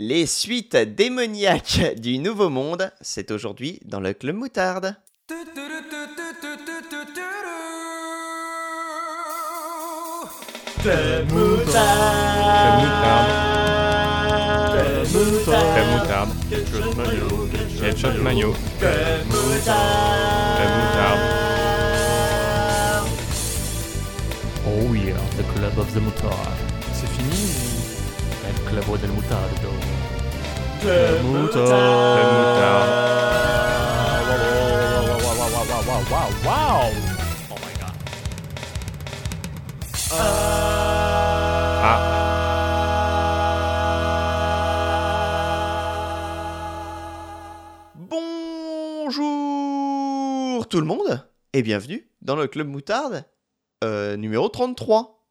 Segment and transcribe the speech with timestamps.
[0.00, 4.96] Les suites démoniaques du Nouveau Monde, c'est aujourd'hui dans le Club Moutarde.
[5.28, 5.70] Club Club
[10.82, 11.28] Club
[15.92, 16.30] Moutarde.
[16.50, 17.48] Ketchup mayo.
[17.78, 18.52] Ketchup mayo.
[18.80, 21.20] Club Moutarde.
[24.66, 26.73] Oh yeah, the club of the moutarde.
[28.76, 29.70] El club del mutardo.
[30.80, 32.94] Club Club Moutarde.
[35.22, 35.38] Wow,
[35.86, 36.90] wow, wow, wow.
[37.50, 37.94] Oh my god.
[41.86, 42.00] Ah,
[49.34, 53.24] Bonjour tout le monde et bienvenue dans le Club Moutarde
[53.84, 55.24] euh, numéro 33.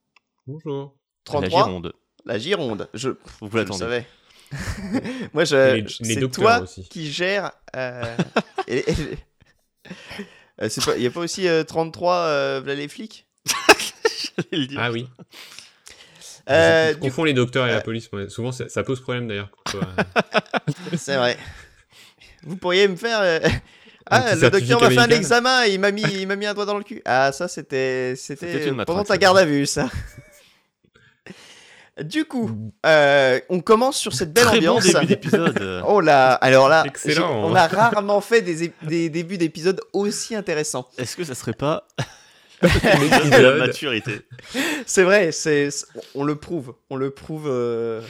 [0.48, 0.96] bonjour.
[1.26, 1.94] 33, La Gironde.
[2.26, 2.88] La Gironde.
[2.94, 3.10] Je,
[3.42, 4.06] Vous je le savais.
[5.34, 6.88] Moi, je, c'est toi aussi.
[6.90, 7.52] qui gère.
[7.76, 8.16] euh,
[8.68, 8.96] et- et-
[10.62, 14.68] Euh, c'est pas, y a pas aussi euh, 33 euh, v'là les flics J'allais le
[14.68, 14.80] dire.
[14.80, 15.10] Ah oui.
[16.50, 18.12] Euh, confonds les docteurs et euh, la police.
[18.12, 18.30] moi.
[18.30, 19.50] Souvent, ça, ça pose problème d'ailleurs.
[19.74, 19.82] euh,
[20.96, 21.38] C'est vrai.
[22.44, 23.20] Vous pourriez me faire.
[23.22, 23.40] euh,
[24.06, 26.54] Ah, le docteur m'a fait un examen et il m'a mis, il m'a mis un
[26.54, 27.02] doigt dans le cul.
[27.06, 29.90] Ah, ça, c'était, c'était euh, pendant ta garde à vue, ça.
[32.02, 34.94] Du coup, euh, on commence sur cette belle Très bon ambiance.
[34.94, 35.82] début d'épisode.
[35.88, 37.46] Oh là, alors là, Excellent.
[37.46, 40.88] on a rarement fait des, débuts d'épisodes aussi intéressants.
[40.98, 41.88] Est-ce que ça serait pas
[42.62, 43.32] L'épisode.
[43.42, 44.22] la maturité?
[44.88, 45.70] C'est vrai, c'est,
[46.16, 48.02] on le prouve, on le prouve euh,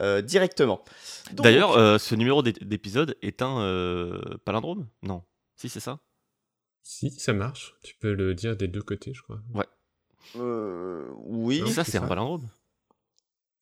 [0.00, 0.82] euh, directement.
[1.32, 4.86] D'ailleurs, euh, ce numéro d'é- d'épisode est un euh, palindrome?
[5.02, 5.22] Non.
[5.56, 5.98] Si, c'est ça?
[6.82, 7.74] Si, ça marche.
[7.82, 9.40] Tu peux le dire des deux côtés, je crois.
[10.36, 12.48] euh, oui, Non, Ça, c'est un palindrome.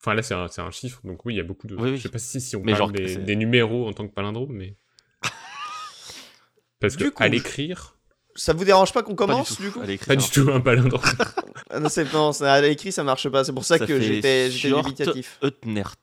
[0.01, 1.75] Enfin, là, c'est un, c'est un chiffre, donc oui, il y a beaucoup de.
[1.75, 1.97] Oui, oui.
[1.97, 4.53] Je sais pas si, si on Mais parle genre, des, numéros en tant que palindrome,
[4.53, 4.77] mais.
[6.81, 7.97] Parce que coup, à l'écrire,
[8.37, 9.63] ça vous dérange pas qu'on Pas commence du tout.
[9.63, 11.03] du coup pas du tout un palindrome.
[11.71, 14.51] Ah non, c'est, non, à l'écrit ça marche pas, c'est pour ça, Ça que j'étais,
[14.51, 15.39] j'étais dubitatif.
[15.43, 15.97] Eutnert.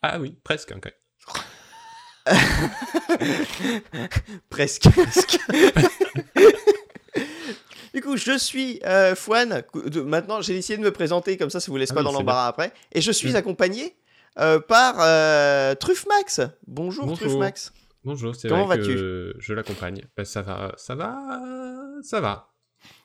[0.00, 0.72] ah oui, presque.
[0.72, 0.94] hein, quand même.
[4.48, 4.88] Presque.
[7.96, 9.64] Du coup, je suis euh, Fouane.
[10.04, 12.12] Maintenant, j'ai essayé de me présenter, comme ça, ça vous laisse Ah pas oui, dans
[12.12, 12.72] l'embarras après.
[12.92, 13.36] Et je suis Mm.
[13.36, 13.96] accompagné
[14.38, 16.42] euh, par euh, Truffmax.
[16.66, 17.26] Bonjour, Bonjour.
[17.26, 17.72] Truffmax.
[18.04, 18.94] Bonjour, c'est Comment vrai vas-tu?
[18.94, 20.02] que je l'accompagne.
[20.16, 21.18] Bah, ça va, ça va,
[22.02, 22.52] ça va.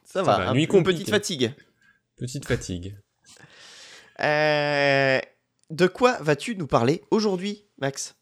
[0.03, 1.53] Ça, Ça va, va, un- nuit une petite fatigue.
[2.18, 2.97] Petite fatigue.
[4.19, 5.19] Euh,
[5.69, 8.16] de quoi vas-tu nous parler aujourd'hui, Max?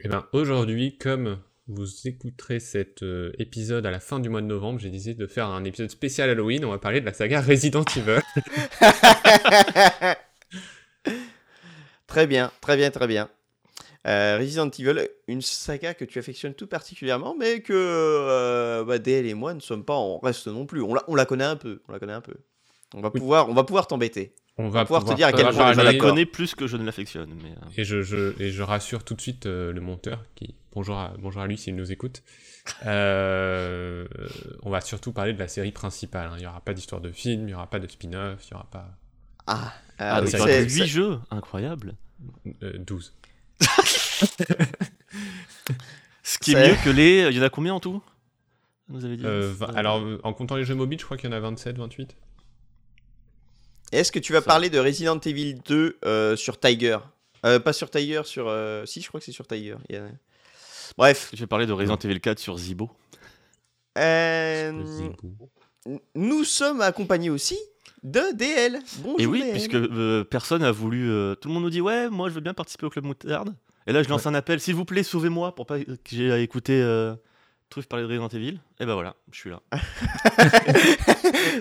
[0.00, 1.38] Eh ben, aujourd'hui, comme
[1.68, 5.26] vous écouterez cet euh, épisode à la fin du mois de novembre, j'ai décidé de
[5.26, 6.64] faire un épisode spécial Halloween.
[6.64, 8.20] On va parler de la saga Resident Evil.
[12.06, 13.30] Très bien, très bien, très bien.
[14.06, 19.26] Euh, Resident Evil, une saga que tu affectionnes tout particulièrement, mais que euh, bah, DL
[19.26, 20.82] et moi ne sommes pas en reste non plus.
[20.82, 22.34] On la, on la connaît un peu, on la connaît un peu.
[22.94, 23.20] On va Oui.
[23.20, 24.34] pouvoir, on va pouvoir t'embêter.
[24.58, 26.84] On va pouvoir te dire à quel point je la connais plus que je ne
[26.84, 27.32] l'affectionne.
[27.42, 30.54] Mais, euh, Et je, je- et je rassure tout de suite euh, le monteur, qui
[30.74, 32.22] bonjour à, bonjour à lui s'il nous écoute.
[32.86, 34.06] Euh,
[34.62, 36.28] on va surtout parler de la série principale.
[36.28, 36.34] hein.
[36.36, 38.56] Il n'y aura pas d'histoire de film, il n'y aura pas de spin-off, il n'y
[38.56, 38.90] aura pas
[39.46, 41.94] Ah, Ah, ah, oui, c'est- aurait c'est- 8 c'est- jeux, incroyable.
[42.62, 43.14] euh, 12.
[46.22, 47.26] Ce qui est mieux que les.
[47.30, 48.02] Il y en a combien en tout?
[48.88, 51.36] Vous avez dit vingt- alors, en comptant les jeux mobiles, je crois qu'il y en
[51.36, 52.16] a 27, 28.
[53.92, 54.46] Est-ce que tu vas Ça.
[54.46, 56.98] parler de Resident Evil 2 euh, sur Tiger?
[57.44, 58.48] Euh, Pas sur Tiger, sur.
[58.48, 59.76] euh, Si, je crois que c'est sur Tiger.
[60.96, 61.30] Bref.
[61.34, 62.90] Je vais parler de Resident Evil 4 sur Zibo.
[63.98, 64.72] Euh,
[66.14, 67.58] nous sommes accompagnés aussi
[68.02, 68.78] de DL.
[68.98, 69.20] Bonjour.
[69.20, 69.52] Et oui, DL.
[69.52, 71.10] puisque euh, personne a voulu.
[71.10, 73.54] euh, tout le monde nous dit ouais, moi je veux bien participer au club moutarde.
[73.86, 76.38] Et là, je lance un appel, s'il vous plaît, sauvez-moi pour pas que j'ai à
[76.38, 77.14] écouter euh,
[77.72, 78.60] Truff parler de Resident Evil.
[78.80, 79.62] Et ben voilà, je suis là.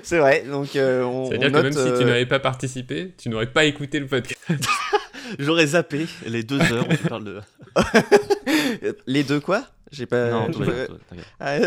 [0.04, 0.44] c'est vrai.
[0.44, 3.64] Donc, euh, on, C'est-à-dire que même si tu euh, n'avais pas participé, tu n'aurais pas
[3.64, 4.42] écouté le podcast.
[5.40, 7.40] J'aurais zappé les deux heures où tu parles de.
[9.08, 9.64] Les deux quoi?
[9.90, 10.32] J'ai pas.
[10.32, 10.98] non, j'ai toi.
[11.40, 11.58] Ah,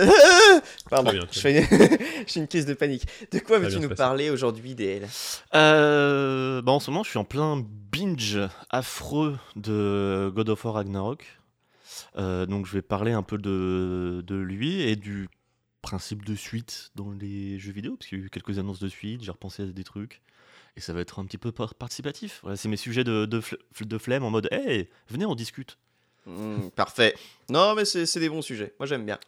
[0.91, 1.99] Pardon, Très bien, je fais une...
[2.27, 3.07] j'ai une crise de panique.
[3.33, 5.09] De quoi veux-tu nous parler aujourd'hui, DL
[5.55, 10.75] Euh, bah en ce moment, je suis en plein binge affreux de God of War
[10.75, 11.25] Ragnarok.
[12.17, 15.29] Euh, donc, je vais parler un peu de, de lui et du
[15.83, 18.89] principe de suite dans les jeux vidéo, parce qu'il y a eu quelques annonces de
[18.89, 20.23] suite, j'ai repensé à des trucs.
[20.77, 22.41] Et ça va être un petit peu par- participatif.
[22.43, 23.41] Voilà, c'est mes sujets de, de,
[23.81, 25.79] de flemme en mode Hey, venez, on discute.
[26.27, 27.15] Hmm, Parfait.
[27.51, 28.75] Non, mais c'est c'est des bons sujets.
[28.81, 29.19] Moi, j'aime bien.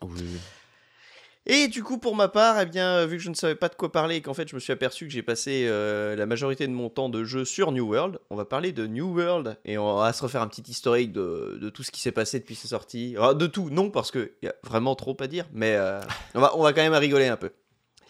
[1.48, 3.68] Et du coup, pour ma part, eh bien, euh, vu que je ne savais pas
[3.68, 6.26] de quoi parler et qu'en fait, je me suis aperçu que j'ai passé euh, la
[6.26, 9.56] majorité de mon temps de jeu sur New World, on va parler de New World
[9.64, 12.40] et on va se refaire un petit historique de, de tout ce qui s'est passé
[12.40, 13.14] depuis sa sortie.
[13.20, 16.00] Ah, de tout, non, parce qu'il y a vraiment trop à dire, mais euh,
[16.34, 17.52] on, va, on va quand même rigoler un peu.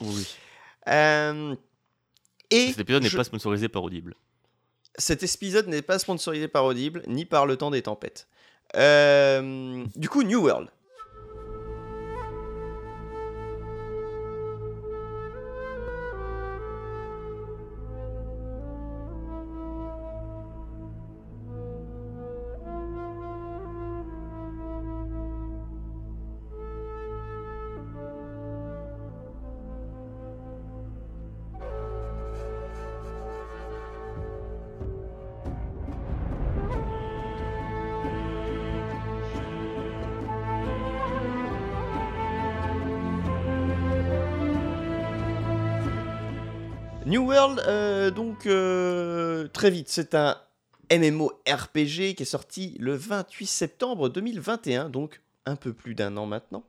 [0.00, 0.26] Oui.
[0.88, 1.54] Euh,
[2.50, 4.14] et Cet épisode n'est pas sponsorisé par Audible.
[4.96, 8.28] cet épisode n'est pas sponsorisé par Audible ni par Le Temps des Tempêtes.
[8.76, 10.68] Euh, du coup, New World.
[47.66, 50.36] Euh, donc euh, très vite, c'est un
[50.90, 56.64] MMORPG qui est sorti le 28 septembre 2021, donc un peu plus d'un an maintenant.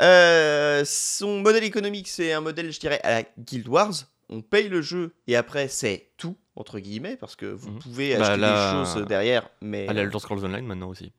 [0.00, 3.92] Euh, son modèle économique, c'est un modèle, je dirais, à la Guild Wars.
[4.28, 7.78] On paye le jeu et après, c'est tout, entre guillemets, parce que vous Mhm.
[7.78, 9.48] pouvez Bah, acheter là- des choses derrière.
[9.60, 11.12] Mais À la Elder Scrolls Online maintenant aussi.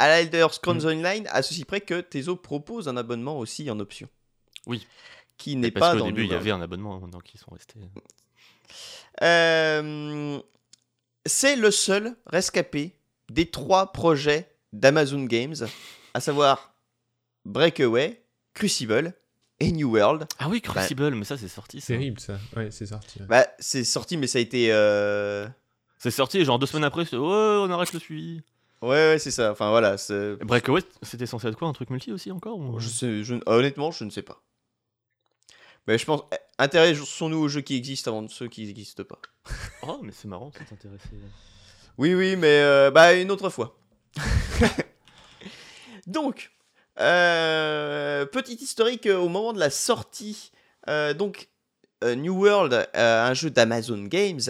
[0.00, 0.86] à la Elder Scrolls Mhm.
[0.98, 4.08] Online, à ceci près que Tezo propose un abonnement aussi en option.
[4.66, 4.86] Oui.
[5.38, 7.40] Qui n'est Parce pas qu'au dans début, New il y avait un abonnement, maintenant qu'ils
[7.40, 7.78] sont restés.
[9.22, 10.40] Euh,
[11.26, 12.96] c'est le seul rescapé
[13.30, 15.54] des trois projets d'Amazon Games,
[16.14, 16.72] à savoir
[17.44, 18.22] Breakaway,
[18.54, 19.14] Crucible
[19.60, 20.26] et New World.
[20.38, 21.80] Ah oui, Crucible, mais ça c'est sorti.
[21.80, 21.88] ça.
[21.88, 22.38] Terrible ça.
[22.56, 23.20] Ouais, c'est sorti.
[23.20, 23.26] ouais.
[23.26, 24.72] Bah, c'est sorti, mais ça a été.
[24.72, 25.48] euh,
[25.98, 28.42] C'est sorti, et genre deux semaines après, c'est ouais, on arrête le suivi.
[28.80, 29.50] Ouais, ouais, c'est ça.
[29.50, 29.98] Enfin voilà.
[29.98, 33.34] c'est- Breakaway, c'était censé être quoi Un truc multi aussi encore ou- Je sais, je-
[33.46, 34.40] honnêtement, je ne sais pas.
[35.88, 36.20] Mais je pense.
[36.32, 39.18] eh, Intéressons-nous aux jeux qui existent avant de ceux qui n'existent pas.
[39.82, 41.08] Oh, mais c'est marrant de s'intéresser.
[41.96, 43.78] Oui, oui, mais euh, bah, une autre fois.
[46.06, 46.50] Donc,
[47.00, 50.52] euh, petit historique euh, au moment de la sortie.
[50.88, 51.48] euh, donc,
[52.02, 54.40] New World, un jeu d'Amazon Games,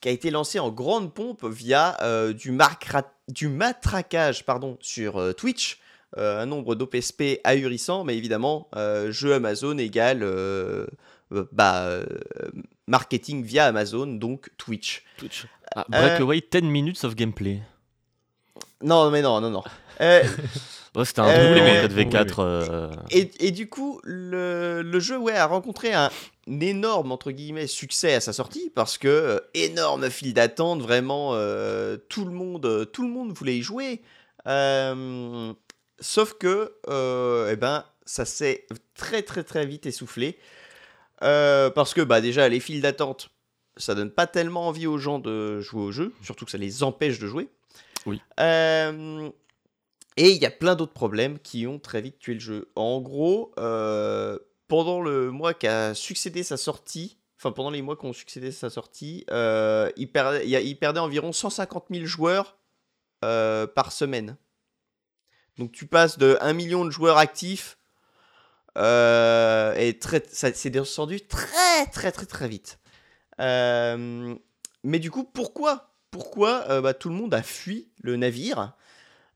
[0.00, 1.98] qui a été lancé en grande pompe via
[2.32, 2.56] du,
[3.28, 5.80] du matraquage pardon, sur Twitch.
[6.18, 10.86] Euh, un nombre d'OPSP ahurissant, mais évidemment, euh, jeu Amazon égale euh,
[11.32, 12.04] euh, bah, euh,
[12.86, 15.04] marketing via Amazon, donc Twitch.
[15.16, 15.46] Twitch.
[15.74, 17.62] Ah, Breakaway, 10 minutes of gameplay.
[18.82, 19.62] Non, mais non, non, non.
[20.00, 20.22] Euh,
[21.04, 22.34] c'était un Euh, doublon oui, en 4v4.
[22.40, 26.10] euh, et, et du coup, le, le jeu ouais, a rencontré un
[26.60, 31.98] énorme entre guillemets succès à sa sortie parce que euh, énorme file d'attente, vraiment euh,
[32.08, 34.00] tout le monde, euh, tout le monde voulait y jouer.
[36.02, 40.38] Sauf que, euh, eh ben, ça s'est très très très vite essoufflé
[41.22, 43.30] Euh, parce que bah déjà les files d'attente,
[43.76, 46.82] ça donne pas tellement envie aux gens de jouer au jeu, surtout que ça les
[46.82, 47.48] empêche de jouer.
[48.06, 48.20] Oui.
[48.40, 49.30] Euh,
[50.16, 52.72] et il y a plein d'autres problèmes qui ont très vite tué le jeu.
[52.74, 53.52] En gros,
[54.66, 58.50] pendant le mois qui a succédé sa sortie, enfin pendant les mois qui ont succédé
[58.50, 62.56] sa sortie, il, perdait, il perdait environ 150 000 joueurs
[63.20, 64.36] par semaine.
[65.58, 67.78] Donc tu passes de 1 million de joueurs actifs
[68.78, 69.98] euh, et
[70.30, 72.78] ça s'est descendu très très très très vite.
[73.40, 74.34] Euh,
[74.82, 78.74] mais du coup, pourquoi Pourquoi euh, bah, tout le monde a fui le navire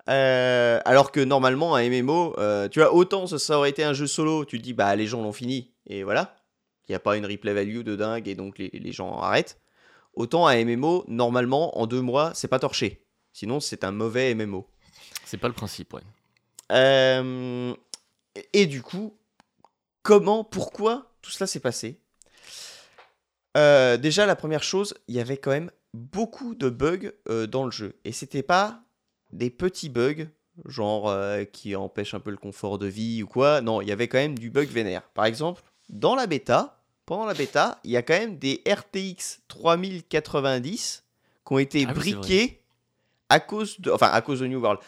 [0.09, 2.37] alors que normalement, un MMO,
[2.71, 5.33] tu vois, autant ça, aurait été un jeu solo, tu dis, bah les gens l'ont
[5.33, 6.37] fini, et voilà.
[6.89, 9.61] Il n'y a pas une replay value de dingue, et donc les gens arrêtent.
[10.15, 13.05] Autant un MMO, normalement, en deux mois, c'est pas torché.
[13.33, 14.69] Sinon, c'est un mauvais MMO.
[15.27, 16.03] C'est pas le principe, ouais.
[16.73, 17.75] Euh,
[18.53, 19.19] et du coup,
[20.03, 21.99] comment, pourquoi tout cela s'est passé?
[23.57, 27.65] Euh, Déjà, la première chose, il y avait quand même beaucoup de bugs euh, dans
[27.65, 27.97] le jeu.
[28.05, 28.83] Et c'était pas
[29.33, 30.29] des petits bugs,
[30.65, 31.13] genre
[31.53, 33.61] qui empêchent un peu le confort de vie ou quoi.
[33.61, 35.03] Non, il y avait quand même du bug vénère.
[35.11, 39.41] Par exemple, dans la bêta, pendant la bêta, il y a quand même des RTX
[39.49, 41.05] 3090
[41.45, 42.63] qui ont été Ah oui, briqués
[43.29, 44.81] à cause de, enfin à cause de New World.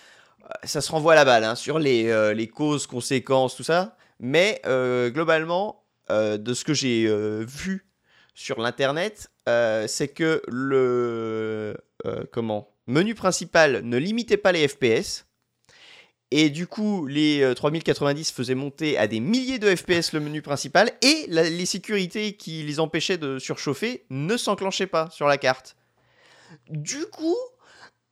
[0.65, 3.97] Ça se renvoie à la balle hein, sur les, euh, les causes, conséquences, tout ça.
[4.21, 7.07] Mais euh, globalement, euh, de ce que j'ai
[7.47, 7.87] vu
[8.35, 11.77] sur l'internet, c'est que le
[12.33, 15.27] comment menu principal ne limitait pas les FPS.
[16.31, 20.43] Et du coup, les euh, 3090 faisaient monter à des milliers de FPS le menu
[20.43, 25.39] principal et la- les sécurités qui les empêchaient de surchauffer ne s'enclenchaient pas sur la
[25.39, 25.75] carte.
[26.69, 27.37] Du coup,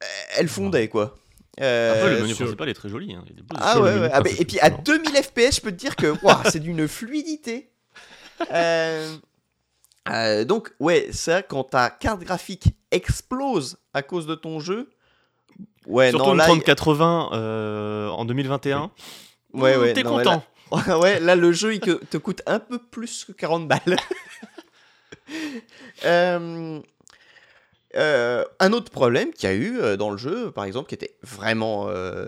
[0.03, 0.07] euh,
[0.39, 1.15] elle fondait quoi.
[1.61, 3.15] Euh, Après, le menu sur- principal est très joli.
[3.15, 3.25] hein.
[3.31, 3.43] Il.
[3.59, 4.11] Ah ouais, ouais.
[4.13, 4.79] Ah, bah, et puis à non.
[4.85, 6.13] 2000 FPS, je peux te dire que
[6.51, 7.71] c'est d'une fluidité.
[8.53, 9.17] Euh,
[10.11, 14.91] euh, donc, ouais, ça, quand ta carte graphique explose à cause de ton jeu,
[15.87, 18.91] ouais, Surtout non, une là, 3080 euh, en 2021.
[19.55, 20.43] Ouais, ouais, T'es content.
[20.71, 23.81] là- ouais, là, le jeu, il te coûte un peu plus que 40 balles.
[26.05, 26.81] Euh,
[27.95, 30.95] euh, un autre problème qu'il y a eu euh, dans le jeu, par exemple, qui
[30.95, 32.27] était vraiment euh,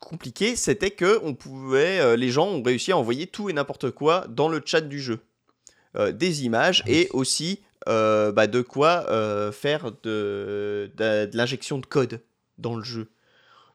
[0.00, 4.26] compliqué, c'était que on pouvait, les gens ont réussi à envoyer tout et n'importe quoi
[4.28, 5.20] dans le chat du jeu,
[6.12, 9.06] des images et aussi bah, de quoi
[9.52, 12.20] faire de, de, de l'injection de code
[12.58, 13.08] dans le jeu.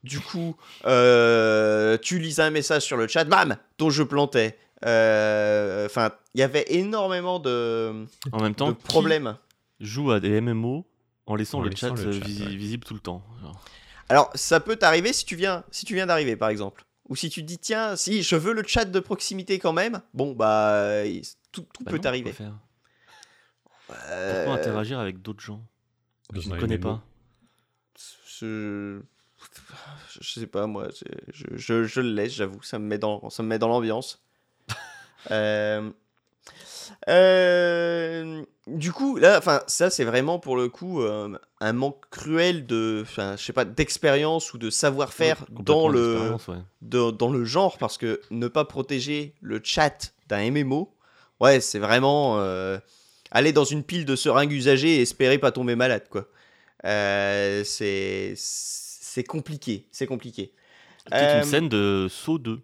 [0.03, 4.57] Du coup, euh, tu lisais un message sur le chat, bam, ton jeu plantait.
[4.85, 9.37] Euh, Enfin, il y avait énormément de, En même de temps, qui problèmes.
[9.85, 10.85] Joue à des MMO
[11.25, 12.55] en laissant En le laissant chat, le euh, chat, visi- ouais.
[12.55, 13.23] visible tout le temps.
[13.41, 13.63] Genre.
[14.09, 16.85] Alors, ça peut t'arriver si tu viens, si tu viens d'arriver, par exemple.
[17.09, 20.01] Ou si tu te dis, tiens, si je veux le chat de proximité quand même,
[20.13, 21.03] bon, bah,
[21.51, 22.33] tout, tout Bah peut t'arriver.
[23.89, 25.65] Euh, Pourquoi interagir avec d'autres gens?
[26.33, 26.81] Que tu ne connais MMO.
[26.97, 27.03] pas?
[28.27, 29.01] Je...
[30.21, 33.29] je sais pas, moi, c'est- je, je, je le laisse, j'avoue, ça me met dans,
[33.29, 34.23] ça me met dans l'ambiance.
[35.31, 35.89] Euh,
[37.09, 42.65] euh, du coup, là, enfin, ça, c'est vraiment pour le coup euh, un manque cruel
[42.65, 46.57] de, enfin, je sais pas, d'expérience ou de savoir-faire Ouais, dans le, d'expérience, ouais.
[46.81, 50.93] de- dans le genre parce que ne pas protéger le chat d'un MMO,
[51.39, 52.77] ouais, c'est vraiment euh,
[53.31, 56.27] aller dans une pile de seringues usagées et espérer pas tomber malade, quoi.
[56.83, 60.53] C'est c'est compliqué, c'est compliqué.
[61.05, 62.61] Peut-être une scène de saut 2.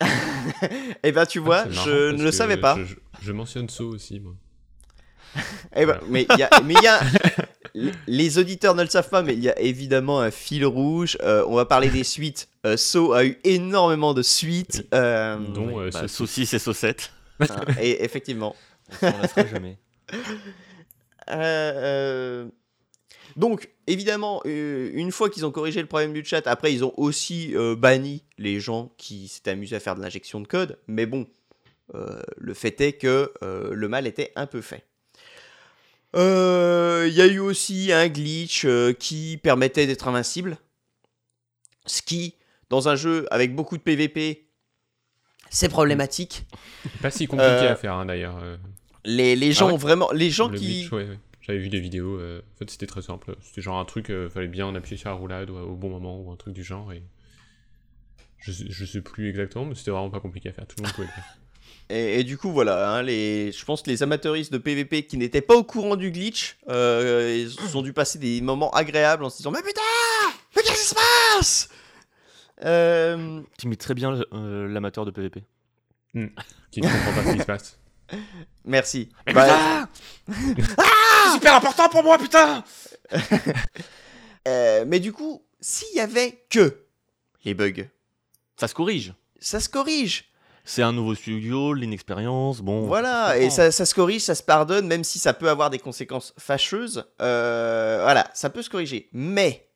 [1.02, 2.76] Et ben tu vois, C'est marrant je ne le savais pas.
[2.76, 4.34] Je, je- mentionne So aussi, moi.
[5.76, 7.00] Eh ben, mais il y a, mais il y a-
[8.08, 11.16] les- auditeurs ne le savent pas, mais il y a évidemment un fil rouge.
[11.22, 12.48] Euh, on va parler des suites.
[12.66, 14.86] Euh, So a eu énormément de suites.
[14.92, 17.12] euh, Dont euh, Bah, ce- saucisse et saucette.
[17.40, 17.46] hein,
[17.80, 18.56] et effectivement.
[19.02, 19.78] On s'en jamais.
[21.28, 22.48] Euh, euh,
[23.36, 26.92] Donc, évidemment, euh, une fois qu'ils ont corrigé le problème du chat, après, ils ont
[26.96, 30.78] aussi euh, banni les gens qui s'étaient amusés à faire de l'injection de code.
[30.88, 31.28] Mais bon,
[31.92, 34.84] le fait est que euh, le mal était un peu fait.
[36.16, 40.58] Euh, Il y a eu aussi un glitch euh, qui permettait d'être invincible.
[41.86, 42.36] Ce qui,
[42.68, 44.46] dans un jeu avec beaucoup de PVP,
[45.50, 46.46] c'est problématique.
[47.00, 48.38] Pas si compliqué Euh, à faire, hein, d'ailleurs.
[48.42, 48.56] euh,
[49.04, 51.18] Les, les gens ouais vraiment, les gens le qui, glitch, ouais, ouais.
[51.40, 52.18] J'avais vu des vidéos.
[52.18, 53.34] euh, en fait, c'était très simple.
[53.42, 56.20] C'était genre un truc, euh, fallait bien appuyer sur la roulade ou, au bon moment
[56.20, 56.92] ou un truc du genre.
[56.92, 57.02] Et
[58.38, 60.66] je, je sais plus exactement, mais c'était vraiment pas compliqué à faire.
[60.66, 61.24] Tout le monde pouvait le faire.
[61.88, 65.16] Et, et du coup, voilà, hein, les, je pense que les amateuristes de PvP qui
[65.16, 69.30] n'étaient pas au courant du glitch, euh, ils ont dû passer des moments agréables en
[69.30, 69.80] se disant Mais putain
[70.56, 71.68] Mais qu'est-ce qui se passe?
[72.64, 75.42] Euh, Tu imites très bien euh, l'amateur de PVP.
[76.70, 77.78] Qui ne comprend pas ce qui se passe.
[78.64, 79.08] Merci.
[79.26, 79.88] Mais Bah,
[80.28, 82.64] C'est super important pour moi, putain
[84.48, 86.84] euh, mais du coup, s'il y avait que
[87.44, 87.88] les bugs,
[88.56, 89.14] Ça se corrige.
[89.40, 90.29] ça se corrige.
[90.64, 92.82] C'est un nouveau studio, l'inexpérience, bon.
[92.86, 95.78] Voilà, et ça, ça se corrige, ça se pardonne, même si ça peut avoir des
[95.78, 97.04] conséquences fâcheuses.
[97.20, 99.08] Euh, voilà, ça peut se corriger.
[99.12, 99.66] Mais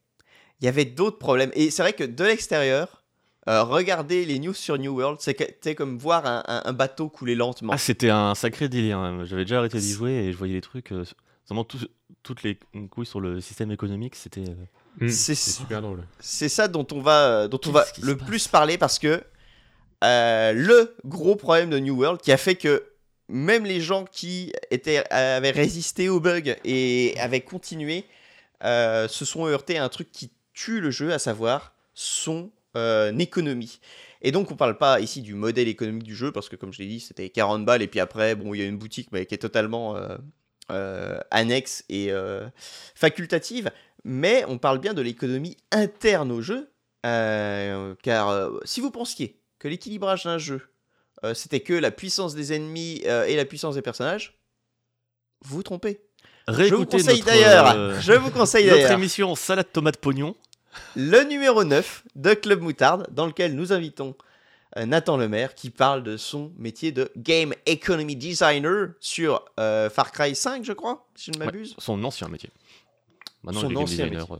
[0.60, 1.50] il y avait d'autres problèmes.
[1.54, 3.02] Et c'est vrai que de l'extérieur,
[3.48, 7.34] euh, regarder les news sur New World, c'était comme voir un, un- un bateau couler
[7.34, 7.72] lentement.
[7.74, 8.98] Ah, c'était un sacré délire.
[8.98, 9.24] hein.
[9.24, 10.92] J'avais déjà arrêté d'y jouer et je voyais des trucs.
[10.92, 11.04] euh,
[11.48, 11.88] vraiment, tout-
[12.22, 12.58] toutes les
[12.90, 14.40] couilles sur le système économique, c'était.
[14.48, 14.54] euh,
[15.00, 16.04] Hmm, C'est- super drôle.
[16.20, 19.20] C'est ça dont on va, dont on va le plus parler parce que
[20.04, 22.84] euh, le gros problème de New World qui a fait que
[23.28, 24.52] même les gens qui
[25.10, 28.04] avaient résisté au bug et avaient continué
[28.64, 33.16] euh, se sont heurtés à un truc qui tue le jeu, à savoir son euh,
[33.18, 33.80] économie.
[34.20, 36.80] Et donc on parle pas ici du modèle économique du jeu parce que comme je
[36.80, 39.34] l'ai dit c'était 40 balles et puis après bon il y a une boutique qui
[39.34, 39.96] est totalement
[41.30, 42.10] annexe et
[42.94, 43.70] facultative
[44.02, 46.70] mais on parle bien de l'économie interne au jeu,
[47.02, 50.60] car si vous pensiez que l'équilibrage d'un jeu,
[51.24, 54.38] euh, c'était que la puissance des ennemis euh, et la puissance des personnages,
[55.40, 56.02] vous trompez.
[56.48, 60.34] Je vous conseille d'ailleurs, euh, je vous conseille notre émission Salade Tomate Pognon.
[60.96, 64.14] le numéro 9 de Club Moutarde, dans lequel nous invitons
[64.76, 70.34] Nathan Lemaire, qui parle de son métier de Game Economy Designer sur euh, Far Cry
[70.36, 71.74] 5, je crois, si je ne Ouais, m'abuse.
[71.78, 72.50] son ancien métier.
[73.42, 74.32] Maintenant, Son il est game ancien designer.
[74.34, 74.38] euh,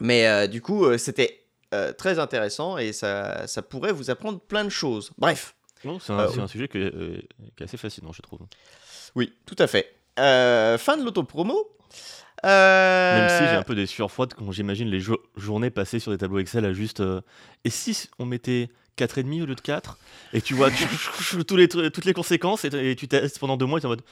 [0.00, 1.43] Mais euh, du coup, euh, c'était
[1.74, 5.10] euh, très intéressant et ça, ça pourrait vous apprendre plein de choses.
[5.18, 5.54] Bref,
[5.84, 7.20] Non, c'est un, Euh, c'est un sujet qui est, euh,
[7.56, 8.40] qui est assez fascinant, je trouve.
[9.14, 9.94] oui, tout à fait.
[10.16, 11.68] Fin de l'autopromo.
[12.42, 16.12] Même si j'ai un peu des sueurs froides quand j'imagine les jo- journées passées sur
[16.12, 17.02] des tableaux Excel à juste.
[17.64, 19.98] et si on mettait 4,5 au lieu de 4
[20.34, 20.86] Et tu vois tu-
[21.46, 23.88] tous les, toutes les conséquences et, et tu testes pendant deux mois et tu es
[23.88, 24.02] en mode.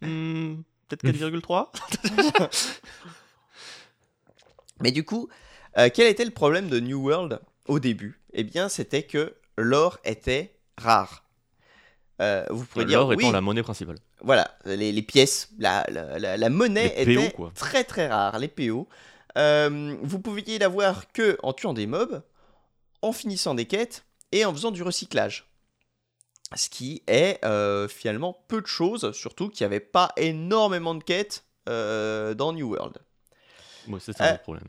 [0.00, 1.70] Hmm, Peut-être 4,3
[4.80, 5.28] Mais du coup,
[5.78, 8.20] euh, quel était le problème de New World au début?
[8.32, 11.24] Eh bien, c'était que l'or était rare.
[12.20, 13.96] Euh, vous dire, L'or oui, étant la monnaie principale.
[14.20, 17.52] voilà, les, les pièces, la, la, la- la monnaie Les PO, était quoi.
[17.54, 18.88] très très rare, les PO.
[19.38, 22.22] Euh, vous pouviez l'avoir que en tuant des mobs,
[23.00, 25.48] en finissant des quêtes et en faisant du recyclage.
[26.54, 31.02] Ce qui est euh, finalement peu de choses, surtout qu'il n'y avait pas énormément de
[31.02, 32.98] quêtes euh, dans New World.
[33.88, 34.64] Moi, c'est ça le problème.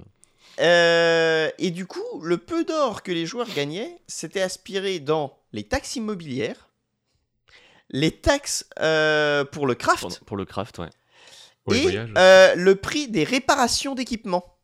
[0.60, 5.64] Euh, et du coup, le peu d'or que les joueurs gagnaient, c'était aspiré dans les
[5.64, 6.70] taxes immobilières,
[7.90, 10.90] les taxes euh, pour le craft Pour, pour le craft, ouais.
[11.64, 12.14] Pour et voyages.
[12.18, 14.58] euh, le prix des réparations d'équipements.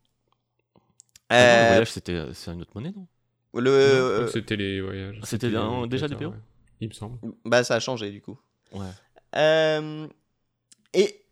[1.30, 3.08] Ah le voyage, c'était c'est une autre monnaie, non?
[3.54, 5.20] Le, c'était les voyages.
[5.24, 6.30] c'était les un- déjà des PO?
[6.32, 6.38] ouais.
[6.82, 7.20] Il me semble.
[7.46, 8.38] bah ça a changé du coup.
[8.72, 8.86] Ouais.
[9.36, 10.08] Euh,
[10.94, 11.24] et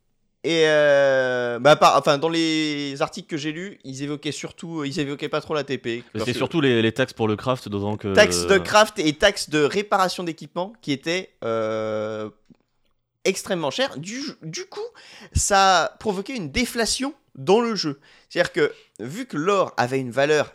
[0.44, 5.00] et euh, bah par- enfin dans les articles que j'ai lus, ils évoquaient surtout, ils
[5.00, 6.04] évoquaient pas trop la TP.
[6.16, 8.14] C'était que- surtout les, les taxes pour le craft, d'autant que.
[8.14, 12.30] taxes de craft et taxes de réparation d'équipement qui étaient euh,
[13.26, 13.98] extrêmement chères.
[13.98, 14.80] Du, du coup,
[15.34, 18.00] ça a provoqué une déflation dans le jeu.
[18.30, 20.54] C'est-à-dire que vu que l'or avait une valeur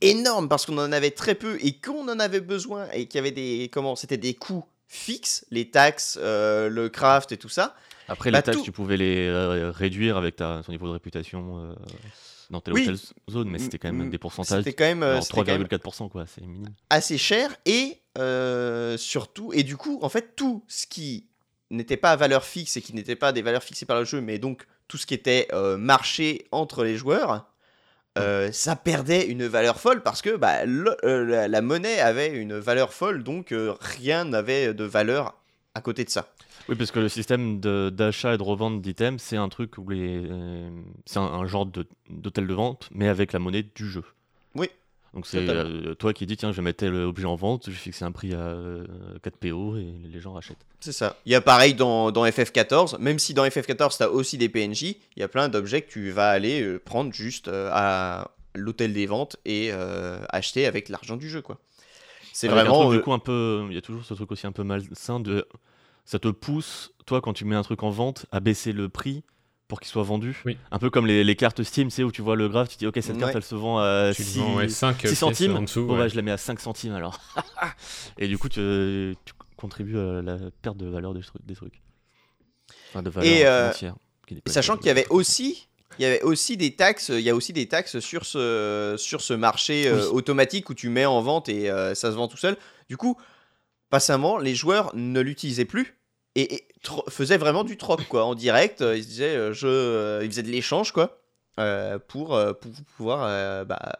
[0.00, 3.20] énorme parce qu'on en avait très peu et qu'on en avait besoin et qu'il y
[3.20, 7.74] avait des comment c'était des coûts fixes, les taxes, euh, le craft et tout ça.
[8.10, 10.92] Après, Bah, les taxes, tout- tu pouvais les euh, réduire avec ta, ton niveau de
[10.92, 11.74] réputation euh,
[12.50, 12.82] dans telle Oui.
[12.82, 12.98] ou telle
[13.30, 14.64] zone, mais c'était quand même Mm, des pourcentages.
[14.64, 16.72] C'était quand même, euh, genre c'était quand même 3,4%, quoi, c'est minime.
[16.90, 21.26] assez cher et euh, surtout et du coup en fait tout ce qui
[21.70, 24.20] n'était pas à valeur fixe et qui n'était pas des valeurs fixées par le jeu
[24.20, 27.46] mais donc tout ce qui était euh, marché entre les joueurs
[28.18, 32.30] euh, ça perdait une valeur folle parce que bah, le- euh, la, la monnaie avait
[32.34, 35.38] une valeur folle donc euh, rien n'avait de valeur
[35.76, 36.28] à côté de ça
[36.70, 40.22] Oui, parce que le système d'achat et de revente d'items, c'est un truc où les.
[40.24, 40.70] euh,
[41.04, 41.66] c'est un, un genre
[42.08, 44.04] d'hôtel de vente, mais avec la monnaie du jeu.
[44.54, 44.68] Oui,
[45.14, 47.76] Donc c'est euh, toi qui dis, tiens, je vais mettre l'objet en vente, je vais
[47.76, 48.86] fixer un prix à euh,
[49.22, 50.64] 4 PO et les gens rachètent.
[50.78, 54.10] c'est ça il y a pareil dans, dans FF14 même si dans FF14 tu as
[54.10, 57.48] aussi des PNJ il y a plein d'objets que tu vas aller euh, prendre juste
[57.48, 59.72] à l'hôtel des ventes et
[60.30, 61.58] acheter avec l'argent du jeu quoi
[62.32, 64.52] c'est vraiment truc, du coup un peu il y a toujours ce truc aussi un
[64.52, 65.46] peu malsain de
[66.10, 69.22] ça te pousse toi quand tu mets un truc en vente à baisser le prix
[69.68, 70.58] pour qu'il soit vendu Oui.
[70.72, 72.86] un peu comme les, les cartes Steam c'est où tu vois le graphe tu dis
[72.88, 75.62] ok cette carte elle se vend à Tu le 6, vends, ouais, 5 centimes en
[75.62, 75.86] dessous.
[75.86, 75.98] bon ouais.
[76.00, 77.20] bah je la mets à 5 centimes alors
[78.18, 81.80] et du coup tu, tu contribues à la perte de valeur des, trucs- des trucs
[82.90, 83.70] enfin de valeur Et, euh,
[84.44, 85.68] pas Sachant qu'il y avait aussi,
[85.98, 89.20] il y avait aussi des taxes, il y a aussi des taxes sur ce, sur
[89.20, 92.36] ce marché euh, automatique où tu mets en vente et euh, ça se vend tout
[92.36, 92.56] seul.
[92.88, 93.16] Du coup,
[93.88, 95.96] passamment, les joueurs ne l'utilisaient plus
[96.36, 98.80] et, et tro- faisaient vraiment du troc quoi, en direct.
[98.82, 101.18] euh, se disaient, euh, je, euh, ils faisaient de l'échange quoi,
[101.58, 103.98] euh, pour, euh, pour pouvoir euh, bah,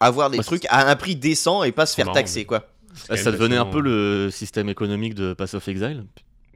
[0.00, 2.44] avoir des Bah, trucs à un prix décent et pas se faire marrant, taxer mais-
[2.46, 2.68] quoi.
[2.94, 6.04] Ça devenait un peu le système économique de Pass of Exile,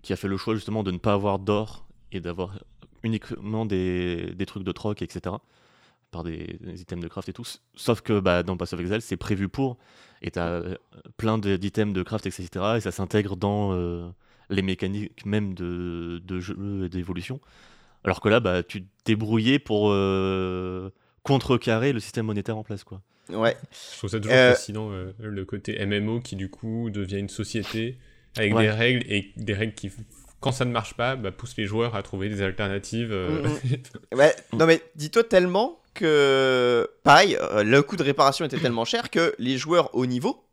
[0.03, 2.59] qui a fait le choix justement de ne pas avoir d'or et d'avoir
[3.03, 5.37] uniquement des, des trucs de troc, etc.
[6.11, 7.47] Par des, des items de craft et tout.
[7.75, 9.79] Sauf que bah, dans Pass of Exile, c'est prévu pour,
[10.21, 10.61] et t'as
[11.17, 12.49] plein de- d'items de craft, etc.
[12.77, 14.07] Et ça s'intègre dans euh,
[14.51, 17.41] les mécaniques même de, de jeu et d'évolution.
[18.05, 20.91] Alors que là, bah, tu te débrouillais pour euh,
[21.23, 22.85] contrecarrer le système monétaire en place.
[22.85, 23.01] quoi.
[23.31, 23.57] Ouais.
[23.93, 27.29] Je trouve ça toujours Euh, fascinant, euh, le côté MMO qui du coup devient une
[27.29, 27.99] société
[28.37, 28.65] avec Ouais.
[28.65, 29.91] des règles et des règles qui,
[30.39, 33.11] quand ça ne marche pas, bah, poussent les joueurs à trouver des alternatives.
[33.13, 33.43] euh,
[34.15, 39.11] Ouais, non mais dis-toi tellement que, pareil, euh, le coût de réparation était tellement cher
[39.11, 40.45] que les joueurs haut niveau,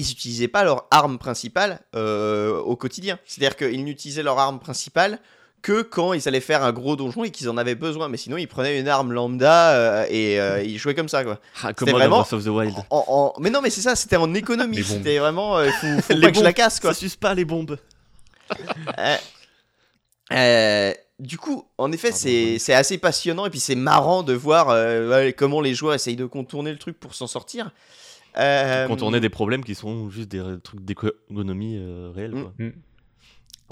[0.00, 3.18] ils n'utilisaient pas leur arme principale euh, au quotidien.
[3.26, 5.18] C'est-à-dire qu'ils n'utilisaient leur arme principale
[5.62, 8.08] que quand ils allaient faire un gros donjon et qu'ils en avaient besoin.
[8.08, 11.38] Mais sinon, ils prenaient une arme lambda euh, et euh, ils jouaient comme ça, quoi.
[11.62, 12.74] Ah, C'était vraiment- Breath of the Wild.
[12.88, 13.04] En-
[13.36, 14.82] en- Mais non, mais c'est ça, c'était en économie.
[14.82, 16.94] C'était vraiment, euh, faut, faut Les pas que je la casse, quoi.
[16.94, 17.78] Ça suce pas les bombes.
[21.18, 24.68] Du coup, en effet, c'est assez passionnant et puis c'est marrant de voir
[25.36, 27.70] comment les joueurs essayent de contourner le truc pour s'en sortir.
[28.36, 32.34] Euh, contourner des problèmes qui sont juste des trucs d'économie euh, réelle.
[32.34, 32.42] Mm.
[32.42, 32.54] quoi.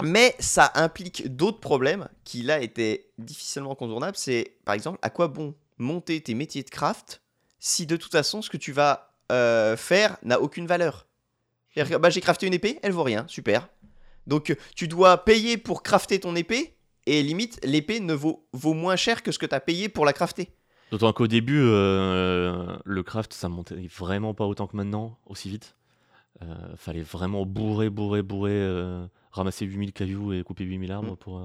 [0.03, 4.17] Mais ça implique d'autres problèmes qui là étaient difficilement contournables.
[4.17, 7.21] C'est par exemple à quoi bon monter tes métiers de craft
[7.59, 11.05] si de toute façon ce que tu vas euh, faire n'a aucune valeur?
[11.99, 13.69] Bah, j'ai crafté une épée, elle vaut rien, super.
[14.27, 18.95] Donc tu dois payer pour crafter ton épée et limite, l'épée ne vaut, vaut moins
[18.95, 20.49] cher que ce que tu as payé pour la crafter.
[20.91, 25.75] D'autant qu'au début, euh, le craft, ça montait vraiment pas autant que maintenant, aussi vite.
[26.41, 26.45] Euh,
[26.77, 31.17] fallait vraiment bourrer, bourrer, bourrer, euh, ramasser 8000 cailloux et couper 8000 arbres Mm.
[31.17, 31.41] pour.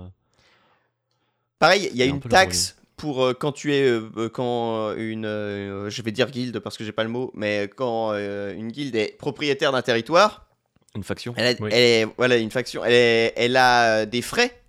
[1.59, 3.99] Pareil, il y a un une taxe pour quand tu es
[4.33, 8.71] quand une je vais dire guilde parce que j'ai pas le mot mais quand une
[8.71, 10.47] guilde est propriétaire d'un territoire
[10.95, 11.35] Une faction.
[11.37, 11.71] elle a, Oui.
[11.73, 14.61] elle est- voilà une faction elle, est- elle a des frais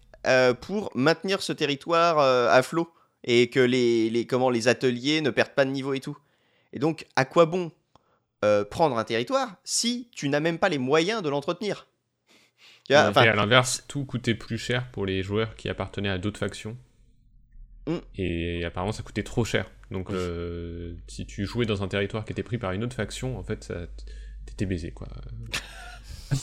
[0.62, 2.90] pour maintenir ce territoire à flot
[3.26, 6.18] et que les, les comment les ateliers ne perdent pas de niveau et tout
[6.72, 7.72] et donc à quoi bon
[8.44, 11.88] euh, prendre un territoire si tu n'as même pas les moyens de l'entretenir?
[12.92, 16.38] Enfin, et à l'inverse, tout coûtait plus cher pour les joueurs qui appartenaient à d'autres
[16.38, 16.78] factions.
[17.88, 17.98] Mm.
[18.16, 19.72] Et apparemment, ça coûtait trop cher.
[19.90, 23.40] Donc, euh, si tu jouais dans un territoire qui était pris par une autre faction,
[23.40, 23.88] en fait, ça
[24.46, 25.08] t'étais baisé, quoi.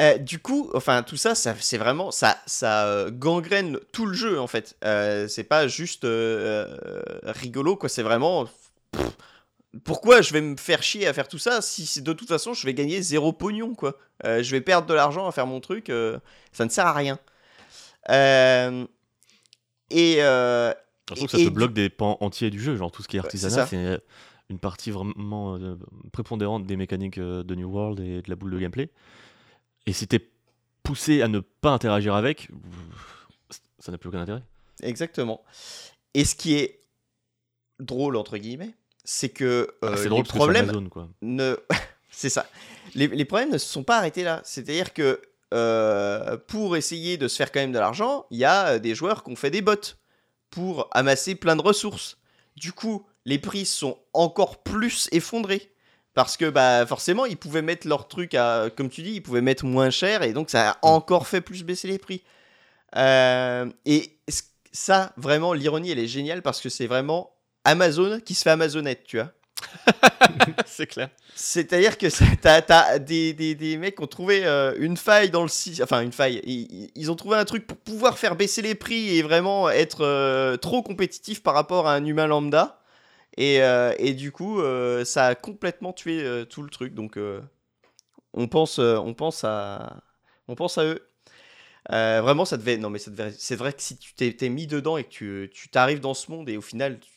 [0.00, 4.14] Euh, du coup, enfin tout ça, ça c'est vraiment ça, ça euh, gangrène tout le
[4.14, 4.76] jeu en fait.
[4.84, 7.90] Euh, c'est pas juste euh, rigolo quoi.
[7.90, 9.10] C'est vraiment pff,
[9.84, 12.64] pourquoi je vais me faire chier à faire tout ça si de toute façon je
[12.64, 13.98] vais gagner zéro pognon quoi.
[14.24, 15.92] Je vais perdre de l'argent à faire mon truc,
[16.52, 17.18] ça ne sert à rien.
[19.90, 20.74] Et ça
[21.22, 23.66] et te du- bloque des pans entiers du jeu, genre tout ce qui est artisanat,
[23.66, 24.00] c'est
[24.48, 25.58] une partie vraiment
[26.12, 28.88] prépondérante des mécaniques de New World et de la boule de gameplay.
[29.86, 30.30] Et si t'es
[30.82, 32.48] poussé à ne pas interagir avec,
[33.78, 34.42] ça n'a plus aucun intérêt.
[34.82, 35.42] Exactement.
[36.14, 36.80] Et ce qui est
[37.78, 41.08] drôle entre guillemets, c'est que euh, Ah, c'est les que problèmes Amazon, quoi.
[41.22, 41.56] ne...
[42.10, 42.46] c'est ça.
[42.94, 44.40] Les, les problèmes ne se sont pas arrêtés là.
[44.44, 45.20] C'est-à-dire que
[45.52, 48.94] euh, pour essayer de se faire quand même de l'argent, il y a euh, des
[48.94, 49.74] joueurs qui ont fait des bots
[50.50, 52.18] pour amasser plein de ressources.
[52.56, 55.72] Du coup, les prix sont encore plus effondrés.
[56.14, 59.40] Parce que bah forcément, ils pouvaient mettre leur truc à, comme tu dis, ils pouvaient
[59.40, 62.22] mettre moins cher et donc ça a encore fait plus baisser les prix.
[62.96, 64.16] Euh, et
[64.72, 67.30] ça, vraiment, l'ironie, elle est géniale parce que c'est vraiment
[67.64, 69.30] Amazon qui se fait Amazonette, tu vois.
[70.66, 71.10] c'est clair.
[71.34, 75.30] C'est-à-dire que ça- t'as, t'as des, des, des mecs qui ont trouvé euh, une faille
[75.30, 78.36] dans le site, enfin une faille, ils, ils ont trouvé un truc pour pouvoir faire
[78.36, 82.79] baisser les prix et vraiment être euh, trop compétitif par rapport à un humain lambda.
[83.36, 86.94] Et, euh, et du coup, euh, ça a complètement tué euh, tout le truc.
[86.94, 87.40] Donc, euh,
[88.34, 90.02] on, pense, euh, on, pense à,
[90.48, 91.08] on pense à eux.
[91.92, 92.78] Euh, vraiment, ça devait.
[92.78, 93.32] Non, mais ça devait.
[93.32, 96.30] C'est vrai que si tu t'es, mis dedans et que tu, tu t'arrives dans ce
[96.30, 97.10] monde et au final, tu,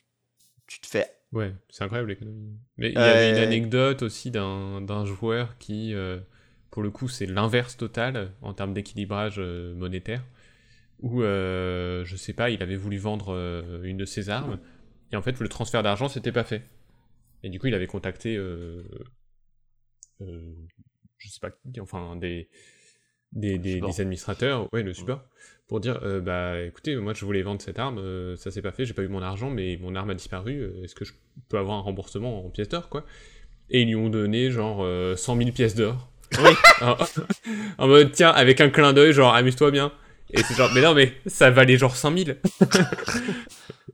[0.68, 2.58] tu te fais Ouais, c'est incroyable l'économie.
[2.78, 6.20] Mais il y avait une Euh, anecdote aussi d'un d'un joueur qui, euh,
[6.70, 10.24] pour le coup, c'est l'inverse total en termes d'équilibrage euh, monétaire,
[11.02, 14.60] où, euh, je sais pas, il avait voulu vendre euh, une de ses armes,
[15.14, 16.64] et en fait, le transfert d'argent, c'était pas fait.
[17.44, 18.84] Et du coup, il avait contacté, euh,
[20.22, 20.54] euh,
[21.18, 22.50] je sais pas enfin, des,
[23.32, 25.24] des, des, administrateurs, ouais, le support,
[25.68, 28.86] pour dire, euh, bah écoutez, moi je voulais vendre cette arme, ça s'est pas fait,
[28.86, 31.14] j'ai pas eu mon argent, mais mon arme a disparu, est-ce que je
[31.50, 33.06] peux avoir un remboursement en pièces d'or, quoi?
[33.70, 36.10] Et ils lui ont donné genre euh, 100 000 pièces d'or.
[36.40, 36.52] Oui.
[36.82, 36.96] en,
[37.78, 39.92] en mode, tiens, avec un clin d'œil, genre, amuse-toi bien.
[40.32, 42.38] Et c'est genre, mais non, mais ça valait genre 100 000.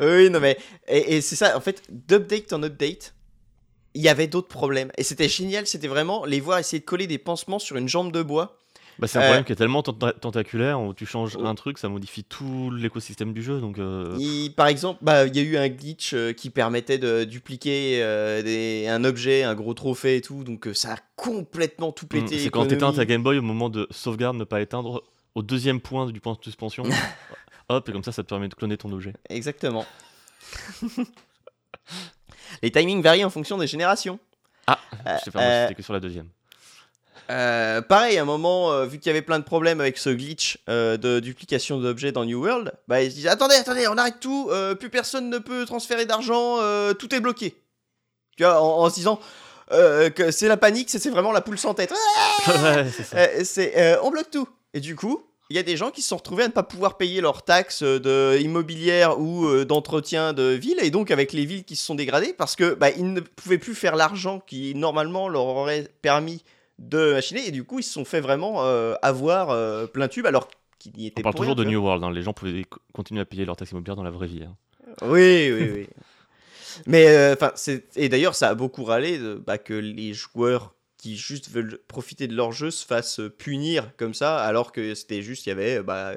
[0.00, 0.56] Oui, non mais
[0.88, 1.56] et, et c'est ça.
[1.56, 3.14] En fait, d'update en update,
[3.94, 4.90] il y avait d'autres problèmes.
[4.96, 5.66] Et c'était génial.
[5.66, 8.56] C'était vraiment les voir essayer de coller des pansements sur une jambe de bois.
[8.98, 11.46] Bah, c'est un Euh, problème qui est tellement tenta- tentaculaire, où tu changes Oh.
[11.46, 13.58] un truc, ça modifie tout l'écosystème du jeu.
[13.58, 16.98] Donc, euh, Il- par exemple, bah, il y a eu un glitch euh, qui permettait
[16.98, 20.44] de dupliquer euh, des- un objet, un gros trophée et tout.
[20.44, 22.38] Donc euh, ça a complètement tout hmm, pété.
[22.38, 25.02] c'est quand t'éteins ta Game Boy au moment de sauvegarde, ne pas éteindre
[25.34, 26.82] au deuxième point du point de suspension.
[27.70, 29.12] Hop, et comme ça, ça te permet de cloner ton objet.
[29.28, 29.86] Exactement.
[32.62, 34.18] les timings varient en fonction des générations.
[34.66, 36.28] Ah, Euh, je sais pas, moi, euh, c'était que sur la deuxième.
[37.30, 40.10] Euh, pareil, à un moment, euh, vu qu'il y avait plein de problèmes avec ce
[40.10, 43.96] glitch euh, de duplication d'objets dans New World, bah ils se disaient attendez, attendez, on
[43.96, 46.58] arrête tout, plus personne ne peut transférer d'argent,
[46.98, 47.54] tout est bloqué.
[48.36, 49.20] Tu vois, en, en se disant
[49.70, 51.94] que c'est la panique, c'est vraiment la poule sans tête.
[52.48, 54.48] ouais, c'est on bloque tout.
[54.74, 56.62] Et du coup, il y a des gens qui se sont retrouvés à ne pas
[56.62, 61.44] pouvoir payer leurs taxes de immobilière ou euh, d'entretien de ville, et donc avec les
[61.44, 64.74] villes qui se sont dégradées, parce que bah, ils ne pouvaient plus faire l'argent qui
[64.74, 66.42] normalement leur aurait permis
[66.78, 70.24] de machiner, et du coup ils se sont fait vraiment euh, avoir euh, plein tube
[70.26, 72.04] alors qu'ils n'y étaient On parle toujours de rien, New World.
[72.04, 74.44] hein, Les gens pouvaient co- continuer à payer leur taxe immobilière dans la vraie vie.
[74.44, 74.56] hein.
[75.02, 75.86] Oui, oui, oui.
[76.86, 77.52] Mais euh, enfin,
[77.96, 82.28] et d'ailleurs ça a beaucoup râlé de, bah, que les joueurs qui juste veulent profiter
[82.28, 85.82] de leur jeu se fassent punir comme ça, alors que c'était juste il y avait
[85.82, 86.14] bah,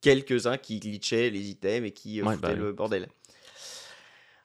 [0.00, 3.08] quelques-uns qui glitchaient les items et qui euh, Ouais, foutaient bah le bordel.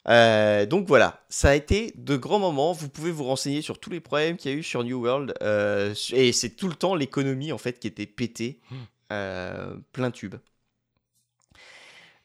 [0.08, 2.74] Euh, donc voilà, ça a été de grands moments.
[2.74, 5.34] Vous pouvez vous renseigner sur tous les problèmes qu'il y a eu sur New World.
[5.41, 8.76] euh, et c'est tout le temps l'économie en fait qui était pétée, Hmm.
[9.13, 10.36] euh, plein tube.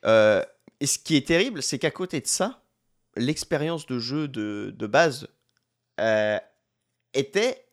[0.06, 0.42] Euh,
[0.80, 2.62] et ce qui est terrible, c'est qu'à côté de ça,
[3.16, 5.28] l'expérience de jeu de, de base
[6.00, 6.38] euh,
[7.14, 7.64] était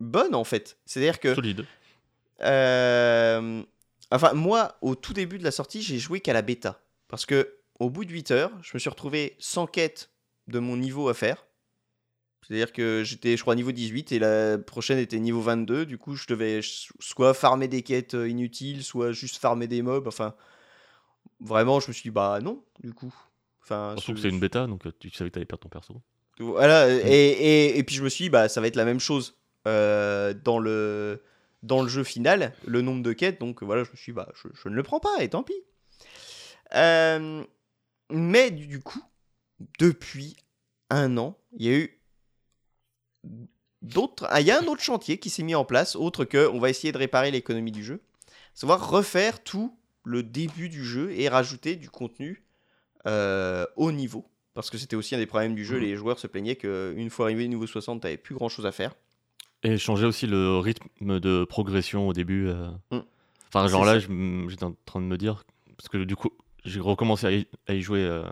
[0.00, 0.76] bonne en fait.
[0.86, 1.64] C'est-à-dire que Solide.
[2.42, 3.62] euh,
[4.10, 6.80] enfin, moi, au tout début de la sortie, j'ai joué qu'à la bêta.
[7.08, 10.10] Parce que au bout de 8 heures, je me suis retrouvé sans quête
[10.48, 11.46] de mon niveau à faire.
[12.46, 15.86] C'est-à-dire que j'étais, je crois, niveau 18 et la prochaine était niveau 22.
[15.86, 16.60] Du coup, je devais
[17.00, 20.06] soit farmer des quêtes euh, inutiles, soit juste farmer des mobs.
[20.06, 20.34] Enfin,
[21.40, 23.14] vraiment, je me suis dit, bah non, du coup.
[23.62, 25.70] Enfin, Surtout que ce- c'est une bêta, donc euh, tu savais que t'allais perdre ton
[25.70, 26.02] perso.
[26.38, 29.00] Voilà, et, et, et puis je me suis dit, bah, ça va être la même
[29.00, 31.22] chose euh, dans, le,
[31.62, 33.40] dans le jeu final, le nombre de quêtes.
[33.40, 35.42] Donc voilà, je me suis dit, bah, je, je ne le prends pas, et tant
[35.42, 35.54] pis.
[36.74, 37.44] Euh,
[38.10, 39.02] mais du coup,
[39.78, 40.36] depuis
[40.90, 42.00] un an, il y a eu
[43.82, 44.26] d'autres.
[44.30, 46.58] ah, Il y a un autre chantier qui s'est mis en place, autre que on
[46.58, 48.02] va essayer de réparer l'économie du jeu.
[48.54, 52.44] Savoir refaire tout le début du jeu et rajouter du contenu
[53.06, 54.28] euh, au niveau.
[54.54, 55.82] Parce que c'était aussi un des problèmes du jeu, Mhm.
[55.82, 58.94] les joueurs se plaignaient qu'une fois arrivé niveau 60, t'avais plus grand chose à faire.
[59.64, 62.48] Et changer aussi le rythme de progression au début.
[62.48, 62.68] euh.
[62.90, 62.98] Mm.
[63.48, 65.44] Enfin, genre C'est là, j'étais en train de me dire,
[65.76, 66.30] parce que du coup,
[66.64, 68.22] j'ai recommencé à y, à y jouer euh,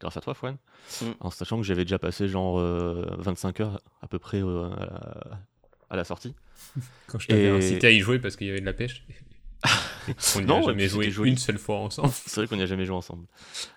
[0.00, 0.58] grâce à toi, Fouane,
[1.02, 1.06] Mm.
[1.20, 4.84] en sachant que j'avais déjà passé genre euh, 25 heures à peu près euh, à,
[4.86, 5.40] la,
[5.90, 6.34] à la sortie.
[7.06, 9.04] Quand je t'avais Et- incité à y jouer parce qu'il y avait de la pêche.
[10.36, 11.30] On n'y a jamais joué joli.
[11.32, 12.10] une seule fois ensemble.
[12.26, 13.26] C'est vrai qu'on n'y a jamais joué ensemble.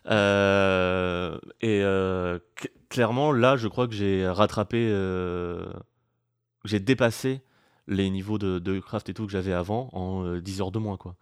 [0.08, 5.66] Euh, et euh, cl- clairement, là, je crois que j'ai rattrapé, euh,
[6.66, 7.42] j'ai dépassé
[7.88, 10.80] les niveaux de, de craft et tout que j'avais avant en euh, 10 heures de
[10.80, 11.16] moins, quoi.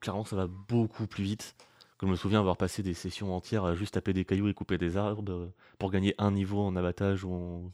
[0.00, 1.54] Clairement, ça va beaucoup plus vite.
[1.98, 4.54] Comme je me souviens avoir passé des sessions entières à juste taper des cailloux et
[4.54, 7.70] couper des arbres pour gagner un niveau en abattage ou en-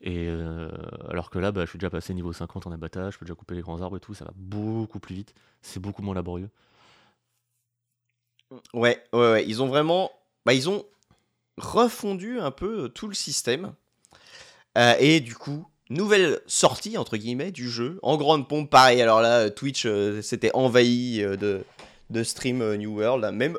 [0.00, 0.70] Et euh,
[1.08, 3.34] alors que là, bah, je suis déjà passé niveau 50 en abattage, je peux déjà
[3.34, 6.50] couper les grands arbres et tout, ça va beaucoup plus vite, c'est beaucoup moins laborieux.
[8.72, 9.44] Ouais, ouais, ouais.
[9.46, 10.10] Ils ont vraiment.
[10.46, 10.84] Bah, ils ont
[11.58, 13.74] refondu un peu euh, tout le système.
[14.76, 17.98] Euh, et du coup, nouvelle sortie, entre guillemets, du jeu.
[18.02, 19.02] En grande pompe, pareil.
[19.02, 21.64] Alors là, Twitch euh, s'était envahi de,
[22.10, 23.34] de stream New World.
[23.34, 23.58] Même,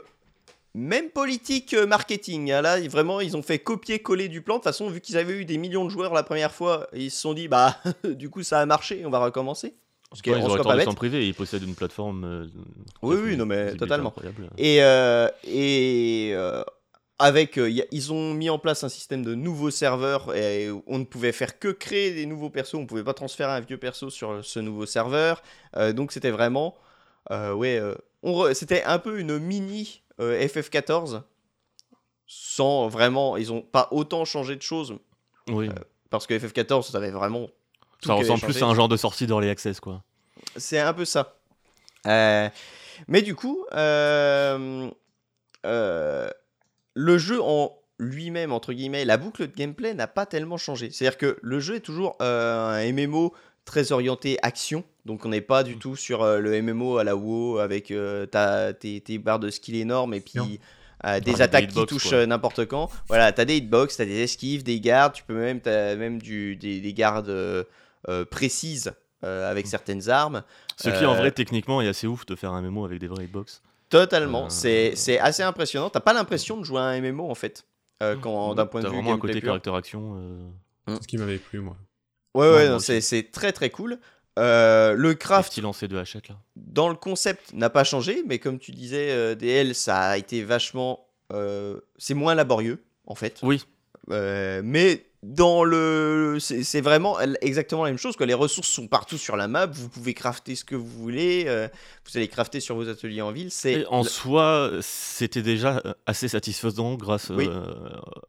[0.80, 2.52] même politique euh, marketing.
[2.52, 2.62] hein.
[2.62, 4.56] Là, vraiment, ils ont fait copier-coller du plan.
[4.56, 7.12] De toute façon, vu qu'ils avaient eu des millions de joueurs la première fois, ils
[7.12, 9.76] se sont dit, bah, du coup, ça a marché, on va recommencer.
[10.10, 12.24] Parce Ouais, qu'on ils soit auraient tort de s'en priver, ils possèdent une plateforme.
[12.24, 12.48] euh,
[13.04, 14.14] Oui, oui, non, mais totalement.
[14.58, 16.64] Et, euh, et euh,
[17.20, 21.04] avec, a- ils ont mis en place un système de nouveaux serveurs et on ne
[21.04, 24.10] pouvait faire que créer des nouveaux persos, on ne pouvait pas transférer un vieux perso
[24.10, 25.44] sur ce nouveau serveur.
[25.94, 26.76] Donc c'était vraiment,
[27.30, 27.80] ouais,
[28.54, 31.22] c'était un peu une mini euh, FF14
[32.28, 34.96] sans vraiment, ils ont pas autant changé de choses
[35.50, 35.70] Oui,
[36.10, 37.48] parce que FF14 ça avait vraiment
[38.02, 40.04] tout ça ressemble plus à un genre de sortie d'Early Access, quoi.
[40.56, 41.36] C'est un peu ça.
[42.08, 42.50] Euh,
[43.08, 44.90] mais du coup, euh,
[45.66, 46.30] euh,
[46.94, 50.92] le jeu en lui-même, entre guillemets, la boucle de gameplay n'a pas tellement changé.
[50.92, 53.34] C'est-à-dire que le jeu est toujours euh, un MMO
[53.66, 54.84] très orienté action.
[55.10, 58.28] Donc on n'est pas du tout sur euh, le MMO à la WoW avec euh,
[58.28, 60.60] ta- tes, tes barres de skill énormes et puis
[61.04, 62.92] euh, des attaques qui hitbox, touchent euh, n'importe quand.
[63.08, 66.56] Voilà, t'as des hitbox, t'as des esquives, des gardes, tu peux même, t'as même du,
[66.56, 67.64] des, des gardes euh,
[68.08, 68.94] euh, précises
[69.24, 70.44] euh, avec certaines armes.
[70.78, 73.26] Ce qui, en vrai, techniquement, est assez ouf de faire un MMO avec des vrais
[73.26, 73.64] hitbox.
[73.90, 75.90] Totalement, Euh, c'est c'est assez impressionnant.
[75.90, 77.66] T'as pas l'impression de jouer à un MMO en fait,
[78.04, 80.18] euh, quand d'un point de T'as vue vraiment un côté caractère action.
[80.20, 80.48] euh,
[80.98, 81.76] C'est ce qui m'avait plu, moi.
[82.36, 83.98] Ouais, Ouais, ouais, c'est très très cool.
[84.40, 86.36] Euh, le craft style lancé de hachette, là.
[86.56, 90.44] dans le concept n'a pas changé, mais comme tu disais, euh, DL, ça a été
[90.44, 91.06] vachement.
[91.34, 93.40] euh, c'est moins laborieux en fait.
[93.44, 93.64] Oui,
[94.08, 96.38] mais dans le.
[96.40, 98.16] C'est vraiment exactement la même chose.
[98.16, 99.66] Que les ressources sont partout sur la map.
[99.68, 101.44] Vous pouvez crafter ce que vous voulez.
[102.06, 103.52] vous allez crafter sur vos ateliers en ville.
[103.52, 107.50] C'est en soi, c'était déjà assez satisfaisant grâce Oui.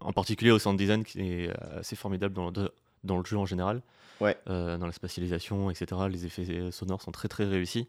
[0.01, 2.71] en particulier au sound design qui est assez formidable dans le,
[3.05, 3.81] dans le jeu en général.
[4.21, 4.37] Ouais.
[4.49, 6.01] Euh, dans la spatialisation, etc.
[6.11, 7.89] Les effets sonores sont très très réussis.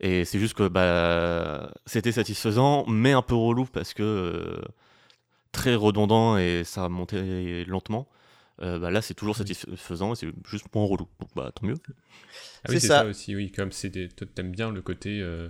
[0.00, 4.60] Et c'est juste que bah, c'était satisfaisant, mais un peu relou parce que euh,
[5.52, 8.08] très redondant et ça montait lentement.
[8.60, 11.06] Euh, bah, là, c'est toujours satisfaisant et c'est juste moins relou.
[11.20, 11.76] Donc, bah, tant mieux.
[12.64, 13.00] Ah oui, C'est ça.
[13.00, 13.06] ça.
[13.06, 13.50] aussi, oui.
[13.52, 14.08] Comme c'est des...
[14.08, 15.20] toi, t'aimes bien le côté.
[15.20, 15.48] euh,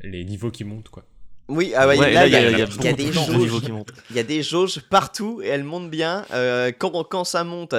[0.00, 1.04] les niveaux qui montent, quoi.
[1.48, 2.92] Oui, ah ouais, Ouais, là, il y a, il y a il y a beaucoup
[2.96, 3.62] des jauges.
[4.10, 6.24] Il y a des jauges partout et elles montent bien.
[6.32, 7.74] Euh, quand, quand ça monte,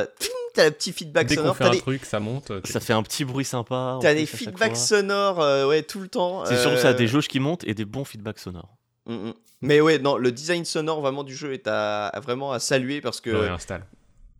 [0.53, 1.57] t'as le petit feedback Dès qu'on sonore.
[1.57, 2.51] fait T'as un des, truc, ça monte.
[2.65, 3.99] Ça fait un petit bruit sympa.
[4.01, 6.45] t'as des feedbacks sonores euh, ouais, tout le temps.
[6.45, 8.75] C'est surtout ça, euh, des jauges qui montent et des bons feedbacks sonores.
[9.05, 9.33] mm, mm.
[9.63, 12.99] Mais ouais, non, le design sonore vraiment du jeu est à, à vraiment à saluer
[13.01, 13.47] parce que.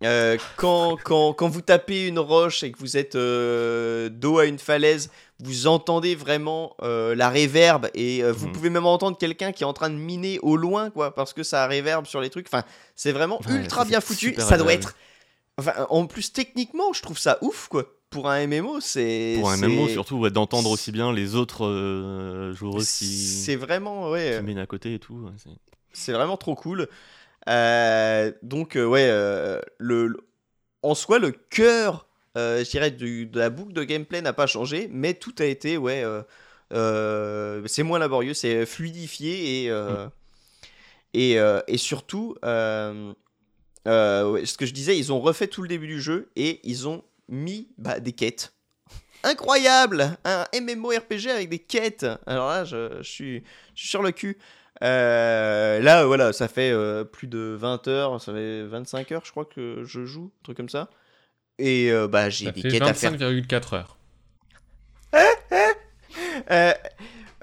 [0.04, 4.46] Euh, quand, quand, quand vous tapez une roche et que vous êtes euh, dos à
[4.46, 8.52] une falaise, vous entendez vraiment euh, la réverbe et euh, vous Mhm.
[8.52, 11.44] pouvez même entendre quelqu'un qui est en train de miner au loin, quoi, parce que
[11.44, 12.48] ça réverbe sur les trucs.
[12.52, 12.64] Enfin,
[12.96, 14.34] c'est vraiment Ouais, ultra bien foutu.
[14.40, 14.96] Ça doit être.
[15.62, 17.86] Enfin, en plus, techniquement, je trouve ça ouf, quoi.
[18.10, 19.36] Pour un MMO, c'est.
[19.40, 24.10] Pour un MMO, surtout, ouais, d'entendre aussi bien les autres euh, joueurs qui, C'est vraiment,
[24.10, 24.38] ouais.
[24.40, 25.14] qui mènent à côté et tout.
[25.14, 25.32] ouais,
[25.94, 26.88] c'est- vraiment trop cool.
[27.48, 29.08] Euh, donc, euh, ouais,
[29.78, 30.28] le, le-
[30.84, 35.14] en soi, le cœur, je dirais, de la boucle de gameplay n'a pas changé, mais
[35.14, 36.04] tout a été, ouais,
[36.72, 40.08] c'est moins laborieux, c'est fluidifié et, euh,
[41.14, 42.36] et, et surtout,
[43.86, 46.88] ouais, ce que je disais, ils ont refait tout le début du jeu et ils
[46.88, 48.54] ont mis bah, des quêtes.
[49.24, 53.44] Incroyable Un MMORPG avec des quêtes Alors là, je, je suis,
[53.76, 54.38] je suis sur le cul.
[54.84, 59.30] Euh, là, voilà, ça fait euh, plus de 20 heures, ça fait 25 heures, je
[59.32, 60.90] crois que je joue, un truc comme ça.
[61.60, 63.14] Et euh, bah, j'ai des quêtes à faire.
[63.14, 63.98] 25,4 heures.
[66.50, 66.74] Euh,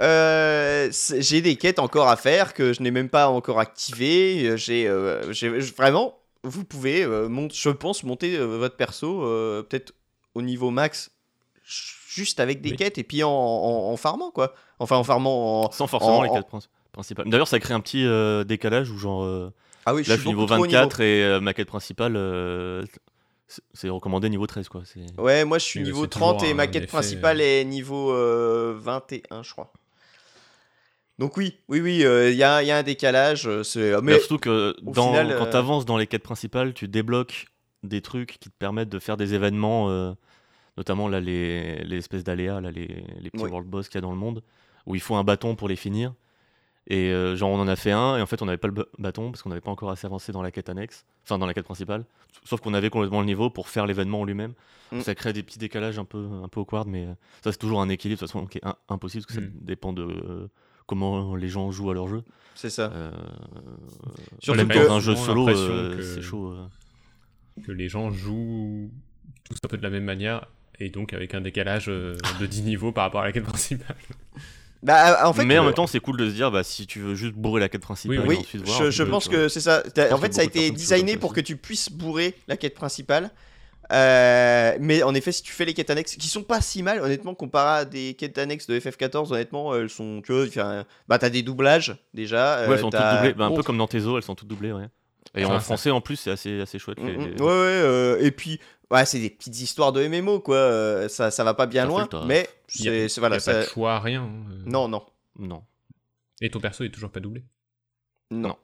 [0.01, 4.47] euh, j'ai des quêtes encore à faire que je n'ai même pas encore activées.
[4.49, 9.23] Euh, J'ai euh, j'ai- vraiment, vous pouvez, euh, mont- je pense, monter euh, votre perso
[9.25, 9.93] euh, peut-être
[10.35, 11.11] au niveau max,
[11.65, 12.77] juste avec des Oui.
[12.77, 14.55] quêtes et puis en, en, en farmant quoi.
[14.79, 15.65] Enfin, en farmant.
[15.65, 15.71] En...
[15.73, 17.29] Sans forcément en- les quêtes princi- principales.
[17.29, 19.25] D'ailleurs, ça crée un petit euh, décalage où, genre,
[19.87, 22.17] Ah oui, je là, je suis niveau beaucoup trop au 24 et ma quête principale,
[23.73, 24.83] c'est- recommandé niveau 13, quoi.
[24.85, 27.65] c'est- Ouais, moi je suis niveau c'est 30 toujours et ma quête effet, principale est
[27.65, 29.73] niveau euh, 21, je crois.
[31.19, 33.47] Donc oui, oui, oui, il y, a, y a un décalage.
[33.49, 36.07] euh, c'est- Mais Mais surtout que au dans, final, quand euh, tu avances dans les
[36.07, 37.47] quêtes principales, tu débloques
[37.83, 40.13] des trucs qui te permettent de faire des événements, euh,
[40.77, 43.51] notamment là, les, les espèces d'aléas, là, les, les petits Oui.
[43.51, 44.43] world boss qu'il y a dans le monde,
[44.87, 46.13] où il faut un bâton pour les finir.
[46.91, 48.89] Et euh, genre, on en a fait un, et en fait, on n'avait pas le
[48.99, 51.53] bâton parce qu'on n'avait pas encore assez avancé dans la quête annexe, enfin dans la
[51.53, 52.05] quête principale.
[52.45, 54.55] Sauf qu'on avait complètement le niveau pour faire l'événement en lui-même.
[54.93, 55.01] Mm.
[55.01, 57.13] Ça crée des petits décalages un peu, un peu awkward, mais euh,
[57.45, 59.49] ça, c'est toujours un équilibre de toute façon qui est impossible parce que Mm.
[59.49, 60.49] ça dépend de euh,
[60.89, 62.25] comment les gens jouent à leur jeu.
[62.57, 62.91] c'est ça.
[62.93, 63.13] Euh,
[64.41, 66.49] Surtout même que- dans un jeu solo, euh, que- c'est chaud.
[66.53, 66.67] euh.
[67.65, 68.91] que les gens jouent
[69.45, 70.47] tous un peu de la même manière
[70.81, 73.97] et donc avec un décalage euh, de 10 niveaux par rapport à la quête principale.
[74.81, 77.01] Bah, en fait, mais en même temps, c'est cool de se dire, bah, si tu
[77.01, 79.27] veux juste bourrer la quête principale, Oui, et oui, ensuite voir, je, tu je pense
[79.27, 79.83] que c'est ça.
[80.13, 83.33] En fait, ça a été designé pour que tu puisses bourrer la quête principale.
[83.91, 87.01] Euh, mais en effet, si tu fais les quêtes annexes, qui sont pas si mal,
[87.01, 90.21] honnêtement, comparé à des quêtes annexes de FF14, honnêtement, elles sont.
[90.23, 92.61] Tu vois, enfin, bah, t'as des doublages déjà.
[92.61, 94.35] Ouais, euh, elles sont toutes doublées, bah, un Oh, peu comme dans Tezo, elles sont
[94.35, 94.87] toutes doublées, ouais.
[95.35, 95.61] Et Ah, en ça.
[95.61, 96.99] français, en plus, c'est assez, assez chouette.
[96.99, 100.03] Mm, les- mm, les- Ouais, ouais, euh, et puis, ouais, c'est des petites histoires de
[100.03, 100.57] MMO, quoi.
[100.57, 103.37] euh, ça, ça va pas bien Ça loin, mais c'est voilà.
[103.37, 104.23] Il y a pas ça- de choix, rien.
[104.23, 104.63] hein, euh.
[104.67, 105.05] Non, non,
[105.39, 105.63] Non.
[106.41, 107.43] Et ton perso est toujours pas doublé?
[108.31, 108.57] non.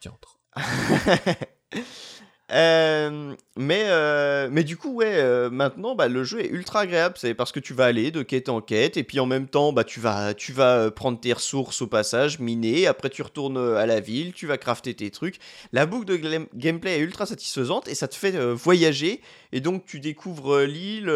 [0.00, 0.38] Tiens, entre.
[2.52, 7.16] Euh, mais, euh, mais du coup, ouais, euh, maintenant, bah, le jeu est ultra agréable.
[7.18, 9.72] C'est parce que tu vas aller de quête en quête, et puis en même temps,
[9.72, 12.86] bah, tu vas, tu vas prendre tes ressources au passage, miner.
[12.86, 15.38] Après, tu retournes à la ville, tu vas crafter tes trucs.
[15.72, 19.20] La boucle de gameplay est ultra satisfaisante et ça te fait voyager.
[19.52, 21.06] Et donc, tu découvres l'île.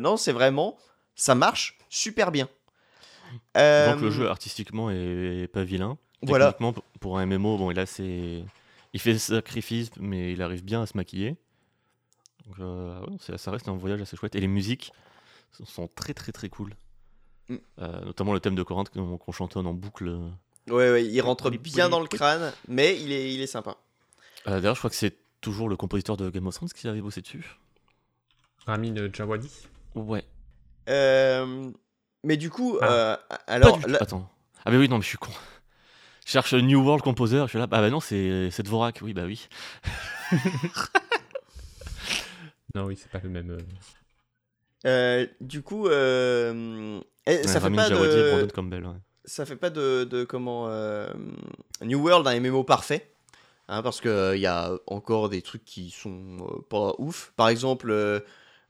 [0.00, 0.76] Non, c'est vraiment,
[1.16, 2.48] ça marche super bien.
[3.54, 5.98] Donc le jeu artistiquement est pas vilain.
[6.22, 6.56] Voilà.
[7.00, 8.44] Pour un MMO, bon, et là, c'est.
[8.94, 11.36] Il fait sacrifice, mais il arrive bien à se maquiller.
[12.46, 14.34] Donc, euh, ouais, ça reste un voyage assez chouette.
[14.34, 14.92] Et les musiques
[15.64, 16.74] sont- très très très cool.
[17.48, 17.56] Mm.
[17.80, 20.08] Euh, notamment le thème de Corinthe qu'on chantonne en boucle.
[20.68, 23.76] Ouais, ouais, il rentre bien dans le crâne, mais il est, il est sympa.
[24.46, 27.00] Euh, D'ailleurs, je crois que c'est toujours le compositeur de Game of Thrones qui avait
[27.00, 27.56] bossé dessus.
[28.66, 29.50] Ramin Djawadi.
[29.94, 30.24] Ouais.
[30.88, 31.70] Euh,
[32.24, 32.92] mais du coup, Ah.
[32.92, 33.90] euh, Pas alors, du tout.
[33.90, 34.30] là- Attends.
[34.64, 35.32] Ah, mais oui, non, mais je suis con.
[36.26, 37.42] Je cherche New World Composer.
[37.44, 37.64] Je suis là.
[37.70, 39.00] Ah, bah non, c'est c'est Dvorak.
[39.02, 39.48] Oui, bah oui.
[42.74, 43.50] Non, oui, c'est pas le même.
[43.50, 43.58] euh,
[44.86, 48.86] euh, du coup, euh, eh, Ouais, ça, fait pas de, Campbell.
[48.86, 48.94] ouais.
[49.26, 51.06] ça fait pas de, de comment euh,
[51.82, 53.12] New World un MMO parfait,
[53.68, 57.32] hein, parce que il y a encore des trucs qui sont euh, pas ouf.
[57.36, 57.92] Par exemple,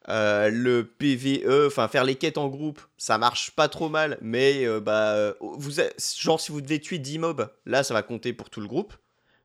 [0.08, 4.64] euh, le PVE, enfin faire les quêtes en groupe, ça marche pas trop mal, mais
[4.66, 5.84] euh, bah euh, vous, a-
[6.18, 8.94] genre si vous devez tuer 10 mobs, là ça va compter pour tout le groupe.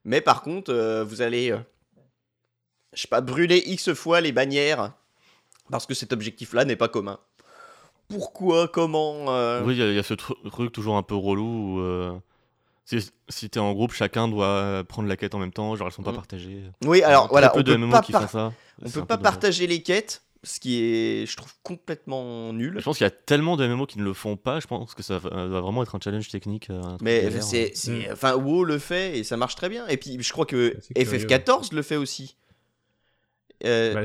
[0.06, 1.56] Mais par contre, euh, vous allez,
[2.94, 4.94] je sais pas, brûler X fois les bannières
[5.70, 7.20] parce que cet objectif-là n'est pas commun.
[8.08, 9.26] Pourquoi Comment
[9.64, 12.22] Oui, il y, a- il y a ce tru- truc toujours un peu relou où
[12.86, 15.94] si, si t'es en groupe, chacun doit prendre la quête en même temps, genre elles
[15.94, 16.16] sont pas Mm.
[16.16, 16.64] partagées.
[16.86, 18.54] Oui, alors voilà, on peut pas, par- ça.
[18.82, 22.76] on peut pas partager les quêtes, ce qui est, je trouve, complètement nul.
[22.80, 24.96] Je pense qu'il y a tellement de MMO qui ne le font pas, je pense
[24.96, 26.70] que ça va doit vraiment être un challenge technique.
[26.70, 29.86] euh, un Mais c'est, c'est- enfin, WoW le fait et ça marche très bien.
[29.88, 31.20] Et puis, je crois que C'est curieux.
[31.20, 32.36] FF14 le fait aussi.
[33.66, 34.04] euh, Bah,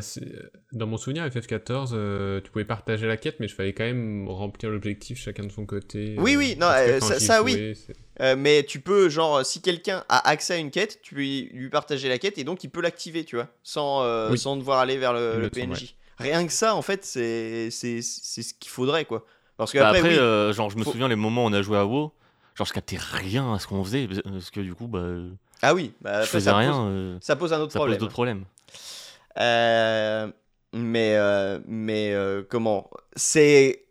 [0.72, 4.26] dans mon souvenir, FF14, euh, tu pouvais partager la quête, mais il fallait quand même
[4.28, 6.16] remplir l'objectif chacun de son côté.
[6.18, 7.74] Oui, euh, oui, non, euh, ça- oui.
[8.20, 11.68] euh, mais tu peux, genre, si quelqu'un a accès à une quête, tu peux lui
[11.70, 14.38] partager la quête et donc il peut l'activer, tu vois, sans, euh, Oui.
[14.38, 15.94] sans devoir aller vers le, PNJ.
[16.18, 19.24] Rien que ça, en fait, c'est c'est c'est ce qu'il faudrait, quoi.
[19.56, 21.48] Parce que Bah, après, après, oui, euh, genre, je me Faut- souviens les moments où
[21.48, 22.12] on a joué à WoW,
[22.54, 25.06] genre, je captais rien à ce qu'on faisait, parce que du coup, bah,
[25.62, 27.84] ah oui, bah, je faisais ça rien, Pose, euh, ça pose un autre ça pose
[27.84, 27.98] problème.
[27.98, 28.44] d'autres problèmes.
[29.38, 30.30] Euh,
[30.72, 33.84] mais euh, mais euh, comment C'est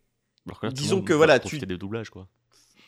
[0.71, 2.27] Disons que voilà, profiter des doublages, quoi.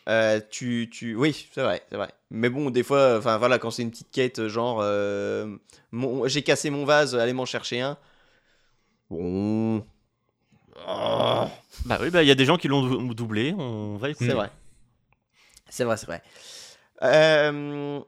[0.10, 2.10] Euh, tu, tu, oui, c'est vrai, c'est vrai.
[2.30, 5.56] Mais bon, des fois, enfin voilà, quand c'est une petite quête, genre, euh,
[5.92, 7.98] mon- j'ai cassé mon vase, allez m'en chercher un.
[9.10, 9.86] Bon,
[10.88, 11.46] Oh,
[11.86, 14.30] Bah oui, bah il y a des gens qui l'ont dou- doublé, on va écouter.
[14.30, 14.50] c'est vrai,
[15.70, 16.24] c'est vrai, c'est vrai.
[17.04, 18.02] Euh,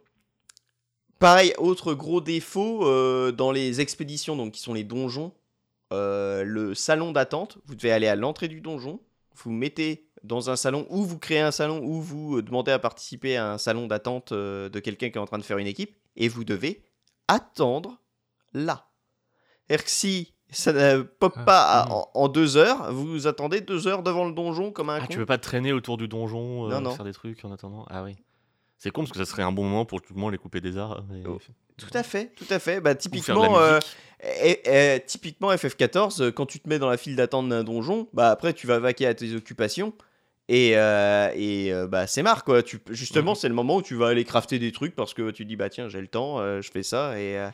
[1.20, 5.32] pareil, autre gros défaut euh, dans les expéditions, donc qui sont les donjons,
[5.93, 7.60] euh, le salon d'attente.
[7.66, 9.00] Vous devez aller à l'entrée du donjon,
[9.36, 13.38] vous mettez dans un salon ou vous créez un salon ou vous demandez à participer
[13.38, 15.96] à un salon d'attente euh, de quelqu'un qui est en train de faire une équipe
[16.16, 16.84] et vous devez
[17.28, 18.02] attendre
[18.54, 18.88] là.
[19.86, 24.26] Si ça ne pop Ah, pas en, en deux heures, vous attendez deux heures devant
[24.26, 25.08] le donjon comme un Ah, con.
[25.10, 26.91] tu veux pas te traîner autour du donjon, euh, Non, non.
[26.91, 28.16] faire des trucs en attendant Ah oui.
[28.78, 30.62] C'est con parce que ça serait un bon moment pour tout le monde les couper
[30.62, 31.04] des arts.
[31.14, 31.39] et- Oh,
[31.78, 32.80] Tout à fait, tout à fait.
[32.82, 33.80] Bah, typiquement, euh,
[34.43, 38.08] et, et typiquement FF14, euh, quand tu te mets dans la file d'attente d'un donjon,
[38.14, 39.93] bah après tu vas vaquer à tes occupations.
[40.48, 42.62] Et, euh, et bah c'est marre quoi.
[42.62, 43.36] Tu, justement, Mhm.
[43.36, 45.70] c'est le moment où tu vas aller crafter des trucs parce que tu dis bah
[45.70, 47.20] tiens j'ai le temps, euh, je fais ça.
[47.20, 47.50] Et euh,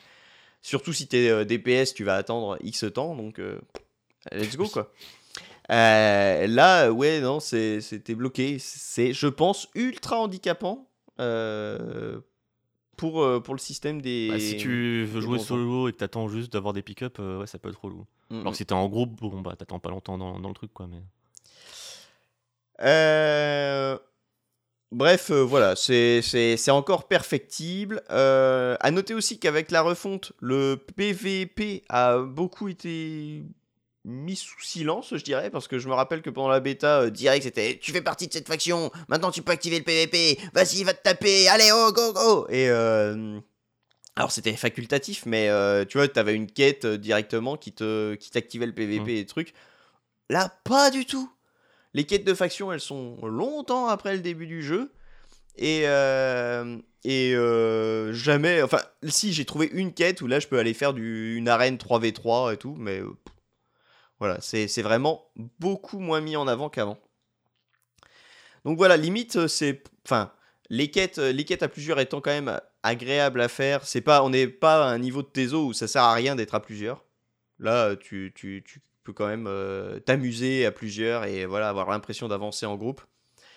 [0.61, 3.59] surtout si t'es euh, DPS, tu vas attendre X temps donc euh,
[4.31, 4.91] let's go quoi.
[5.71, 8.57] Euh, là ouais non c'est c'était bloqué.
[8.59, 10.89] C'est je pense ultra handicapant
[11.19, 12.19] euh,
[12.97, 14.29] pour pour le système des.
[14.29, 17.47] Bah, si tu veux jouer solo et que t'attends juste d'avoir des pick-up, euh, ouais,
[17.47, 18.05] ça peut être relou.
[18.29, 18.55] Mm, Alors mm.
[18.55, 20.87] si t'es en groupe, bon bah t'attends pas longtemps dans, dans le truc quoi.
[20.87, 21.01] Mais...
[24.91, 28.01] Bref, euh, voilà, c'est encore perfectible.
[28.09, 33.43] Euh, à noter aussi qu'avec la refonte, le PVP a beaucoup été
[34.03, 37.09] mis sous silence, je dirais, parce que je me rappelle que pendant la bêta, euh,
[37.09, 40.83] direct, c'était Tu fais partie de cette faction, maintenant tu peux activer le PVP, vas-y,
[40.83, 43.39] va te taper, allez, oh, go, go Et euh,
[44.17, 45.49] alors c'était facultatif, mais
[45.87, 49.17] tu vois, t'avais une quête directement qui te qui t'activait le PVP Mhm.
[49.19, 49.53] et trucs.
[50.29, 51.29] Là, pas du tout.
[51.93, 54.91] Les quêtes de faction, elles sont longtemps après le début du jeu.
[55.57, 58.61] Et, euh, et euh, jamais.
[58.61, 62.53] Enfin, si, j'ai trouvé une quête où là, je peux aller faire une arène 3v3
[62.53, 62.75] et tout.
[62.77, 63.11] Mais euh,
[64.19, 65.25] voilà, c'est vraiment
[65.59, 66.97] beaucoup moins mis en avant qu'avant.
[68.63, 69.83] Donc voilà, limite, c'est.
[70.05, 70.31] Enfin,
[70.69, 73.85] les quêtes, les quêtes à plusieurs étant quand même agréables à faire.
[73.85, 76.35] C'est pas, on n'est pas à un niveau de Teso où ça sert à rien
[76.35, 77.03] d'être à plusieurs.
[77.59, 82.27] Là, tu, tu, tu peux quand même euh, t'amuser à plusieurs et voilà, avoir l'impression
[82.27, 83.01] d'avancer en groupe.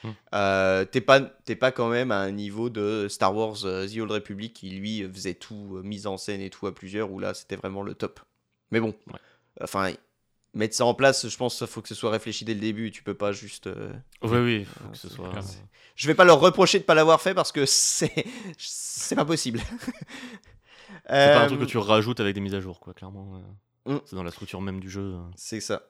[0.03, 0.11] Hmm.
[0.35, 3.99] Euh, t'es pas, t'es pas quand même à un niveau de Star Wars euh, The
[3.99, 7.19] Old Republic qui lui faisait tout, euh, mise en scène et tout à plusieurs, où
[7.19, 8.21] là c'était vraiment le top.
[8.71, 9.19] Mais bon, Ouais.
[9.63, 9.93] enfin,
[10.53, 12.91] mettre ça en place, je pense qu'il faut que ce soit réfléchi dès le début,
[12.91, 13.67] tu peux pas juste.
[13.67, 13.93] euh,
[14.23, 15.31] Oui, oui, faut que ce c'est soit.
[15.31, 15.43] clair.
[15.97, 18.13] Je vais pas leur reprocher de pas l'avoir fait parce que c'est,
[18.59, 19.61] c'est pas possible.
[21.07, 23.43] C'est pas un truc Euh, que tu rajoutes avec des mises à jour, quoi, clairement.
[23.87, 23.95] Euh.
[23.95, 24.01] Mm.
[24.07, 25.15] C'est dans la structure même du jeu.
[25.15, 25.21] euh.
[25.37, 25.83] C'est ça.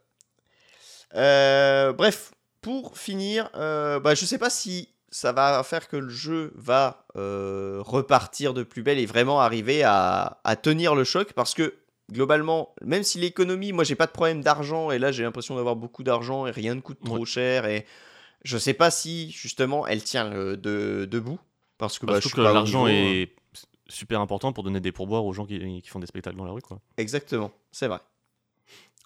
[1.14, 6.09] Euh, bref, pour finir, euh, bah, je sais pas si ça va faire que le
[6.09, 11.32] jeu va euh, repartir de plus belle et vraiment arriver à, à tenir le choc
[11.34, 11.74] parce que
[12.11, 15.76] globalement, même si l'économie, moi j'ai pas de problème d'argent et là j'ai l'impression d'avoir
[15.76, 17.24] beaucoup d'argent et rien ne coûte trop Ouais.
[17.26, 17.86] cher et
[18.45, 21.38] je sais pas si justement elle tient le- de, debout
[21.78, 23.12] parce que Bah, bah, je suis que l'argent niveau, hein.
[23.12, 23.36] est
[23.89, 26.53] super important pour donner des pourboires aux gens qui, qui font des spectacles dans la
[26.53, 26.80] rue, quoi.
[26.97, 28.01] Exactement, c'est vrai.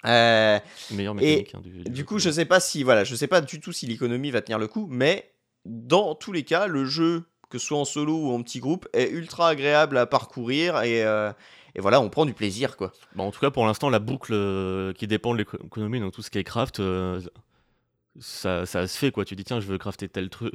[0.06, 0.58] Euh,
[0.92, 3.72] Meilleure Et hein, du, coup, je sais pas si voilà, je sais pas du tout
[3.72, 5.32] si l'économie va tenir le coup, mais
[5.64, 8.88] dans tous les cas, le jeu, que ce soit en solo ou en petit groupe,
[8.92, 11.32] est ultra agréable à parcourir et, euh,
[11.74, 12.92] et voilà, on prend du plaisir quoi.
[13.16, 16.22] Bah, en tout cas, pour l'instant, la boucle euh, qui dépend de l'économie, donc tout
[16.22, 17.20] ce qui est craft, euh,
[18.20, 19.24] ça, ça se fait quoi.
[19.24, 20.52] Tu dis tiens, je veux crafter tel truc,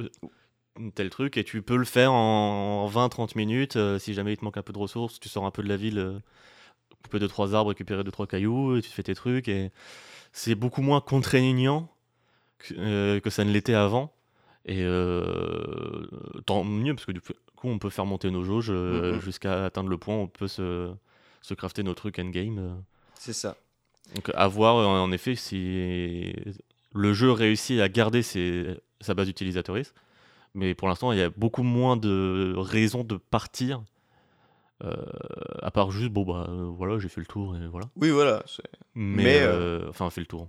[0.94, 3.76] tel truc, et tu peux le faire en 20-30 minutes.
[3.76, 5.68] euh, si jamais il te manque un peu de ressources, tu sors un peu de
[5.68, 6.18] la ville, euh,
[7.02, 9.48] couper deux trois arbres, récupérer deux trois cailloux, et tu fais tes trucs.
[9.48, 9.70] Et
[10.32, 11.88] c'est beaucoup moins contraignant
[12.58, 14.12] que, euh, que ça ne l'était avant.
[14.66, 16.06] Et euh,
[16.46, 17.34] tant mieux parce que du coup,
[17.68, 19.20] on peut faire monter nos jauges euh, Mhm.
[19.20, 20.90] jusqu'à atteindre le point où on peut se,
[21.42, 22.82] se crafter nos trucs endgame.
[23.18, 23.56] C'est ça.
[24.14, 26.32] Donc à voir en effet si
[26.94, 29.94] le jeu réussit à garder ses- sa base utilisatrice.
[30.54, 33.82] Mais pour l'instant, il y a beaucoup moins de raisons de partir
[34.82, 34.92] Euh,
[35.62, 37.86] à part juste, bon, bah euh, voilà, j'ai fait le tour et voilà.
[37.96, 38.42] Oui, voilà.
[38.46, 38.60] c'est-
[38.96, 40.48] Mais, Mais, euh, enfin, fait le tour.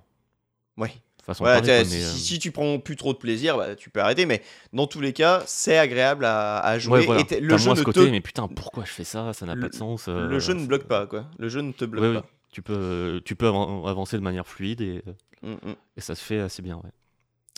[0.77, 0.91] Ouais.
[1.23, 3.17] Façon Voilà, de parler, t'as- quoi, mais, si, euh, si tu prends plus trop de
[3.19, 4.25] plaisir, bah, tu peux arrêter.
[4.25, 4.41] Mais
[4.73, 6.99] dans tous les cas, c'est agréable à, à jouer.
[7.01, 7.21] ouais, voilà.
[7.21, 9.03] et t'es- le T'as jeu moins ne ce te, côté, mais putain, pourquoi je fais
[9.03, 9.31] ça?
[9.33, 10.07] Ça n'a Le- pas de sens.
[10.07, 11.25] le euh, jeu ne bloque pas, quoi.
[11.37, 12.21] Le jeu ne te bloque Ouais, ouais.
[12.21, 12.27] pas.
[12.51, 15.03] Tu peux, tu peux avan- avancer de manière fluide et,
[15.43, 15.75] Mm, mm.
[15.97, 16.77] et ça se fait assez bien.
[16.77, 16.91] Ouais.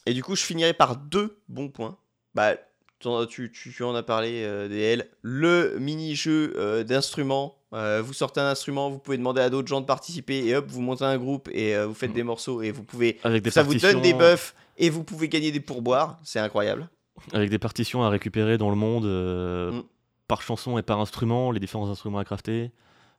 [0.06, 1.98] Et du coup, je finirai par deux bons points.
[2.38, 2.56] Bah,
[3.00, 5.08] tu, tu, tu en as parlé, euh, DL.
[5.24, 7.56] Le mini-jeu euh, d'instruments.
[7.74, 10.68] Euh, vous sortez un instrument, vous pouvez demander à d'autres gens de participer et hop,
[10.70, 13.18] vous montez un groupe et euh, vous faites des morceaux et vous pouvez.
[13.24, 16.20] Avec des Ça vous donne des buffs et vous pouvez gagner des pourboires.
[16.24, 16.88] C'est incroyable.
[17.34, 19.84] Avec des partitions à récupérer dans le monde euh, Mm.
[20.28, 22.72] par chanson et par instrument, les différents instruments à crafter,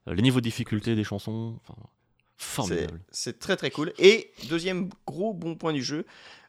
[0.07, 1.59] les niveaux de difficulté des chansons.
[1.63, 1.79] Enfin,
[2.39, 3.01] formidable.
[3.11, 3.93] c'est très très cool.
[3.99, 6.07] Et deuxième gros bon point du jeu,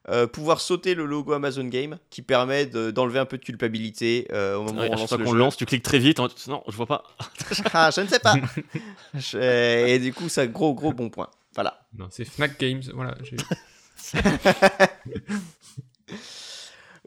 [0.08, 4.28] euh, pouvoir sauter le logo Amazon Game qui permet de- d'enlever un peu de culpabilité
[4.32, 5.34] euh, au moment Ouais, où on lance le qu'on jeu.
[5.34, 6.20] le lance, tu cliques très vite.
[6.20, 7.04] en- Non, je vois pas.
[7.74, 8.36] Ah, je ne sais pas.
[9.14, 11.30] Je- Et du coup, ça gros gros bon point.
[11.56, 11.82] Voilà.
[11.98, 13.16] Non, c'est Fnac Games, voilà.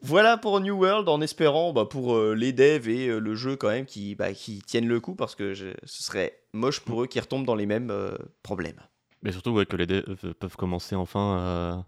[0.04, 3.54] Voilà pour New World en espérant bah, pour euh, les devs et euh, le jeu
[3.56, 7.02] quand même qui, bah, qui tiennent le coup parce que je- ce serait moche pour
[7.02, 8.80] eux qui retombent dans les mêmes euh, problèmes.
[9.22, 11.86] Mais surtout ouais, que les devs peuvent commencer enfin à,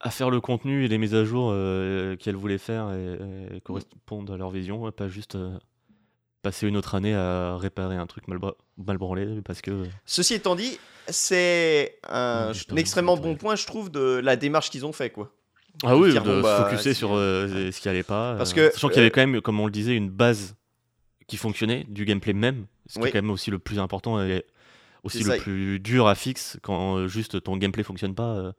[0.00, 1.52] à faire le contenu et les mises à jour
[2.18, 5.38] qu'elles voulaient faire et, et correspondent à leur vision, pas juste
[6.42, 10.34] passer une autre année à réparer un truc mal, bra- mal branlé parce que Ceci
[10.34, 10.78] étant dit,
[11.08, 15.10] c'est un, Ouais, un extrêmement bon point, je trouve, de la démarche qu'ils ont fait.
[15.10, 15.32] quoi.
[15.84, 18.34] Ah oui, dire, de bon, bah, se focuser sur euh, ce qui allait pas.
[18.36, 20.10] Parce euh, que, sachant qu'il y avait euh, quand même, comme on le disait, une
[20.10, 20.56] base
[21.26, 24.44] qui fonctionnait, du gameplay même, ce qui est quand même aussi le plus important et
[25.04, 28.52] aussi le plus dur à fixe quand euh, juste ton gameplay fonctionne pas, euh,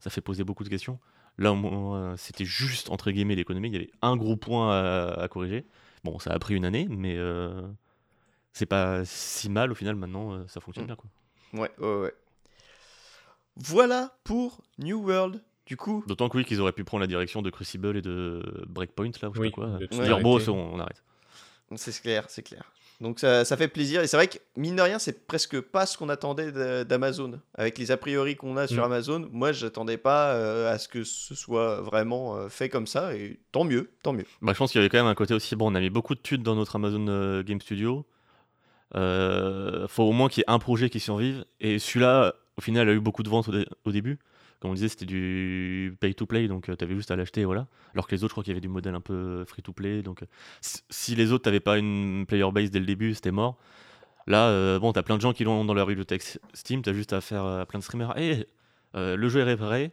[0.00, 0.98] ça fait poser beaucoup de questions.
[1.38, 3.68] Là, euh, c'était juste entre guillemets l'économie.
[3.68, 5.64] Il y avait un gros point à, à corriger.
[6.04, 7.62] Bon, ça a pris une année, mais euh,
[8.52, 9.94] c'est pas si mal au final.
[9.94, 10.88] Maintenant, euh, ça fonctionne Mm.
[10.88, 10.96] bien.
[10.96, 11.10] Quoi.
[11.60, 12.14] Ouais, ouais, ouais.
[13.56, 15.40] Voilà pour New World.
[15.68, 18.42] Du coup, D'autant que oui, qu'ils auraient pu prendre la direction de Crucible et de
[18.68, 20.04] Breakpoint là, ou je sais Oui, pas quoi.
[20.04, 21.02] Dire bon, on arrête.
[21.76, 22.62] c'est clair, c'est clair.
[23.00, 24.00] Donc ça, ça fait plaisir.
[24.02, 26.50] Et c'est vrai que, mine de rien, c'est presque pas ce qu'on attendait
[26.84, 27.38] d'Amazon.
[27.54, 28.86] Avec les a priori qu'on a sur Mm.
[28.92, 33.14] Amazon, moi, j'attendais pas euh, à ce que ce soit vraiment euh, fait comme ça.
[33.14, 34.24] Et tant mieux, tant mieux.
[34.42, 35.54] Bah, je pense qu'il y avait quand même un côté aussi.
[35.54, 38.04] Bon, on a mis beaucoup de thunes dans notre Amazon euh, Game Studio.
[38.96, 41.44] Euh, faut au moins qu'il y ait un projet qui survive.
[41.60, 44.18] Et celui-là, au final, a eu beaucoup de ventes au, dé- au début.
[44.60, 47.44] Comme on disait, c'était du pay to play, donc tu t'avais juste à l'acheter, et
[47.44, 47.68] voilà.
[47.94, 49.72] Alors que les autres, je crois qu'il y avait du modèle un peu free to
[49.72, 50.02] play.
[50.02, 50.26] Donc, euh,
[50.90, 53.56] si- les autres t'avaient pas une player base dès le début, c'était mort.
[54.26, 56.22] Là, euh, bon, t'as plein de gens qui l'ont dans leur bibliothèque
[56.54, 56.82] Steam.
[56.82, 58.18] T'as juste à faire euh, à plein de streamers.
[58.18, 58.46] Et
[58.94, 59.92] le jeu est réparé.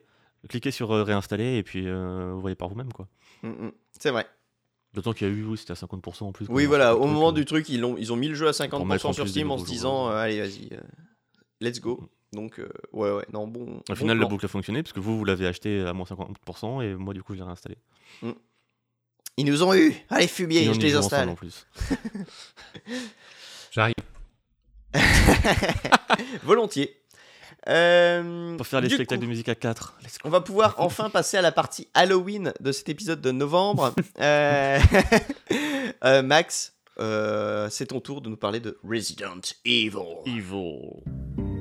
[0.49, 3.07] Cliquez sur euh, réinstaller et puis euh, vous voyez par vous-même, quoi.
[3.41, 3.71] Mm, mm.
[3.99, 4.27] C'est vrai.
[4.93, 6.45] D'autant qu'il y a eu, oui, c'était à 50% en plus.
[6.49, 7.33] Oui, voilà, au moment euh.
[7.33, 9.27] du truc, ils ont, ils ont mis le jeu à Pour mettre 50% en sur
[9.27, 10.79] Steam en se disant, euh, allez, vas-y, euh,
[11.61, 12.09] let's go.
[12.33, 13.77] Donc, euh, ouais, ouais, non, bon.
[13.77, 14.29] Au bon final, la plan.
[14.29, 17.23] boucle a fonctionné parce que vous, vous l'avez acheté à moins 50% et moi, du
[17.23, 17.77] coup, je l'ai réinstallé.
[19.37, 21.29] Ils nous ont eu Allez, fumier, je les installe.
[21.29, 21.67] en plus.
[23.71, 23.95] J'arrive.
[26.43, 27.01] Volontiers.
[27.67, 29.97] Euh, Pour faire les spectacles coup, de musique à 4.
[30.23, 33.93] On va pouvoir enfin passer à la partie Halloween de cet épisode de novembre.
[34.21, 34.79] Euh,
[36.05, 40.17] euh, Max, euh, c'est ton tour de nous parler de Resident Evil.
[40.25, 41.54] Evil.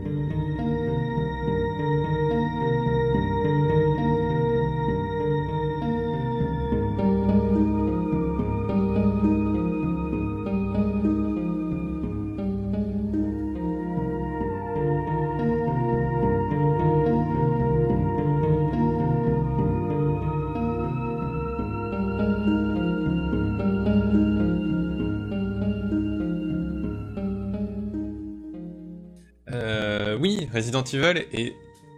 [30.75, 31.55] Resident Evil et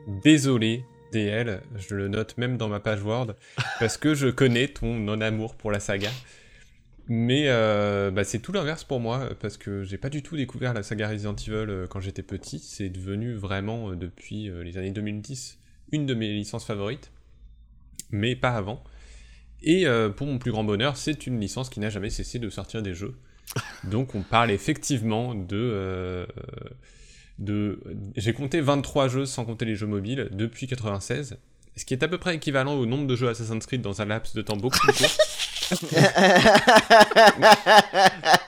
[0.07, 3.35] désolé DL, je le note même dans ma page Word
[3.79, 6.11] parce que je connais ton non-amour pour la saga.
[7.09, 10.75] Mais euh, bah, c'est tout l'inverse pour moi parce que j'ai pas du tout découvert
[10.75, 12.59] la saga Resident Evil euh, quand j'étais petit.
[12.59, 15.59] C'est devenu vraiment euh, depuis les années 2010
[15.93, 17.13] une de mes licences favorites,
[18.11, 18.83] mais pas avant.
[19.63, 22.51] Et euh, pour mon plus grand bonheur, c'est une licence qui n'a jamais cessé de
[22.51, 23.15] sortir des jeux.
[23.85, 26.27] Donc on parle effectivement de euh,
[27.39, 27.81] de...
[28.17, 31.39] J'ai compté 23 jeux sans compter les jeux mobiles depuis 96,
[31.77, 34.07] ce qui est à peu près équivalent au nombre de jeux Assassin's Creed dans un
[34.07, 35.17] laps de temps beaucoup plus court.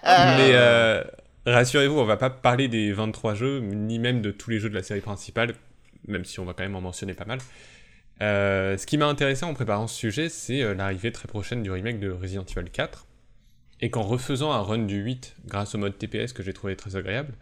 [0.05, 1.05] Mais euh,
[1.47, 4.75] rassurez-vous, on va pas parler des 23 jeux, ni même de tous les jeux de
[4.75, 5.55] la série principale,
[6.07, 7.41] même si on va quand même en mentionner pas mal.
[8.21, 11.71] Euh, ce qui m'a intéressé en préparant ce sujet, c'est euh, l'arrivée très prochaine du
[11.71, 13.07] remake de Resident Evil 4.
[13.81, 16.97] et qu'en refaisant un run du 8 grâce au mode TPS que j'ai trouvé très
[16.97, 17.35] agréable,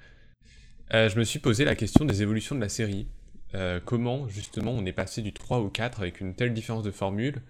[0.95, 3.07] euh, je me suis posé la question des évolutions de la série.
[3.55, 6.91] Euh, comment justement on est passé du 3 au 4 avec une telle différence de
[6.91, 7.43] formule,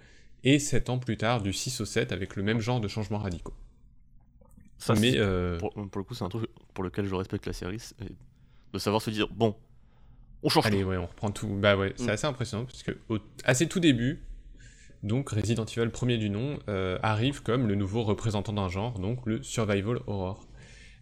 [0.45, 3.19] et 7 ans plus tard du 6 au 7 avec le même genre de changements
[3.19, 3.55] radicaux.
[4.79, 7.55] Ça, Mais euh, pour, pour le coup, c'est un truc pour lequel je respecte la
[7.55, 7.79] série,
[8.73, 9.57] de savoir se dire bon,
[10.43, 10.89] on change Allez, tout.
[10.89, 11.49] ouais, on reprend tout.
[11.49, 12.11] Bah ouais, c'est Mm.
[12.11, 14.23] assez impressionnant parce que au, à ses tout débuts,
[15.03, 19.25] donc Resident Evil premier du nom euh, arrive comme le nouveau représentant d'un genre, donc
[19.25, 20.47] le survival horror.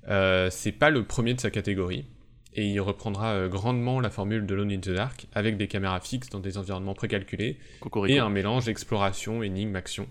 [0.09, 2.07] Euh, c'est pas le premier de sa catégorie
[2.55, 6.01] et il reprendra euh, grandement la formule de Lone in the Dark avec des caméras
[6.01, 8.15] fixes dans des environnements précalculés Cocorico.
[8.15, 10.07] et un mélange exploration, énigme, action.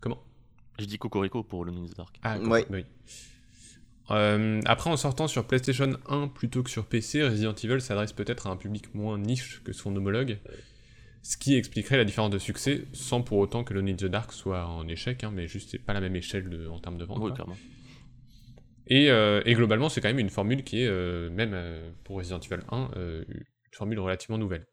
[0.00, 0.22] Comment?
[0.78, 2.16] Je dis Cocorico pour le in the Dark.
[2.22, 2.66] Ah, Ouais.
[2.70, 2.84] oui.
[4.10, 8.46] Euh, après, en sortant sur PlayStation 1 plutôt que sur PC, Resident Evil s'adresse peut-être
[8.46, 10.38] à un public moins niche que son homologue,
[11.22, 14.32] ce qui expliquerait la différence de succès, sans pour autant que Lone in the Dark
[14.32, 17.04] soit en échec, hein, mais juste c'est pas la même échelle de- en termes de
[17.04, 17.18] vente.
[17.18, 17.34] Oui, quoi.
[17.36, 17.56] clairement.
[18.86, 22.16] Et, euh, et globalement, c'est quand même une formule qui est, euh, même euh, pour
[22.16, 24.66] Resident Evil 1, euh, une formule relativement nouvelle.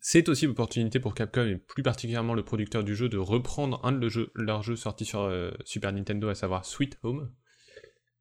[0.00, 3.92] C'est aussi l'opportunité pour Capcom, et plus particulièrement le producteur du jeu, de reprendre un
[3.92, 5.30] de jeu- leurs jeux sortis sur
[5.64, 7.32] Super Nintendo, à savoir Sweet Home,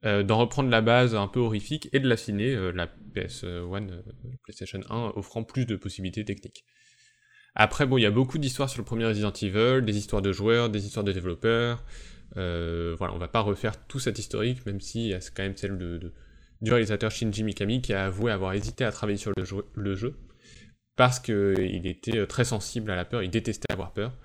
[0.03, 3.45] d'en reprendre la base un peu horrifique et de l'affiner, la PS1,
[3.91, 4.01] euh,
[4.43, 6.65] PlayStation 1, offrant plus de possibilités techniques.
[7.55, 10.31] Après, bon, il y a beaucoup d'histoires sur le premier Resident Evil, des histoires de
[10.31, 11.83] joueurs, des histoires de développeurs,
[12.37, 15.77] euh, voilà, on va pas refaire tout cet historique, même si a quand même celle
[15.77, 16.11] de, de-
[16.61, 19.95] du réalisateur Shinji Mikami qui a avoué avoir hésité à travailler sur le jeu, le
[19.95, 20.15] jeu
[20.95, 24.15] parce qu'il était euh, très sensible à la peur, il détestait avoir peur,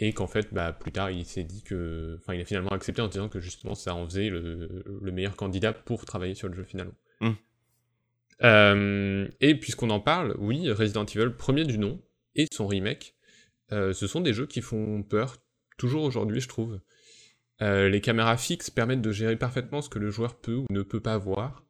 [0.00, 2.18] et qu'en fait, bah, plus tard, il s'est dit que...
[2.18, 5.36] Enfin, il a finalement accepté en disant que justement, ça en faisait le, le meilleur
[5.36, 6.94] candidat pour travailler sur le jeu finalement.
[7.20, 7.30] Mm.
[8.42, 12.02] Euh, et puisqu'on en parle, oui, Resident Evil, premier du nom,
[12.34, 13.14] et son remake,
[13.72, 15.36] euh, ce sont des jeux qui font peur,
[15.78, 16.80] toujours aujourd'hui, je trouve.
[17.62, 20.82] Euh, les caméras fixes permettent de gérer parfaitement ce que le joueur peut ou ne
[20.82, 21.62] peut pas voir.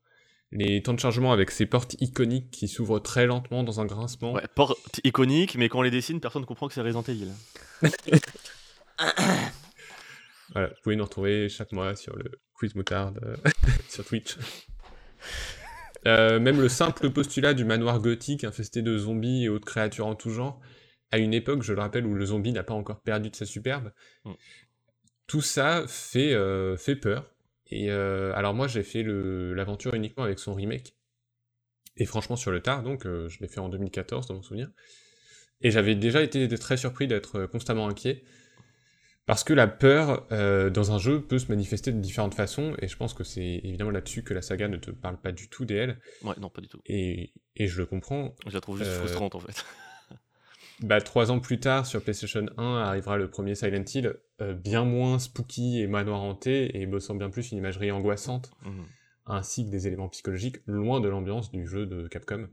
[0.51, 4.32] Les temps de chargement avec ces portes iconiques qui s'ouvrent très lentement dans un grincement.
[4.35, 7.30] Ouais, porte iconique, mais quand on les dessine, personne ne comprend que c'est Resident Evil.
[10.53, 13.37] Voilà, vous pouvez nous retrouver chaque mois sur le quiz moutarde euh,
[13.89, 14.37] sur Twitch.
[16.07, 20.14] Euh, même le simple postulat du manoir gothique infesté de zombies et autres créatures en
[20.14, 20.61] tout genre,
[21.11, 23.47] à une époque, je le rappelle, où le zombie n'a pas encore perdu de sa
[23.47, 23.91] superbe,
[24.24, 24.32] Mm.
[25.27, 27.31] Tout ça fait, euh, fait peur.
[27.70, 30.95] Et euh, alors moi, j'ai fait l'aventure uniquement avec son remake.
[31.97, 34.70] Et franchement, sur le tard, donc, euh, je l'ai fait en 2014, dans mon souvenir.
[35.61, 38.22] Et j'avais déjà été très surpris d'être constamment inquiet.
[39.27, 40.27] Parce que la peur
[40.70, 43.91] dans un jeu peut se manifester de différentes façons, et je pense que c'est évidemment
[43.91, 46.68] là-dessus que la saga ne te parle pas du tout d'elle, Ouais, non, pas du
[46.68, 46.81] tout.
[46.85, 48.35] et, et je le comprends.
[48.47, 49.64] Je la trouve juste frustrante en fait.
[50.81, 54.85] Bah, trois ans plus tard, sur PlayStation 1, arrivera le premier Silent Hill, euh, bien
[54.85, 58.85] moins spooky et manoir hanté, et bossant bien plus une imagerie angoissante, Mhm.
[59.27, 62.49] ainsi que des éléments psychologiques, loin de l'ambiance du jeu de Capcom.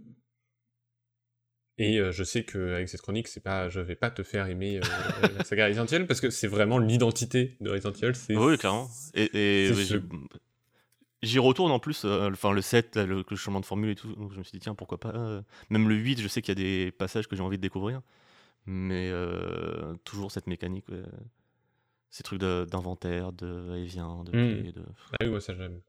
[1.77, 4.77] Et euh, je sais qu'avec cette chronique, c'est pas, je vais pas te faire aimer
[4.77, 8.87] euh, la saga Resident Evil, parce que c'est vraiment l'identité de Resident Evil, Oui, clairement.
[9.15, 9.23] Et,
[9.63, 9.99] et c'est oui, ce- je-
[11.23, 13.95] J'y retourne en plus, euh, enfin le 7, là, le, le changement de formule et
[13.95, 15.09] tout, donc je me suis dit tiens pourquoi pas.
[15.15, 17.61] euh, Même le 8, je sais qu'il y a des passages que j'ai envie de
[17.61, 18.01] découvrir,
[18.65, 21.03] mais euh, toujours cette mécanique, ouais.
[22.09, 24.61] ces trucs d'inventaire, de, va-et-vient, de Mm.
[24.61, 24.81] clés, de...
[25.11, 25.81] Ah oui, moi ça j'aime.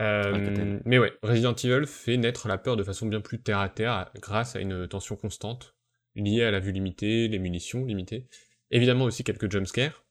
[0.00, 0.82] Euh, Ouais, Catel.
[0.84, 4.10] mais ouais, Resident Evil fait naître la peur de façon bien plus terre à terre
[4.20, 5.74] grâce à une tension constante
[6.16, 8.26] liée à la vue limitée, les munitions limitées,
[8.70, 10.01] évidemment aussi quelques jumpscares, euh,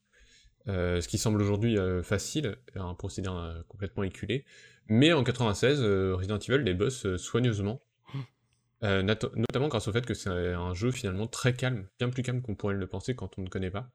[0.68, 4.46] ce qui semble aujourd'hui euh, facile, un procédé euh, complètement éculé,
[4.88, 7.82] mais en 96, euh, Resident Evil les boss euh, soigneusement,
[8.84, 12.42] euh, notamment grâce au fait que c'est un jeu finalement très calme, bien plus calme
[12.42, 13.90] qu'on pourrait le penser quand on ne connaît pas.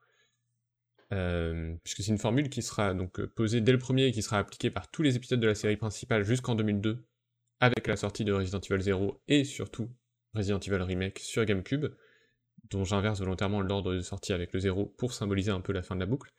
[1.13, 4.21] Euh, puisque c'est une formule qui sera donc euh, posée dès le premier et qui
[4.21, 7.05] sera appliquée par tous les épisodes de la série principale jusqu'en 2002,
[7.61, 9.89] avec la sortie de Resident Evil 0 et surtout
[10.33, 11.85] Resident Evil Remake sur GameCube,
[12.69, 15.95] dont j'inverse volontairement l'ordre de sortie avec le 0 pour symboliser un peu la fin
[15.95, 16.31] de la boucle.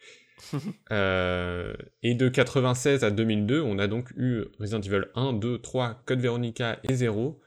[0.92, 6.02] Euh, et de 96 à 2002, on a donc eu Resident Evil 1, 2, 3,
[6.06, 7.40] Code Veronica et 0,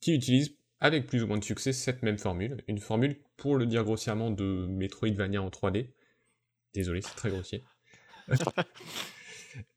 [0.00, 3.66] qui utilisent avec plus ou moins de succès cette même formule, une formule, pour le
[3.66, 5.90] dire grossièrement, de Metroidvania en 3D.
[6.74, 7.62] Désolé, c'est très grossier.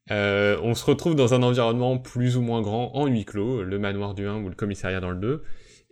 [0.10, 3.80] Euh, on se retrouve dans un environnement plus ou moins grand en huis clos, le
[3.80, 5.44] manoir du 1 ou le commissariat dans le 2,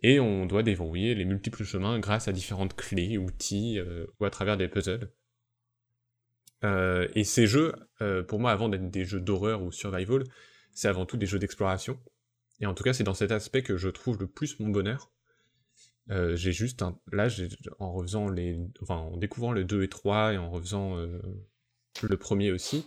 [0.01, 4.29] et on doit déverrouiller les multiples chemins grâce à différentes clés, outils, euh, ou à
[4.29, 5.11] travers des puzzles.
[6.63, 10.23] Euh, et ces jeux, euh, pour moi, avant d'être des jeux d'horreur ou survival,
[10.71, 11.99] c'est avant tout des jeux d'exploration.
[12.61, 15.11] Et en tout cas, c'est dans cet aspect que je trouve le plus mon bonheur.
[16.09, 16.83] J'ai juste.
[17.11, 17.27] Là,
[17.77, 18.57] en refaisant les...
[18.89, 20.95] En découvrant le 2 et 3 et en refaisant...
[20.95, 22.85] le premier aussi,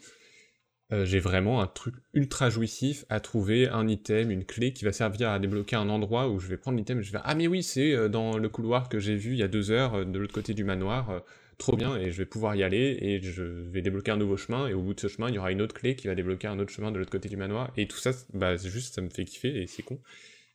[0.93, 4.93] euh, j'ai vraiment un truc ultra jouissif à trouver un item, une clé qui va
[4.93, 7.47] servir à débloquer un endroit où je vais prendre l'item et je vais ah mais
[7.47, 10.05] oui c'est euh, dans le couloir que j'ai vu il y a deux heures euh,
[10.05, 11.23] de l'autre côté du manoir,
[11.59, 14.69] trop bien et je vais pouvoir y aller et je vais débloquer un nouveau chemin
[14.69, 16.49] et au bout de ce chemin il y aura une autre clé qui va débloquer
[16.49, 19.01] un autre chemin de l'autre côté du manoir et tout ça bah c'est juste ça
[19.01, 20.01] me fait kiffer et c'est con.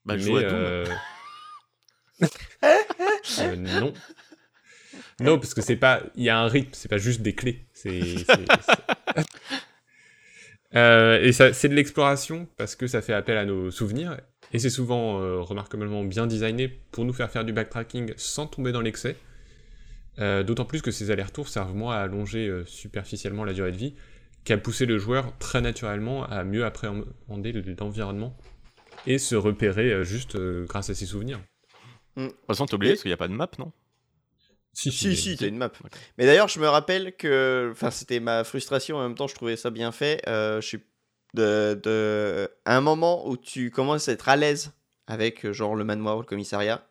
[0.05, 0.59] Bah, je joue à Doom.
[0.59, 0.85] Euh,
[3.55, 3.93] non.
[5.19, 6.01] Non, parce que c'est pas.
[6.15, 7.65] Il y a un rythme, c'est pas juste des clés.
[7.73, 8.01] C'est.
[10.77, 14.17] Euh, et ça, c'est de l'exploration parce que ça fait appel à nos souvenirs
[14.53, 18.71] et c'est souvent euh, remarquablement bien designé pour nous faire faire du backtracking sans tomber
[18.71, 19.15] dans l'excès.
[20.19, 23.77] Euh, D'autant plus que ces allers-retours servent moi à allonger euh, superficiellement la durée de
[23.77, 23.95] vie,
[24.43, 28.35] qu'à pousser le joueur très naturellement à mieux appréhender l'environnement
[29.05, 31.39] et se repérer euh, juste euh, grâce à ses souvenirs.
[32.17, 33.71] De toute façon, t'as oublié Et- parce qu'il n'y a pas de map, non?
[34.79, 35.71] Si, Si, si, une- t'as une map.
[36.19, 37.69] Mais d'ailleurs, je me rappelle que.
[37.71, 40.21] Enfin, c'était ma frustration, en même temps, je trouvais ça bien fait.
[40.27, 40.79] Euh, je sais.
[41.33, 44.71] De, un moment où tu commences à être à l'aise
[45.07, 46.83] avec, euh, genre, le manoir ou le commissariat,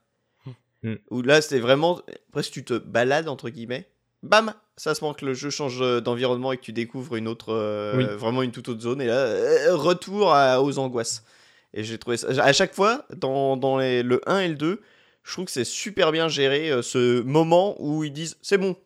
[0.83, 0.95] Hmm.
[1.11, 2.01] où là, c'était vraiment.
[2.33, 3.89] Presque, tu te balades, entre guillemets.
[4.23, 7.53] Bam Ça se manque, le jeu change euh, d'environnement et que tu découvres une autre.
[7.53, 8.05] euh, Oui.
[8.19, 9.01] Vraiment une toute autre zone.
[9.01, 11.25] Et là, euh, retour à- aux angoisses.
[11.73, 12.29] Et j'ai trouvé ça.
[12.43, 14.83] À chaque fois, dans, dans les- le 1 et le 2,
[15.27, 18.77] je trouve que c'est super bien géré euh, ce moment où ils disent c'est bon,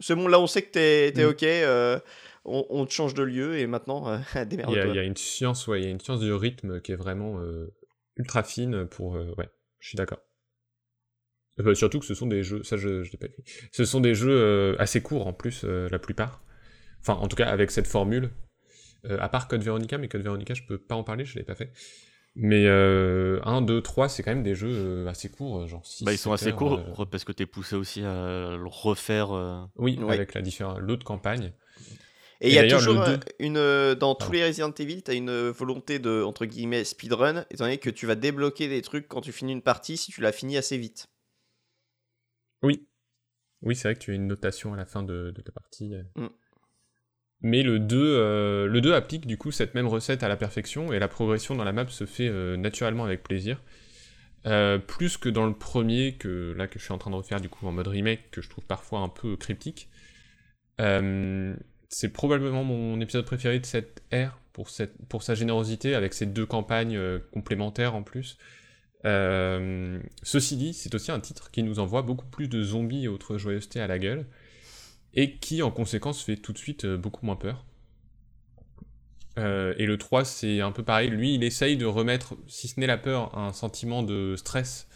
[0.00, 1.28] c'est bon, là on sait que t'es Mm.
[1.28, 2.00] ok, euh,
[2.46, 4.86] on, on te change de lieu et maintenant, euh, Il y, a, démerde-toi.
[4.86, 6.96] il y a une science, ouais, il y a une science du rythme qui est
[6.96, 7.38] vraiment
[8.16, 9.12] ultra fine pour.
[9.12, 10.20] ouais, je suis d'accord.
[11.74, 13.44] Surtout que ce sont des jeux, ça je, je l'ai pas écrit.
[13.70, 16.42] Ce sont des jeux assez courts en plus, la plupart.
[17.00, 18.30] Enfin, en tout cas avec cette formule.
[19.08, 21.54] À part Code Veronica, mais Code Veronica, je peux pas en parler, je l'ai pas
[21.54, 21.72] fait.
[22.36, 26.04] Mais euh, 1, 2, 3, c'est quand même des jeux euh, assez courts, genre 6
[26.04, 29.32] Bah, ils sont assez heures, courts euh, parce que t'es poussé aussi à le refaire.
[29.32, 30.14] euh, Oui, Oui.
[30.14, 31.52] avec la différence, l'autre campagne.
[32.40, 33.56] Et il y a toujours deux- euh, une.
[33.58, 34.32] euh, Dans tous Pardon.
[34.34, 38.14] les Resident Evil, t'as une volonté de, entre guillemets, speedrun, étant donné que tu vas
[38.14, 41.08] débloquer des trucs quand tu finis une partie si tu l'as fini assez vite.
[42.62, 42.86] Oui.
[43.62, 45.94] Oui, c'est vrai que tu as une notation à la fin de, de ta partie.
[45.94, 46.02] euh.
[46.16, 46.28] Mm.
[47.42, 50.92] Mais le 2, euh, le 2 applique du coup cette même recette à la perfection
[50.92, 53.62] et la progression dans la map se fait euh, naturellement avec plaisir.
[54.46, 57.40] Euh, plus que dans le premier, que là que je suis en train de refaire
[57.40, 59.88] du coup en mode remake, que je trouve parfois un peu cryptique.
[61.92, 64.68] C'est probablement mon épisode préféré de cette ère pour,
[65.08, 66.98] pour sa générosité, avec ces deux campagnes
[67.32, 68.38] complémentaires en plus.
[69.02, 73.36] Ceci dit, c'est aussi un titre qui nous envoie beaucoup plus de zombies et autres
[73.36, 74.24] joyeusetés à la gueule,
[75.14, 77.64] et qui en conséquence fait tout de suite euh, beaucoup moins peur.
[79.38, 82.80] Euh, et le 3, c'est un peu pareil, lui il essaye de remettre, si ce
[82.80, 84.88] n'est la peur, un sentiment de stress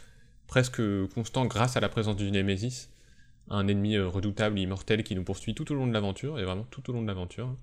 [0.46, 0.82] presque
[1.14, 2.90] constant grâce à la présence du Nemesis,
[3.48, 6.66] un ennemi euh, redoutable, immortel qui nous poursuit tout au long de l'aventure, et vraiment
[6.70, 7.54] tout au long de l'aventure.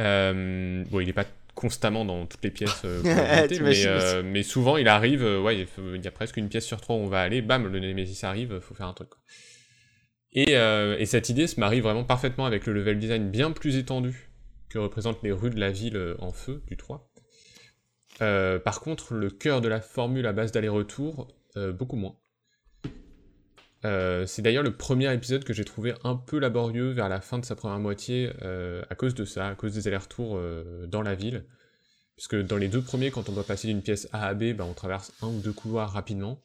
[0.00, 3.02] Euh, bon, il n'est pas constamment dans toutes les pièces euh,
[3.62, 7.00] mais, euh, souvent il arrive, ouais, il y a presque une pièce sur trois où
[7.00, 9.08] on va aller, bam, le Nemesis arrive, faut faire un truc.
[9.10, 9.18] quoi.
[10.32, 13.76] Et, euh, et cette idée se marie vraiment parfaitement avec le level design bien plus
[13.76, 14.30] étendu
[14.68, 17.10] que représentent les rues de la ville euh, en feu du 3.
[18.20, 21.28] Euh, par contre, le cœur de la formule à base d'aller-retour,
[21.76, 22.16] beaucoup moins.
[23.82, 27.44] C'est d'ailleurs le premier épisode que j'ai trouvé un peu laborieux vers la fin de
[27.44, 28.30] sa première moitié
[28.88, 30.40] à cause de ça, à cause des allers-retours
[30.86, 31.44] dans la ville.
[32.14, 34.66] Puisque dans les deux premiers, quand on doit passer d'une pièce A à B, bah,
[34.68, 36.42] on traverse un ou deux couloirs rapidement.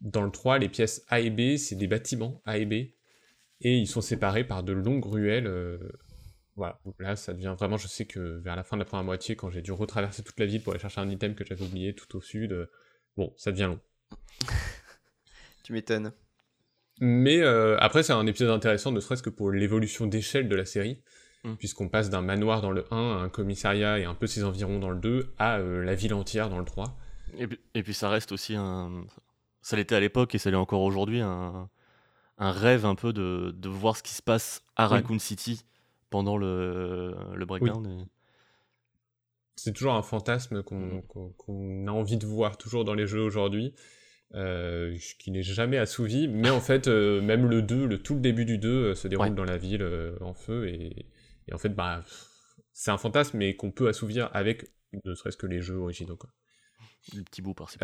[0.00, 2.90] Dans le 3, les pièces A et B, c'est des bâtiments A et B,
[3.60, 5.46] et ils sont séparés par de longues ruelles.
[5.46, 5.78] euh,
[6.56, 9.04] voilà, Donc là ça devient vraiment, je sais que vers la fin de la première
[9.04, 11.64] moitié, quand j'ai dû retraverser toute la ville pour aller chercher un item que j'avais
[11.64, 12.70] oublié tout au sud, euh,
[13.16, 13.80] bon, ça devient long.
[15.64, 16.12] Tu m'étonnes.
[17.00, 20.64] Mais euh, après, c'est un épisode intéressant, ne serait-ce que pour l'évolution d'échelle de la
[20.64, 21.02] série,
[21.46, 21.56] Mm.
[21.56, 24.78] puisqu'on passe d'un manoir dans le 1, à un commissariat et un peu ses environs
[24.78, 26.96] dans le 2, à euh, la ville entière dans le 3.
[27.36, 29.04] Et, puis- et puis ça reste aussi un.
[29.60, 31.68] Ça l'était à l'époque et ça l'est encore aujourd'hui, un...
[32.44, 33.52] un rêve un peu de...
[33.56, 34.90] de voir ce qui se passe à Oui.
[34.94, 35.64] Raccoon City
[36.10, 37.86] pendant le, le breakdown.
[37.86, 38.04] et-
[39.56, 43.22] C'est toujours un fantasme qu'on qu'on- qu'on a envie de voir toujours dans les jeux
[43.22, 43.74] aujourd'hui,
[44.34, 48.20] euh, qui n'est jamais assouvi, mais en fait, euh, même le 2, le, tout le
[48.20, 49.34] début du 2 euh, se déroule Ouais.
[49.34, 51.06] dans la ville euh, en feu, et,
[51.48, 52.02] et en fait, bah,
[52.72, 54.72] c'est un fantasme, mais qu'on peut assouvir avec
[55.04, 56.16] ne serait-ce que les jeux originaux.
[56.16, 56.30] Quoi.
[57.14, 57.78] Le petit bout par-ci.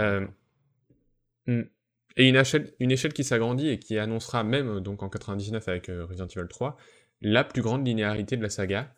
[1.47, 1.63] Mm.
[2.17, 6.05] Et une échelle, qui s'agrandit et qui annoncera même, euh, donc en 99 avec euh,
[6.05, 6.77] Resident Evil 3,
[7.21, 8.95] la plus grande linéarité de la saga,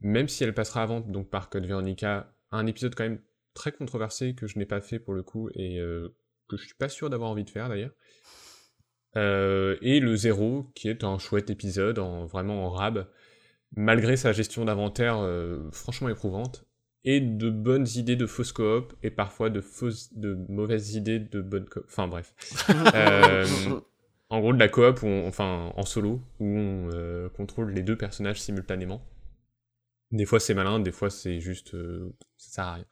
[0.00, 3.20] même si elle passera avant donc par Code Veronica, un épisode quand même
[3.54, 6.14] très controversé que je n'ai pas fait pour le coup et euh,
[6.48, 7.94] que je suis pas sûr d'avoir envie de faire d'ailleurs.
[9.16, 13.08] Et le 0, qui est un chouette épisode, en, vraiment en rab,
[13.74, 15.28] malgré sa gestion d'inventaire
[15.72, 16.67] franchement éprouvante,
[17.10, 21.40] et de bonnes idées de fausses coop, et parfois de, fausses, de mauvaises idées de
[21.40, 21.84] bonnes coop.
[21.86, 22.34] Enfin bref.
[22.94, 23.46] Euh,
[24.28, 27.82] en gros, de la coop, où on- enfin en solo, où on euh, contrôle les
[27.82, 29.02] deux personnages simultanément.
[30.10, 31.72] Des fois c'est malin, des fois c'est juste...
[31.74, 32.84] euh, ça sert à rien.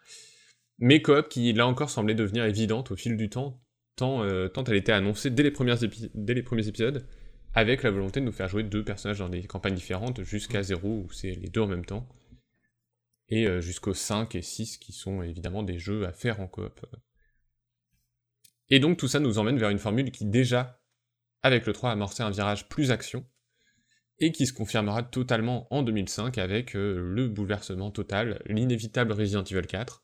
[0.78, 3.60] Mais coop qui, là encore, semblait devenir évidente au fil du temps,
[3.96, 5.76] tant, euh, tant elle était annoncée dès les, premières
[6.14, 7.06] dès les premiers épisodes,
[7.52, 10.88] avec la volonté de nous faire jouer deux personnages dans des campagnes différentes, jusqu'à 0
[10.88, 12.08] où c'est les deux en même temps,
[13.28, 16.84] et euh, jusqu'aux 5 et 6 qui sont évidemment des jeux à faire en coop.
[18.68, 20.80] Et donc tout ça nous emmène vers une formule qui déjà,
[21.42, 23.24] avec le 3, amorçait un virage plus action,
[24.18, 29.66] et qui se confirmera totalement en 2005 avec euh, le bouleversement total, l'inévitable Resident Evil
[29.66, 30.02] 4,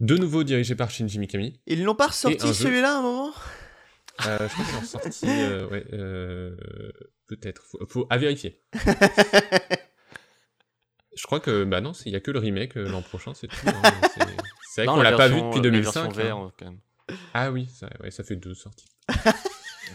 [0.00, 3.32] de nouveau dirigé par Shinji Mikami, Ils l'ont pas ressorti celui-là à un moment?
[4.26, 5.26] Euh, je crois qu'ils ont sorti.
[5.28, 6.56] euh, ouais, euh,
[7.28, 7.62] peut-être.
[7.62, 8.60] Faut, faut- à vérifier.
[11.16, 11.64] je crois que.
[11.64, 13.56] Bah non, il y a que le remake euh, l'an prochain, c'est tout.
[13.66, 13.72] hein,
[14.74, 16.02] c'est- vrai qu'on la l'a pas vu depuis la 2005.
[16.14, 16.46] version VR, hein.
[16.46, 16.78] euh, quand même.
[17.34, 18.86] Ah oui, ça, ouais, ça fait deux sorties.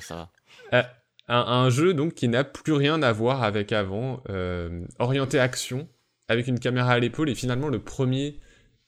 [0.02, 0.30] Ça
[0.72, 0.92] va.
[1.30, 5.90] Un, un jeu donc qui n'a plus rien à voir avec avant, euh, orienté action,
[6.28, 8.40] avec une caméra à l'épaule et finalement le premier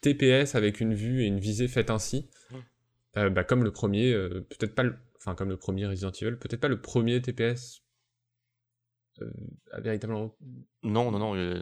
[0.01, 2.29] TPS avec une vue et une visée faite ainsi.
[3.17, 6.35] Euh, bah, comme le premier, euh, peut-être pas le, enfin comme le premier Resident Evil,
[6.37, 7.81] peut-être pas le premier TPS
[9.21, 9.31] euh,
[9.79, 10.35] véritablement,
[10.83, 11.35] Non, non, non.
[11.35, 11.61] euh,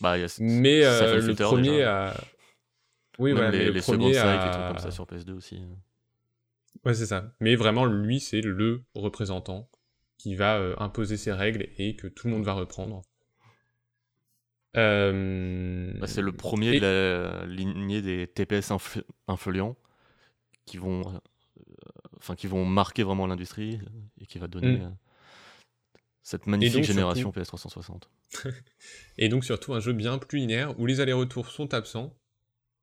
[0.00, 2.08] bah, y a mais ça euh, fait le premier déjà.
[2.10, 2.20] à,
[3.18, 4.44] oui voilà, les, mais le les premier à...
[4.46, 5.62] les trucs comme ça sur PS2 aussi.
[6.84, 7.32] Ouais, c'est ça.
[7.40, 9.68] Mais vraiment, lui, c'est le représentant
[10.18, 13.02] qui va euh, imposer ses règles et que tout le monde va reprendre.
[14.76, 19.76] Euh, Bah, c'est le premier Et- de la lignée des TPS influ- influents
[20.66, 21.18] qui vont, euh,
[22.18, 23.80] enfin, qui vont marquer vraiment l'industrie
[24.20, 24.96] et qui va donner Mm.
[26.26, 28.02] Cette magnifique génération PS360.
[29.18, 32.18] Et donc surtout un jeu bien plus linéaire où les allers-retours sont absents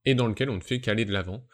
[0.05, 1.45] et dans lequel on ne fait qu'aller de l'avant.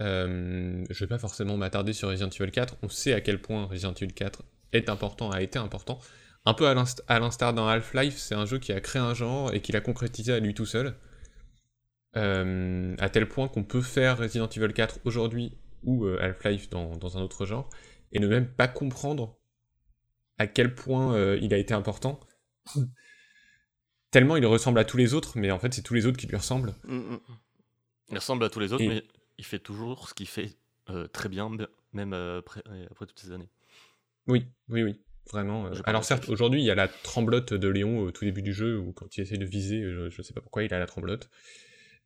[0.00, 3.66] Euh, je vais pas forcément m'attarder sur Resident Evil 4, on sait à quel point
[3.66, 4.42] Resident Evil 4
[4.72, 6.00] est important, a été important.
[6.44, 6.74] Un peu à
[7.20, 10.32] l'instar d'un Half-Life, c'est un jeu qui a créé un genre et qui l'a concrétisé
[10.32, 10.96] à lui tout seul.
[12.16, 16.96] Euh, à tel point qu'on peut faire Resident Evil 4 aujourd'hui ou euh, Half-Life dans,
[16.96, 17.70] dans un autre genre
[18.10, 19.38] et ne même pas comprendre
[20.42, 22.18] à quel point euh, il a été important
[24.10, 26.26] tellement il ressemble à tous les autres, mais en fait c'est tous les autres qui
[26.26, 26.74] lui ressemblent.
[26.84, 27.20] Mm, mm.
[28.10, 29.02] Il ressemble à tous les autres, Et- mais
[29.38, 30.50] il fait toujours ce qu'il fait
[30.90, 31.48] euh, très bien,
[31.92, 33.48] même euh, après, après toutes ces années.
[34.26, 35.00] Oui, oui, oui,
[35.32, 35.70] vraiment.
[35.84, 38.78] Alors certes, aujourd'hui il y a la tremblote de Léon au tout début du jeu,
[38.78, 41.30] où quand il essaie de viser, je, je sais pas pourquoi il a la tremblote.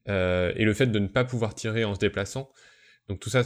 [0.08, 2.52] Euh, et le fait de ne pas pouvoir tirer en se déplaçant.
[3.08, 3.42] Donc tout ça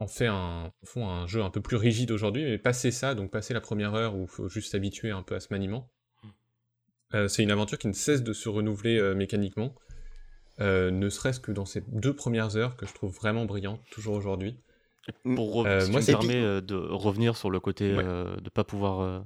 [0.00, 3.30] en- fait un, font un jeu un peu plus rigide aujourd'hui, mais passer ça, donc
[3.30, 5.90] passer la première heure où il faut juste s'habituer un peu à ce maniement,
[7.14, 9.74] euh, c'est une aventure qui ne cesse de se renouveler euh, mécaniquement,
[10.60, 14.14] euh, ne serait-ce que dans ces deux premières heures que je trouve vraiment brillantes, toujours
[14.14, 14.56] aujourd'hui.
[15.34, 18.04] Pour Euh, si moi, permets euh, de revenir sur le côté Ouais.
[18.04, 19.20] euh, de pas pouvoir euh,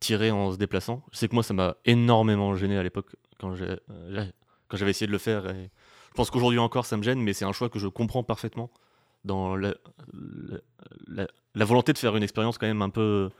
[0.00, 3.54] tirer en se déplaçant, je sais que moi ça m'a énormément gêné à l'époque quand
[3.54, 4.26] j'ai euh,
[4.68, 5.48] quand j'avais essayé de le faire.
[5.50, 5.70] Et
[6.10, 8.70] je pense qu'aujourd'hui encore ça me gêne, mais c'est un choix que je comprends parfaitement
[9.24, 9.74] dans la,
[10.12, 10.58] la-
[11.08, 13.30] la- la volonté de faire une expérience quand même un peu.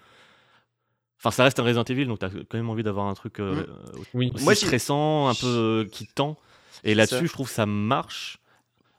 [1.18, 3.62] Enfin, ça reste un Resident Evil, donc t'as quand même envie d'avoir un truc euh,
[3.62, 3.66] Mm.
[4.14, 6.36] Oui, aussi Moi, stressant, un peu qui tend.
[6.84, 8.38] Et là-dessus, je trouve que ça marche.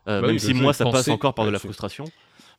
[0.07, 2.05] Euh, Bah même oui, si moi, ça passe encore par de la frustration.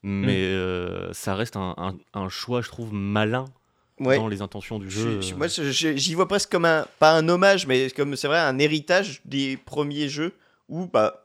[0.02, 3.46] Mais euh, ça reste un, un- un choix, je trouve, malin
[4.00, 4.16] Ouais.
[4.18, 5.20] dans les intentions du Je- jeu.
[5.22, 5.36] je- euh.
[5.38, 9.22] moi, j'y vois presque comme un, pas un hommage, mais comme c'est vrai, un héritage
[9.24, 10.32] des premiers jeux
[10.68, 11.23] où bah,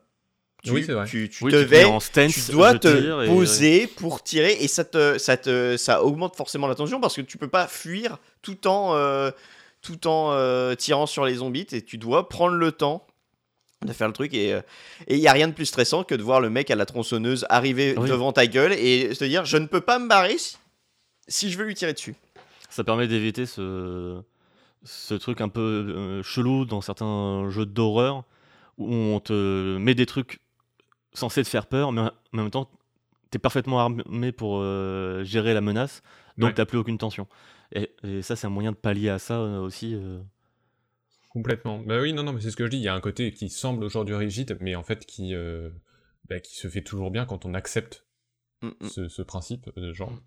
[0.64, 1.06] tu, Oui, vrai.
[1.06, 3.88] tu, tu Oui, tu te devais, mets en stance, tu dois te tire et- poser
[3.88, 7.38] pour tirer et ça te, ça te, ça augmente forcément la tension parce que tu
[7.38, 9.32] peux pas fuir tout en, euh,
[9.82, 13.06] tout en euh, tirant sur les zombies et tu dois prendre le temps
[13.86, 14.62] de faire le truc et euh,
[15.08, 16.86] et il y a rien de plus stressant que de voir le mec à la
[16.86, 18.10] tronçonneuse arriver Oui.
[18.10, 20.58] devant ta gueule et se dire je ne peux pas me barrer si,
[21.30, 22.16] si je veux lui tirer dessus.
[22.70, 24.20] Ça permet d'éviter ce,
[24.84, 28.26] ce truc un peu euh, chelou dans certains jeux d'horreur
[28.78, 30.40] où on te met des trucs
[31.14, 32.70] censés te faire peur, mais en même temps,
[33.32, 36.02] t'es parfaitement armé pour euh, gérer la menace,
[36.38, 36.54] donc Ouais.
[36.56, 37.28] t'as plus aucune tension.
[37.74, 39.94] Et, et ça, c'est un moyen de pallier à ça euh, aussi.
[39.96, 40.20] euh.
[41.30, 41.80] Complètement.
[41.80, 42.78] Bah oui, non, non, mais c'est ce que je dis.
[42.78, 45.70] Il y a un côté qui semble aujourd'hui rigide, mais en fait qui, euh,
[46.28, 48.06] bah, qui se fait toujours bien quand on accepte
[48.62, 48.88] Mm, mm.
[48.90, 50.20] ce, ce principe de genre, Mm.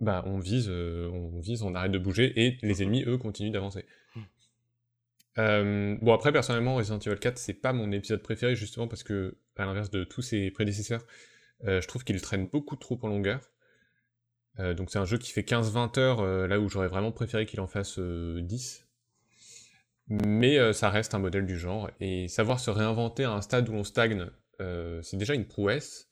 [0.00, 3.50] bah on vise, euh, on vise, on arrête de bouger et les ennemis eux continuent
[3.50, 3.84] d'avancer.
[5.38, 9.36] Euh, bon après personnellement Resident Evil 4 c'est pas mon épisode préféré justement parce que
[9.56, 11.04] à l'inverse de tous ses prédécesseurs,
[11.64, 13.40] euh, je trouve qu'il traîne beaucoup trop en longueur.
[14.60, 17.60] Euh, donc c'est un jeu qui fait 15-20 heures là où j'aurais vraiment préféré qu'il
[17.60, 18.84] en fasse euh, 10.
[20.10, 23.74] Mais ça reste un modèle du genre, et savoir se réinventer à un stade où
[23.74, 26.08] on stagne, c'est déjà une prouesse.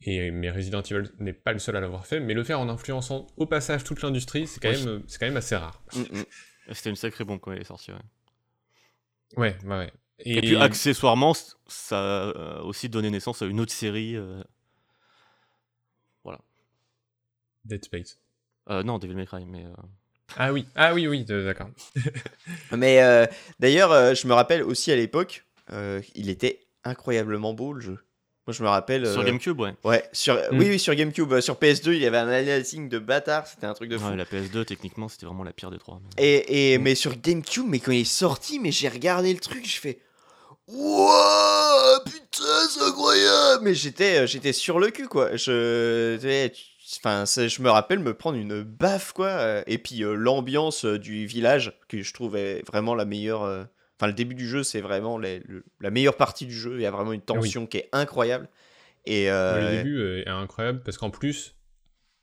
[0.00, 2.70] Et, mais Resident Evil n'est pas le seul à l'avoir fait, mais le faire en
[2.70, 5.82] influençant au passage toute l'industrie, c'est quand, même, quand même assez rare.
[5.94, 6.24] Mm, mm.
[6.72, 7.92] C'était une sacrée bombe quand elle est sortie.
[7.92, 7.98] ouais.
[9.36, 9.92] Ouais, ouais, ouais.
[10.20, 11.32] Et, puis accessoirement,
[11.66, 14.16] ça a aussi donné naissance à une autre série.
[14.16, 14.42] euh,
[17.64, 18.18] Dead Space.
[18.70, 19.64] euh, non, Devil May Cry, mais.
[19.64, 19.72] euh,
[20.36, 21.70] Ah oui, ah oui, oui, d'accord.
[22.76, 23.26] Mais euh,
[23.58, 27.98] d'ailleurs, euh, je me rappelle aussi à l'époque, euh, il était incroyablement beau le jeu.
[28.50, 29.06] Moi, je me rappelle.
[29.06, 29.74] Sur euh, GameCube, ouais.
[29.84, 30.58] Ouais, sur, Mm.
[30.58, 31.32] oui, oui, sur GameCube.
[31.34, 34.08] Euh, Sur PS2, il y avait un aliasing de bâtard, c'était un truc de fou.
[34.08, 36.00] Ouais, La PS2, techniquement, c'était vraiment la pire des trois.
[36.18, 36.82] mais- Et, et- Mm.
[36.82, 40.00] mais sur GameCube, mais quand il est sorti, mais j'ai regardé le truc, je fais
[40.66, 43.62] Wouah, putain, c'est incroyable!
[43.62, 45.36] Mais j'étais, euh, j'étais sur le cul, quoi.
[45.36, 46.16] Je,
[46.98, 49.62] enfin, c'est- je me rappelle me prendre une baffe, quoi.
[49.68, 53.42] Et puis euh, l'ambiance du village, que je trouvais vraiment la meilleure.
[53.44, 53.62] euh,
[54.00, 56.76] Enfin, le début du jeu, c'est vraiment les- le- la meilleure partie du jeu.
[56.76, 58.48] Il y a vraiment une tension qui est incroyable.
[59.04, 61.54] Et euh, Le début euh, est incroyable parce qu'en plus,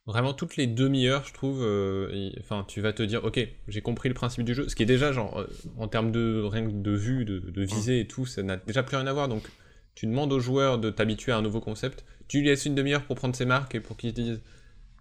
[0.07, 4.09] vraiment toutes les demi-heures, je trouve, euh, enfin, tu vas te dire, ok, j'ai compris
[4.09, 5.45] le principe du jeu, ce qui est déjà genre
[5.78, 8.82] en termes de rien que de vue, de, de visée et tout, ça n'a déjà
[8.82, 9.28] plus rien à voir.
[9.28, 9.43] Donc,
[9.93, 13.03] tu demandes aux joueurs de t'habituer à un nouveau concept, tu lui laisses une demi-heure
[13.03, 14.41] pour prendre ses marques et pour qu'il te dise.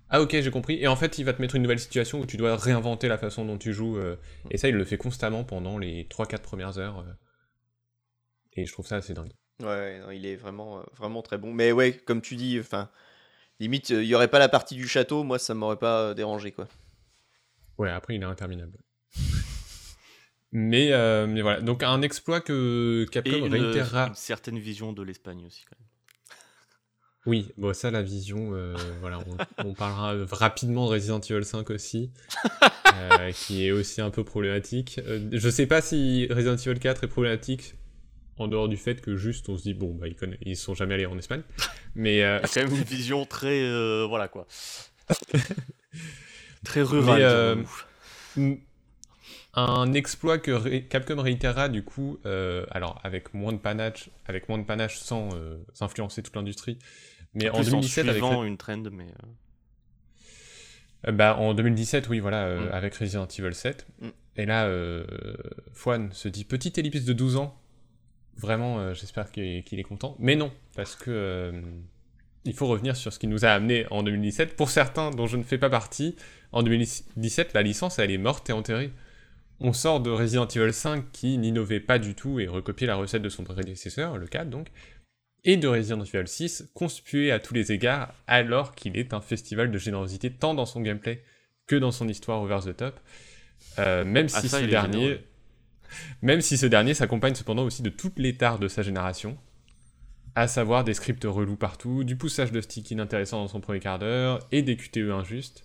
[0.08, 2.26] Ah ok j'ai compris et en fait il va te mettre une nouvelle situation où
[2.26, 4.16] tu dois réinventer la façon dont tu joues euh,
[4.52, 7.12] et ça il le fait constamment pendant les 3-4 premières heures euh,
[8.56, 9.32] et je trouve ça assez dingue.
[9.62, 11.52] Ouais, non, il est vraiment, euh, vraiment très bon.
[11.52, 12.90] Mais ouais, comme tu dis, enfin,
[13.60, 16.68] limite, il y aurait pas la partie du château, moi, ça m'aurait pas dérangé, quoi.
[17.78, 18.78] Ouais, après, il est interminable.
[20.52, 24.08] mais, euh, mais voilà, donc un exploit que Et Capcom une, réitérera.
[24.08, 25.88] une certaine vision de l'Espagne aussi, quand même.
[27.26, 29.18] Oui, bon, ça, la vision, euh, voilà,
[29.58, 32.10] on, on parlera euh, rapidement de Resident Evil 5 aussi,
[32.94, 35.00] euh, qui est aussi un peu problématique.
[35.06, 37.74] Euh, je sais pas si Resident Evil 4 est problématique,
[38.38, 40.74] en dehors du fait que juste on se dit, bon, bah, ils, conna- ils sont
[40.74, 41.42] jamais allés en Espagne,
[41.96, 42.22] mais.
[42.22, 43.60] euh, Il y a quand même une vision très.
[43.62, 44.46] euh, voilà quoi.
[46.64, 47.64] très Mais, rurale.
[49.54, 54.58] Un exploit que Capcom réitérera du coup, euh, alors avec moins de panache, avec moins
[54.58, 56.78] de panache sans euh, influencer toute l'industrie,
[57.36, 59.04] mais en Plus 2017 avec suivant une trend, mais.
[59.04, 59.26] euh,
[61.08, 62.72] Euh, bah, en 2017, oui, voilà, euh, Mm.
[62.72, 63.86] avec Resident Evil 7.
[64.00, 64.08] Mm.
[64.38, 65.04] Et là, euh,
[65.72, 67.56] Fouane se dit petite ellipse de 12 ans.
[68.36, 70.16] Vraiment, euh, j'espère qu'il est, content.
[70.18, 71.52] Mais non, parce que
[72.44, 74.56] il faut revenir sur ce qui nous a amené en 2017.
[74.56, 76.16] Pour certains dont je ne fais pas partie,
[76.52, 78.92] en 2017, la licence, elle est morte et enterrée.
[79.58, 83.22] On sort de Resident Evil 5 qui n'innovait pas du tout et recopiait la recette
[83.22, 84.68] de son prédécesseur, le 4 donc,
[85.46, 89.70] et de Resident Evil 6, conspué à tous les égards, alors qu'il est un festival
[89.70, 91.22] de générosité tant dans son gameplay
[91.66, 93.00] que dans son histoire over the top.
[93.78, 95.20] Euh, même Ah, si ça, ce il est dernier, généreux.
[96.20, 99.38] même si ce dernier s'accompagne cependant aussi de toutes les tares de sa génération,
[100.34, 103.98] à savoir des scripts relous partout, du poussage de stick inintéressant dans son premier quart
[103.98, 105.64] d'heure et des QTE injustes.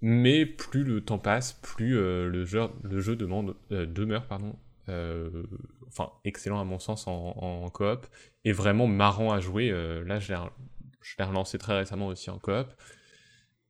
[0.00, 4.56] Mais plus le temps passe, plus euh, le, jeu, le jeu demande, euh, demeure pardon,
[4.88, 8.06] enfin excellent à mon sens en, coop
[8.44, 9.70] et vraiment marrant à jouer.
[9.70, 12.66] euh, là, je l'ai relancé très récemment aussi en coop.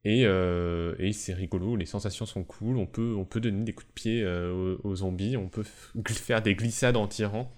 [0.06, 3.72] Et, euh, et c'est rigolo, les sensations sont cool, on peut, on peut donner des
[3.72, 5.64] coups de pied euh, aux, zombies, on peut
[6.10, 7.50] faire des glissades en tirant.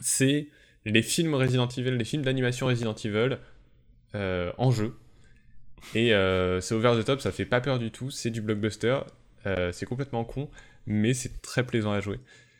[0.00, 0.48] C'est
[0.86, 3.38] les films Resident Evil, les films d'animation Resident Evil
[4.14, 4.96] euh, en jeu.
[5.94, 9.00] Et euh, c'est over the top, ça fait pas peur du tout, c'est du blockbuster,
[9.46, 10.50] euh, c'est complètement con,
[10.86, 12.18] mais c'est très plaisant à jouer.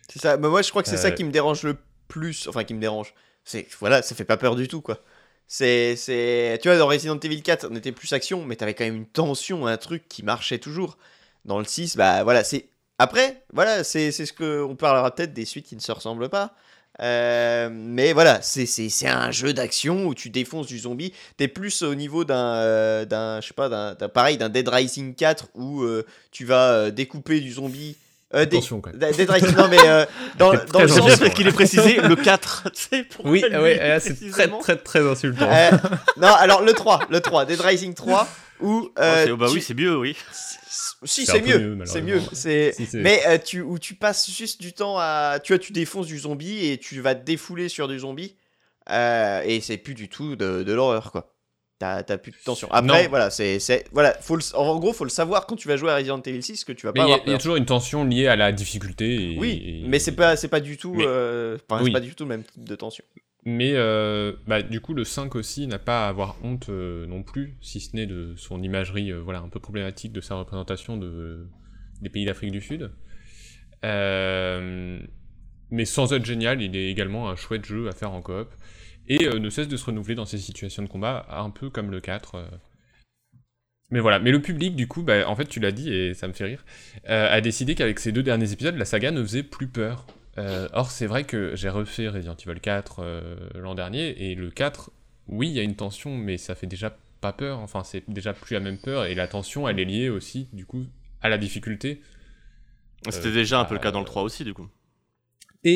[0.09, 0.37] C'est ça.
[0.37, 1.77] Mais moi, je crois que c'est ça qui me dérange le
[2.09, 2.49] plus.
[2.49, 3.15] Enfin, qui me dérange.
[3.45, 4.99] C'est voilà, ça fait pas peur du tout, quoi.
[5.47, 8.85] C'est, c'est, tu vois, dans Resident Evil 4, on était plus action, mais t'avais quand
[8.85, 10.99] même une tension, un truc qui marchait toujours.
[11.47, 12.69] Dans le 6, bah voilà, c'est.
[12.99, 16.29] Après, voilà, c'est, c'est ce que on parlera peut-être des suites qui ne se ressemblent
[16.29, 16.55] pas.
[17.01, 21.13] Euh, mais voilà, c'est, c'est, c'est un jeu d'action où tu défonces du zombie.
[21.37, 24.69] T'es plus au niveau d'un, euh, d'un je sais pas, d'un, d'un- pareil, d'un Dead
[24.69, 27.97] Rising 4 où euh, tu vas découper du zombie.
[28.35, 29.13] Euh, Attention quand même.
[29.13, 30.05] Dead Rising, non mais euh,
[30.39, 31.19] dans, dans le sens.
[31.35, 32.65] qu'il est précisé le 4.
[32.75, 35.49] tu sais, pourquoi Oui, ouais, euh, c'est très très très insultant.
[35.51, 35.71] Euh,
[36.19, 38.29] non, alors le 3, le 3, Dead Rising 3,
[38.61, 38.83] où.
[38.85, 40.15] Oh, euh, c'est- bah tu- oui, c'est mieux, oui.
[41.05, 42.21] Si, C'est mieux, c'est mieux.
[42.33, 42.73] C'est...
[42.77, 45.39] Si, Mais euh, tu, où tu passes juste du temps à.
[45.43, 48.37] Tu vois, tu défonces du zombie et tu vas te défouler sur du zombie.
[48.91, 51.33] et c'est plus du tout de, de l'horreur, quoi.
[51.79, 52.67] T'as, plus de tension.
[52.73, 53.09] Après, Non.
[53.09, 53.59] voilà, c'est,
[53.93, 56.43] voilà faut le- en gros, faut le savoir quand tu vas jouer à Resident Evil
[56.43, 58.35] 6 que tu vas Mais pas il y, a- y toujours une tension liée à
[58.35, 59.35] la difficulté.
[59.35, 60.95] Et, Oui, et- mais c'est pas, c'est pas du tout.
[60.95, 61.87] Mais- euh, enfin, Oui.
[61.91, 63.05] c'est pas du tout le même type de tension.
[63.45, 67.23] Mais euh, bah, du coup, le 5 aussi n'a pas à avoir honte euh, non
[67.23, 71.47] plus, si ce n'est de son imagerie voilà, un peu problématique de sa représentation de,
[72.03, 72.91] des pays d'Afrique du Sud.
[75.71, 78.49] Mais sans être génial, il est également un chouette jeu à faire en coop.
[79.09, 81.91] Et euh, ne cesse de se renouveler dans ses situations de combat, un peu comme
[81.91, 82.35] le 4.
[82.37, 82.47] euh.
[83.91, 86.29] Mais voilà, mais le public, du coup, bah, en fait, tu l'as dit et ça
[86.29, 86.65] me fait rire,
[87.09, 90.07] euh, a décidé qu'avec ces deux derniers épisodes, la saga ne faisait plus peur.
[90.37, 94.51] Euh, or, c'est vrai que j'ai refait Resident Evil 4 euh, l'an dernier, et le
[94.51, 94.91] 4,
[95.29, 98.35] oui, il y a une tension, mais ça fait déjà pas peur, enfin, c'est déjà
[98.35, 100.85] plus la même peur, et la tension, elle est liée aussi, du coup,
[101.23, 102.03] à la difficulté.
[103.09, 104.69] C'était déjà un peu le cas dans le 3 aussi, du coup.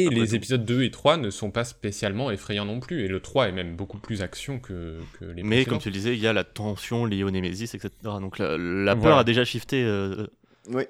[0.01, 0.35] Et Après les tout.
[0.37, 3.53] épisodes 2 et 3 ne sont pas spécialement effrayants non plus, et le 3 est
[3.53, 6.33] même beaucoup plus action que, que les Mais comme tu le disais, il y a
[6.33, 7.91] la tension liée au Nemesis, etc.
[8.03, 9.19] Donc la, la peur Voilà.
[9.19, 9.83] a déjà shifté.
[9.85, 10.27] euh,
[10.69, 10.85] Oui.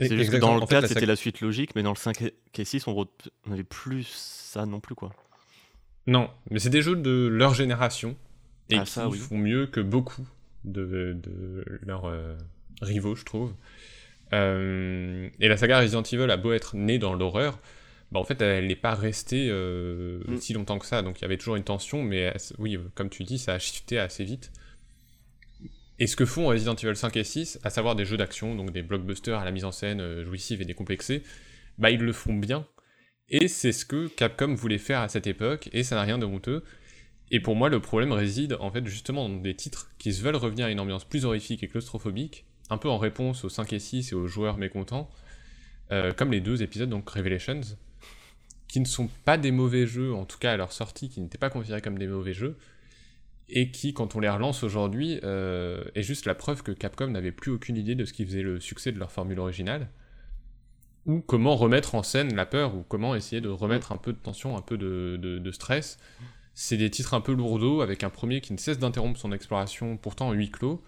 [0.00, 1.92] C'est juste que dans le En fait, 4, la c'était la suite logique, mais dans
[1.92, 3.06] le 5 et 6, on
[3.46, 5.10] n'avait plus ça non plus, quoi.
[6.08, 8.16] Non, mais c'est des jeux de leur génération,
[8.70, 9.18] et Ah, qui ça, oui.
[9.18, 10.26] font mieux que beaucoup
[10.64, 12.34] de, de leurs euh,
[12.82, 13.54] rivaux, je trouve.
[14.32, 17.58] Euh, et la saga Resident Evil a beau être née dans l'horreur,
[18.14, 20.36] bah en fait elle n'est pas restée euh, Mm.
[20.38, 23.24] si longtemps que ça, donc il y avait toujours une tension, mais oui, comme tu
[23.24, 24.52] dis, ça a shifté assez vite.
[25.98, 28.72] Et ce que font Resident Evil 5 et 6, à savoir des jeux d'action, donc
[28.72, 31.22] des blockbusters à la mise en scène euh, jouissive et décomplexée,
[31.78, 32.66] bah ils le font bien.
[33.28, 36.26] Et c'est ce que Capcom voulait faire à cette époque, et ça n'a rien de
[36.26, 36.62] honteux.
[37.30, 40.36] Et pour moi, le problème réside en fait justement dans des titres qui se veulent
[40.36, 43.78] revenir à une ambiance plus horrifique et claustrophobique, un peu en réponse aux 5 et
[43.78, 45.10] 6 et aux joueurs mécontents,
[45.90, 47.60] euh, comme les deux épisodes, donc Revelations,
[48.74, 51.38] qui ne sont pas des mauvais jeux, en tout cas à leur sortie, qui n'étaient
[51.38, 52.56] pas considérés comme des mauvais jeux,
[53.48, 57.30] et qui, quand on les relance aujourd'hui, euh, est juste la preuve que Capcom n'avait
[57.30, 59.90] plus aucune idée de ce qui faisait le succès de leur formule originale,
[61.06, 64.18] ou comment remettre en scène la peur, ou comment essayer de remettre un peu de
[64.18, 65.96] tension, un peu de, stress.
[66.54, 69.96] C'est des titres un peu lourdeaux, avec un premier qui ne cesse d'interrompre son exploration,
[69.96, 70.82] pourtant en huis clos,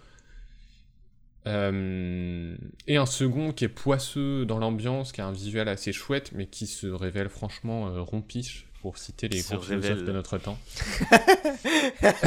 [1.47, 6.33] euh, et un second qui est poisseux dans l'ambiance, qui a un visuel assez chouette,
[6.33, 10.59] mais qui se révèle franchement euh, rompiche, pour citer les grands philosophes de notre temps.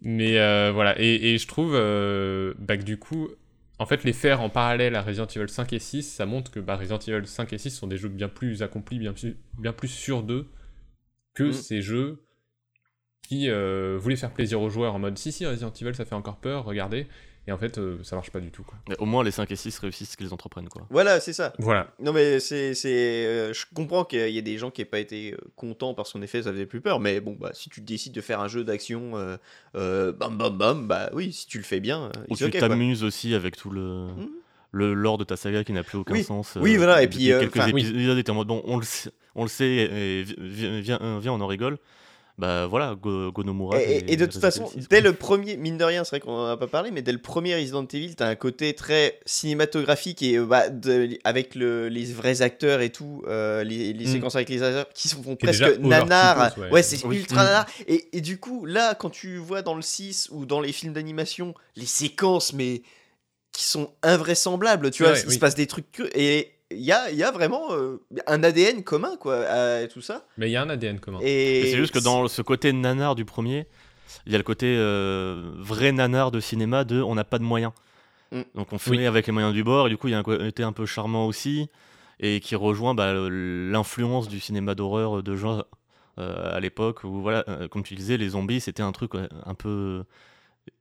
[0.00, 3.28] mais euh, voilà, et, et je trouve euh, bah, que du coup,
[3.78, 6.60] en fait, les faire en parallèle à Resident Evil 5 et 6, ça montre que
[6.60, 9.72] bah, Resident Evil 5 et 6 sont des jeux bien plus accomplis, bien plus, bien
[9.72, 10.48] plus sûrs d'eux
[11.34, 11.52] que Mm.
[11.52, 12.22] ces jeux
[13.32, 16.14] qui euh, voulaient faire plaisir aux joueurs en mode si si Resident Evil ça fait
[16.14, 17.06] encore peur, regardez.
[17.48, 18.74] Et en fait euh, ça marche pas du tout quoi.
[18.88, 20.86] Mais au moins, les 5 et 6 réussissent ce qu'ils entreprennent, quoi.
[20.90, 21.52] Voilà, c'est ça.
[21.58, 21.88] Voilà.
[21.98, 25.00] Non mais c'est, c'est, euh, je comprends qu'il y a des gens qui n'aient pas
[25.00, 27.80] été euh, contents parce qu'en effet ça faisait plus peur, mais bon bah si tu
[27.80, 29.36] décides de faire un jeu d'action, euh,
[29.74, 33.34] euh, bam bam bam, bah oui si tu le fais bien, Ou tu t'amuses aussi
[33.34, 34.08] avec tout le.
[34.16, 34.28] Mhm.
[34.74, 36.24] Le lore de ta saga qui n'a plus aucun Oui.
[36.24, 36.56] sens.
[36.58, 37.86] Oui, voilà, et puis, euh, quelques enfin, oui.
[37.86, 41.32] épisodes étaient en mode bon, on le sait, on le sait et viens, euh, viens,
[41.34, 41.76] on en rigole.
[42.38, 43.80] Bah voilà, Go, Go Nomura.
[43.80, 46.10] Et, et- et de toute façon, Evil 6, dès le premier, mine de rien, c'est
[46.16, 48.72] vrai qu'on en a pas parlé, mais dès le premier Resident Evil, t'as un côté
[48.74, 53.92] très cinématographique et euh, bah, de- avec le- les vrais acteurs et tout, euh, les,
[53.92, 54.12] les Mm.
[54.12, 56.56] séquences avec les acteurs qui sont font presque nanar.
[56.58, 56.70] ouais.
[56.70, 57.18] Ouais, c'est Oui.
[57.18, 57.46] ultra Mm.
[57.46, 57.66] nanar.
[57.86, 60.94] Et, et du coup, là, quand tu vois dans le 6 ou dans les films
[60.94, 62.82] d'animation, les séquences, mais
[63.52, 65.34] qui sont invraisemblables, tu vois, vrai, il oui.
[65.34, 68.42] se passe des trucs que- et il y a, il y a vraiment euh, un
[68.42, 70.26] ADN commun, quoi, à tout ça.
[70.38, 71.18] Mais il y a un ADN commun.
[71.22, 73.66] Et c'est juste que dans ce côté nanar du premier,
[74.26, 77.44] il y a le côté euh, vrai nanar de cinéma de on n'a pas de
[77.44, 77.72] moyens.
[78.30, 78.42] Mm.
[78.54, 80.22] Donc on filmait avec les moyens du bord, et du coup il y a un
[80.22, 81.68] côté un peu charmant aussi,
[82.20, 85.66] et qui rejoint bah, l'influence du cinéma d'horreur de genre
[86.18, 89.28] euh, à l'époque où, voilà, euh, comme tu disais, les zombies c'était un truc ouais,
[89.46, 90.04] un peu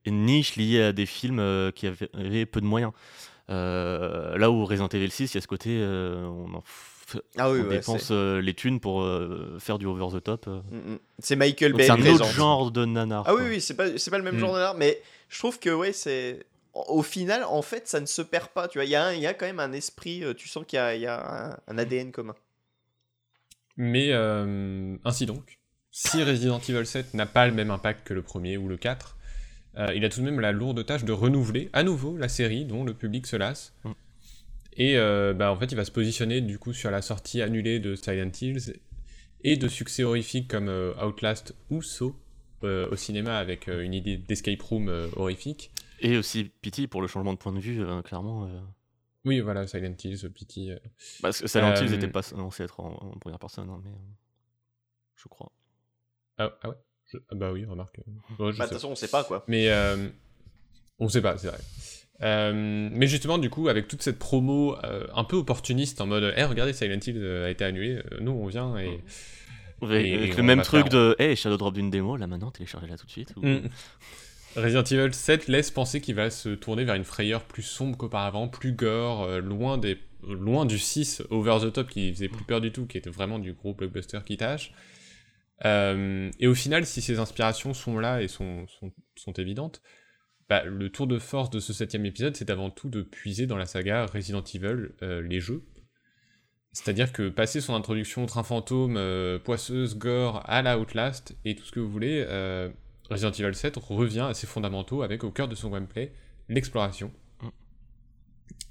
[0.06, 2.92] une niche liée à des films euh, qui avaient, avaient peu de moyens.
[3.50, 7.20] Euh, là où Resident Evil 6, il y a ce côté, euh, on, en f-
[7.38, 10.46] Ah oui, on ouais, dépense euh, les thunes pour euh, faire du over the top.
[10.48, 10.62] euh.
[10.70, 11.00] c'est- Mm, mm.
[11.20, 12.16] C'est Michael Bay c'est un présent.
[12.16, 13.24] autre genre de nanar.
[13.28, 13.50] Ah oui, quoi.
[13.50, 14.40] oui, c'est pas, le même Mm.
[14.40, 16.46] genre d'art, mais je trouve que, ouais, c'est.
[16.74, 18.86] Au final, en fait, ça ne se perd pas, tu vois.
[18.86, 21.06] Il y, a y quand même un esprit, tu sens qu'il y a, il y
[21.08, 22.36] a un, un ADN commun.
[23.78, 25.60] Mais euh, ainsi donc,
[25.92, 29.18] si Resident Evil 7 n'a pas le même impact que le premier ou le 4,
[29.78, 32.66] euh, il a tout de même la lourde tâche de renouveler à nouveau la série
[32.66, 33.74] dont le public se lasse.
[33.84, 33.92] Mm.
[34.74, 37.80] Et euh, bah, en fait, il va se positionner du coup sur la sortie annulée
[37.80, 38.74] de Silent Hills
[39.44, 42.16] et de succès horrifiques comme euh, Outlast ou Saw
[42.64, 45.72] au cinéma avec une idée d'escape room horrifique.
[46.00, 48.48] Et aussi Pity pour le changement de point de vue, clairement.
[49.26, 50.70] Oui, voilà, Silent Hills, Pity.
[51.24, 53.90] Parce que Silent Hills n'était pas censé être en, en première personne, hein, mais
[55.16, 55.52] je crois.
[56.38, 56.76] Ah, ah ouais?
[57.12, 57.98] Je- ah Bah oui, remarque.
[57.98, 58.04] ouais,
[58.52, 59.44] je Bah, De toute façon, on sait pas, quoi.
[59.48, 60.08] Mais euh,
[61.00, 61.60] on sait pas, c'est vrai.
[62.24, 66.34] Euh, mais justement, du coup, avec toute cette promo euh, un peu opportuniste en mode,
[66.38, 69.00] eh, regardez, Silent Hill euh, a été annulé, nous on vient et.
[69.82, 72.28] Avec, Et- avec et le même truc faire- de Hey, Shadow Drop d'une démo, là
[72.28, 73.34] maintenant, téléchargez-la tout de suite.
[73.38, 73.70] ou- Mm.
[74.56, 78.48] Resident Evil 7 laisse penser qu'il va se tourner vers une frayeur plus sombre qu'auparavant,
[78.50, 79.98] plus gore, euh, loin, des,
[80.28, 83.40] loin du 6 over the top qui faisait plus peur du tout, qui était vraiment
[83.40, 84.72] du gros blockbuster qui tâche.
[85.66, 88.66] Euh, et au final, si ces inspirations sont là et sont,
[89.16, 89.82] sont, évidentes,
[90.50, 93.58] bah, le tour de force de ce septième épisode, c'est avant tout de puiser dans
[93.58, 95.64] la saga Resident Evil, euh, les jeux.
[96.74, 101.66] C'est-à-dire que passer son introduction train fantôme, euh, poisseuse, gore, à la Outlast, et tout
[101.66, 102.70] ce que vous voulez, euh,
[103.10, 106.14] Resident Evil 7 revient à ses fondamentaux avec au cœur de son gameplay
[106.48, 107.12] l'exploration.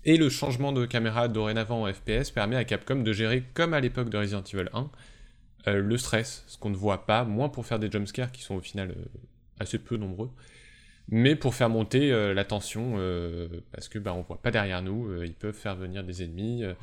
[0.07, 3.81] Et le changement de caméra dorénavant en FPS permet à Capcom de gérer, comme à
[3.81, 4.91] l'époque de Resident Evil 1,
[5.67, 8.55] euh, le stress, ce qu'on ne voit pas, moins pour faire des jumpscares qui sont
[8.55, 9.05] au final euh,
[9.59, 10.31] assez peu nombreux,
[11.09, 12.95] mais pour faire monter euh, la tension,
[13.73, 16.75] parce que bah, on voit pas derrière nous, ils peuvent faire venir des ennemis, euh,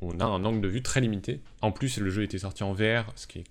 [0.00, 1.40] on a un angle de vue très limité.
[1.60, 3.44] En plus, le jeu était sorti en VR, ce qui est...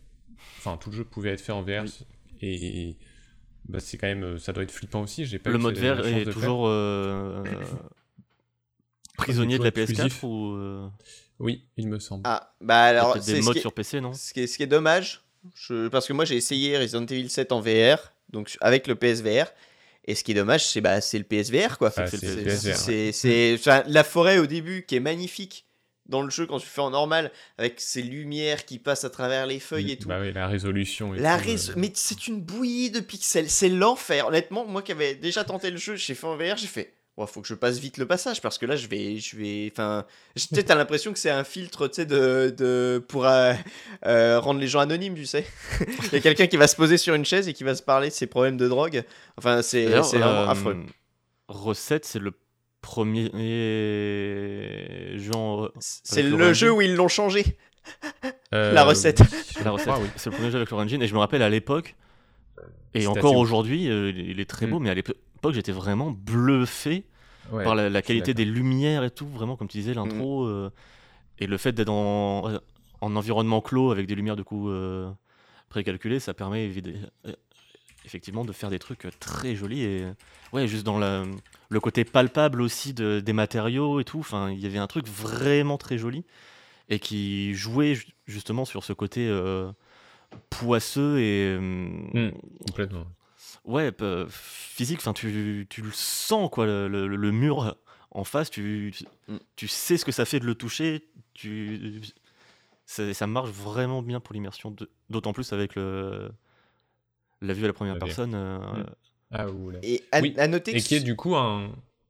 [0.57, 2.05] Enfin, tout le jeu pouvait être fait en VR, Oui.
[2.41, 2.95] et
[3.67, 4.39] bah, c'est quand même...
[4.39, 6.63] ça doit être flippant aussi, j'ai pas Le mode chance est toujours
[9.17, 10.21] prisonnier de la toujours exclusif.
[10.21, 10.89] PS4 ou.
[11.39, 12.23] Oui, il me semble.
[12.25, 14.13] Ah, bah alors, c'est des ce modes est- sur PC, non?
[14.13, 15.21] Ce qui est, ce qui est dommage,
[15.55, 19.45] je- parce que moi j'ai essayé Resident Evil 7 en VR, donc avec le PSVR,
[20.05, 21.91] et ce qui est dommage, c'est bah, c'est le PSVR quoi.
[21.95, 22.75] Ah, c'est c'est le le C'est- PSVR.
[22.77, 25.65] c'est- c'est- enfin, la forêt au début qui est magnifique
[26.07, 29.45] dans le jeu quand tu fais en normal, avec ces lumières qui passent à travers
[29.45, 30.09] les feuilles et tout.
[30.09, 33.49] Bah oui, la résolution et La tout, rés- euh, Mais c'est une bouillie de pixels,
[33.49, 34.27] c'est l'enfer.
[34.27, 36.93] Honnêtement, moi qui avais déjà tenté le jeu, j'ai fait en VR, j'ai fait.
[37.27, 40.05] Faut que je passe vite le passage parce que là je vais je vais enfin
[40.35, 43.53] tu sais t'as l'impression que c'est un filtre tu sais de, de pour euh,
[44.05, 45.45] euh, rendre les gens anonymes tu sais.
[46.05, 47.83] Il y a quelqu'un qui va se poser sur une chaise et qui va se
[47.83, 49.03] parler de ses problèmes de drogue.
[49.37, 50.77] Enfin c'est vraiment euh, affreux.
[51.47, 52.31] Recette, c'est le
[52.81, 53.29] premier
[55.17, 57.45] jeu en- c'est le jeu où ils l'ont changé.
[58.53, 59.21] Euh, la recette.
[59.63, 60.07] La recette, crois, oui.
[60.15, 61.95] c'est le premier jeu avec l'Origin et je me rappelle à l'époque
[62.95, 64.83] et encore aujourd'hui, euh, il est très beau, Mm.
[64.83, 65.17] mais à l'époque
[65.51, 67.05] j'étais vraiment bluffé
[67.51, 70.71] Ouais, par la, qualité des lumières et tout, vraiment comme tu disais l'intro euh,
[71.39, 72.59] et le fait d'être en,
[73.01, 75.09] en environnement clos avec des lumières de coup euh,
[75.69, 76.69] précalculées, ça permet
[77.25, 77.33] euh,
[78.05, 80.05] effectivement de faire des trucs très jolis et
[80.53, 81.25] ouais juste dans la-
[81.69, 84.19] le côté palpable aussi de- des matériaux et tout.
[84.19, 86.23] Enfin, il y avait un truc vraiment très joli
[86.89, 89.71] et qui jouait ju- justement sur ce côté euh,
[90.49, 92.31] poisseux et Mm,
[92.65, 93.05] complètement.
[93.69, 93.91] Ouais
[94.29, 94.99] physique.
[94.99, 97.75] Enfin, tu, tu le sens quoi, le, le- le mur
[98.11, 98.49] en face.
[98.49, 99.37] Tu, tu- Mm.
[99.55, 101.07] tu sais ce que ça fait de le toucher.
[101.33, 102.01] Tu
[102.85, 104.75] ça, ça marche vraiment bien pour l'immersion,
[105.09, 106.31] d'autant plus avec le
[107.41, 108.33] la vue à la première personne.
[108.35, 108.85] euh, Mm.
[109.31, 109.45] Ah,
[109.83, 111.69] et à, Oui, à noter Et que qui est ce- du coup un...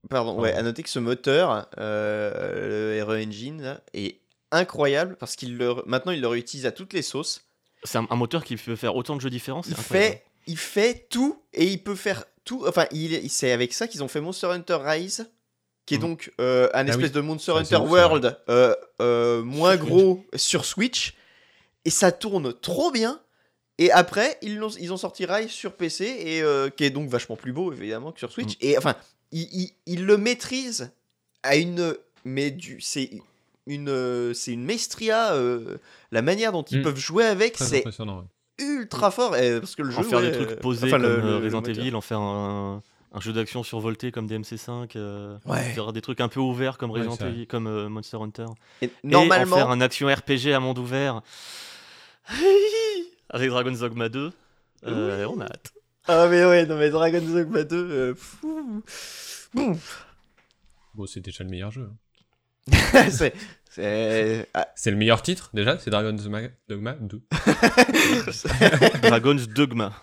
[0.10, 4.22] Pardon, ouais, à noter que ce moteur, euh, le RE Engine, là, est
[4.52, 7.42] incroyable parce qu'il le, maintenant il le réutilise à toutes les sauces.
[7.84, 9.62] C'est un, un moteur qui peut faire autant de jeux différents.
[9.68, 12.66] Il fait, il fait tout et il peut faire tout.
[12.68, 15.30] Enfin, il, est- c'est avec ça qu'ils ont fait Monster Hunter Rise,
[15.86, 16.02] qui est Mhm.
[16.04, 17.12] donc euh, un Ah espèce oui.
[17.12, 19.90] de Monster Ça, c'est Hunter World euh, euh, moins Sur Switch.
[19.90, 21.14] gros sur Switch.
[21.86, 23.22] Et ça tourne trop bien.
[23.78, 27.54] Et après, ils, ont sorti Rise sur PC, et, euh, qui est donc vachement plus
[27.54, 28.58] beau, évidemment, que sur Switch.
[28.60, 28.96] Et enfin,
[29.32, 30.92] ils il, il le maîtrisent
[31.44, 31.96] à une.
[32.26, 33.10] Mais du, c'est
[33.68, 35.34] une, c'est une maestria.
[36.12, 36.84] la manière dont ils Mm.
[36.84, 37.84] peuvent jouer avec, Très c'est.
[38.60, 39.36] Ultra fort.
[39.36, 40.00] et- parce que le jeu.
[40.00, 41.64] en faire ouais, des trucs posés enfin, comme le- euh, le- Resident.
[41.64, 42.82] Evil, en faire un,
[43.12, 45.62] un jeu d'action survolté comme DMC5, euh, Ouais.
[45.74, 47.16] faire des trucs un peu ouverts comme Resident.
[47.28, 48.46] Evil, comme euh, Monster Hunter.
[48.82, 51.22] Et Et en normalement, faire un action RPG à monde ouvert
[53.30, 54.32] avec Dragon's Dogma 2.
[54.86, 55.74] euh, On a hâte.
[56.08, 58.84] Ah mais ouais, non mais Dragon's Dogma 2, euh, fou.
[59.54, 59.78] Bon,
[60.96, 61.88] Bon, c'est déjà le meilleur jeu.
[61.92, 61.96] hein.
[63.10, 63.34] c'est,
[63.70, 67.22] c'est, ah, C'est le meilleur titre, déjà, c'est Dragon's Dogma- Dogma 2.
[69.04, 69.94] Dragon's Dogma.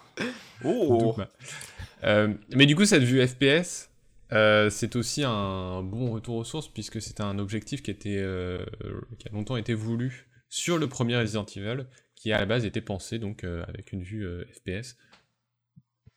[0.65, 1.29] oh, Dogma.
[2.05, 3.91] Euh, mais du coup, cette vue FPS,
[4.33, 8.65] euh, c'est aussi un bon retour aux sources, puisque c'était un objectif qui, était, euh,
[9.19, 12.81] qui a longtemps été voulu sur le premier Resident Evil, qui à la base était
[12.81, 14.97] pensé donc, euh, avec une vue euh, FPS.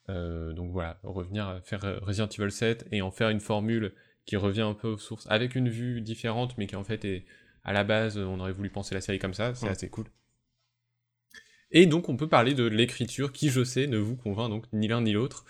[0.10, 3.94] Euh, donc voilà, revenir à faire Resident Evil 7 et en faire une formule
[4.30, 7.26] qui revient un peu aux sources, avec une vue différente, mais qui en fait est
[7.64, 9.72] à la base, on aurait voulu penser la série comme ça, c'est Mm.
[9.72, 10.06] assez cool.
[11.72, 14.88] Et donc on peut parler de l'écriture qui, je sais, ne vous convainc donc ni
[14.88, 15.46] l'un ni l'autre.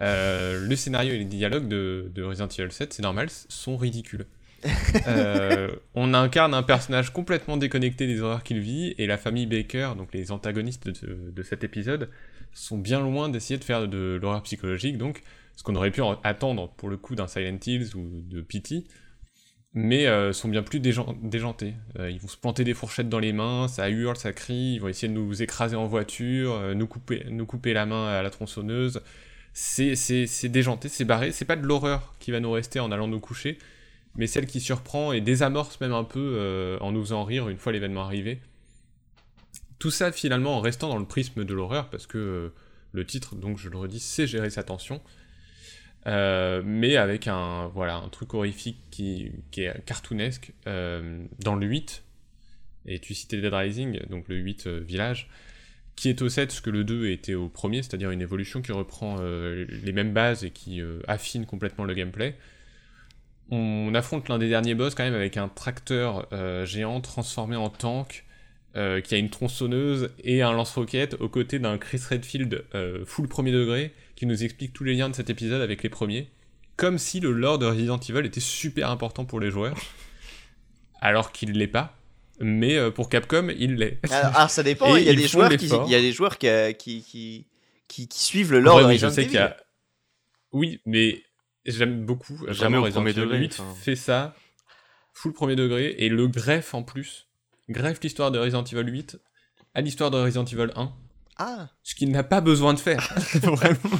[0.00, 4.26] Euh, le scénario et les dialogues de, de Resident Evil 7, c'est normal, sont ridicules.
[5.06, 9.92] Euh, on incarne un personnage complètement déconnecté des horreurs qu'il vit, et la famille Baker,
[9.96, 12.10] donc les antagonistes de, de cet épisode,
[12.52, 15.22] sont bien loin d'essayer de faire de l'horreur psychologique, donc
[15.58, 18.86] ce qu'on aurait pu en- attendre pour le coup d'un Silent Hills ou de Pity,
[19.74, 21.74] mais euh, sont bien plus déjan- déjantés.
[21.98, 24.78] Euh, ils vont se planter des fourchettes dans les mains, ça hurle, ça crie, ils
[24.78, 29.02] vont essayer de nous écraser en voiture, euh, nous, couper, la main à la tronçonneuse.
[29.52, 31.32] c'est déjanté, c'est barré.
[31.32, 33.58] C'est pas de l'horreur qui va nous rester en allant nous coucher,
[34.14, 37.72] mais celle qui surprend et désamorce même un peu en nous faisant rire une fois
[37.72, 38.40] l'événement arrivé.
[39.80, 42.52] Tout ça finalement en restant dans le prisme de l'horreur, parce que
[42.92, 45.00] le titre, donc je le redis, c'est gérer sa tension.
[46.06, 50.52] Euh, mais avec un, voilà, un truc horrifique qui, qui est cartoonesque.
[50.66, 52.02] euh, dans le 8,
[52.86, 55.28] et tu citais Dead Rising, donc le 8 euh, village,
[55.96, 58.72] qui est au 7 ce que le 2 était au premier, c'est-à-dire une évolution qui
[58.72, 62.36] reprend les mêmes bases et qui affine complètement le gameplay.
[63.50, 66.28] On affronte l'un des derniers boss quand même avec un tracteur
[66.66, 68.24] géant transformé en tank,
[68.74, 68.78] qui
[69.14, 72.64] a une tronçonneuse et un lance-roquette aux côtés d'un Chris Redfield
[73.04, 76.28] full premier degré qui nous explique tous les liens de cet épisode avec les premiers.
[76.76, 79.76] Comme si le lore de Resident Evil était super important pour les joueurs.
[81.00, 81.96] Alors qu'il l'est pas.
[82.40, 83.98] Mais euh, pour Capcom, il l'est.
[84.10, 85.84] Alors, alors, ça dépend, il y a des joueurs qui, l'effort.
[85.86, 87.46] il y a des joueurs qui, qui, qui,
[87.86, 89.38] qui, qui suivent le lore Ouais, de Resident Evil.
[89.38, 89.56] a.
[90.50, 91.22] Oui, mais
[91.64, 92.38] j'aime beaucoup.
[92.48, 93.74] Jamais Vraiment, au Resident premier Evil degré, 8 enfin.
[93.80, 94.34] fait ça,
[95.12, 97.28] full premier degré, et le greffe en plus.
[97.68, 99.18] Greffe l'histoire de Resident Evil 8
[99.74, 100.92] à l'histoire de Resident Evil 1.
[101.38, 103.14] Ah, Ce qu'il n'a pas besoin de faire.
[103.42, 103.98] Vraiment.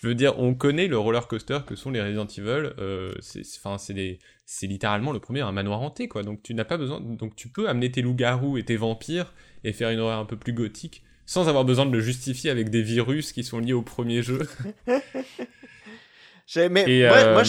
[0.00, 2.72] Je veux dire, on connaît le roller coaster que sont les Resident Evil.
[2.78, 6.22] euh, c'est, littéralement le premier un manoir hanté, quoi.
[6.22, 9.34] Donc tu n'as pas besoin, donc tu peux amener tes loups-garous et tes vampires
[9.64, 12.70] et faire une horreur un peu plus gothique sans avoir besoin de le justifier avec
[12.70, 14.48] des virus qui sont liés au premier jeu.
[16.56, 17.42] Mais Et, moi, euh, moi,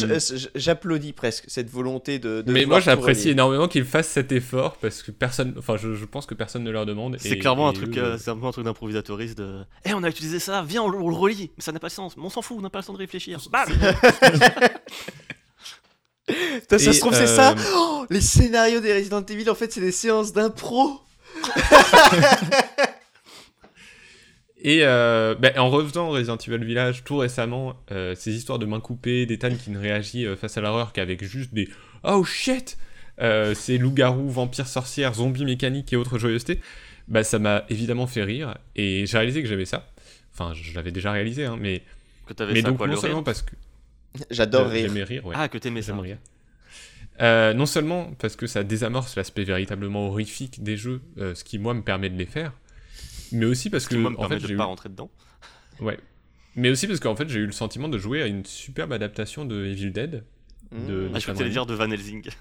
[0.55, 2.41] j'applaudis presque cette volonté de.
[2.41, 6.03] de Mais moi, j'apprécie énormément qu'ils fassent cet effort parce que personne, enfin, je, je
[6.05, 7.15] pense que personne ne leur demande.
[7.17, 9.61] C'est et- clairement un truc, eux, euh, c'est un truc d'improvisatoriste de.
[9.85, 11.49] Eh, on a utilisé ça, viens, on, le- on le relie.
[11.57, 12.17] Mais ça n'a pas de sens.
[12.17, 13.39] Mais on s'en fout, on n'a pas le temps de réfléchir.
[13.51, 13.69] Bam
[16.27, 19.71] Putain, ça se trouve, c'est euh, ça Oh, Les scénarios des Resident Evil, en fait,
[19.71, 20.99] c'est des séances d'impro
[24.61, 28.81] Et euh, ben, en revenant Resident Evil Village tout récemment, euh, ces histoires de mains
[28.81, 31.69] coupées, d'Ethan qui ne réagit euh, face à l'horreur qu'avec juste des
[32.03, 32.77] oh shit,
[33.21, 36.59] euh, ces loups-garous, vampires, sorcières, zombies mécaniques et autres joyeusetés,
[37.07, 39.87] bah ça m'a évidemment fait rire et j'ai réalisé que j'aimais ça.
[40.33, 41.83] Enfin, je l'avais déjà réalisé, hein, mais,
[42.27, 43.23] Que t'avais mais ça, donc quoi, non le seulement rire.
[43.23, 43.55] parce que
[44.29, 44.87] J'adore rire.
[44.87, 45.35] j'aimais rire, ouais.
[45.37, 45.95] Ah, que t'aimais ça.
[45.95, 46.17] Rire.
[47.21, 51.59] Euh, non seulement parce que ça désamorce l'aspect véritablement horrifique des jeux, euh, ce qui
[51.59, 52.53] moi me permet de les faire,
[53.31, 54.89] mais aussi parce Ce que qui, moi, me en fait de j'ai eu pas rentrer
[54.89, 55.09] dedans.
[55.79, 55.97] Ouais.
[56.55, 59.45] Mais aussi parce qu'en fait, j'ai eu le sentiment de jouer à une superbe adaptation
[59.45, 60.11] de Evil Dead.
[60.11, 61.11] de- Mmh.
[61.15, 61.51] Ah, je Raimi.
[61.51, 62.29] dire de Van Helsing.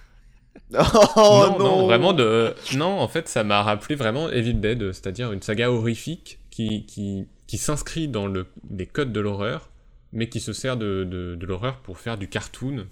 [0.73, 2.53] Oh non, non, vraiment de.
[2.77, 7.27] Non, en fait, ça m'a rappelé vraiment Evil Dead, c'est-à-dire une saga horrifique qui, qui,
[7.47, 9.71] qui s'inscrit dans le, les codes de l'horreur,
[10.13, 12.87] mais qui se sert de, de, de l'horreur pour faire du cartoon,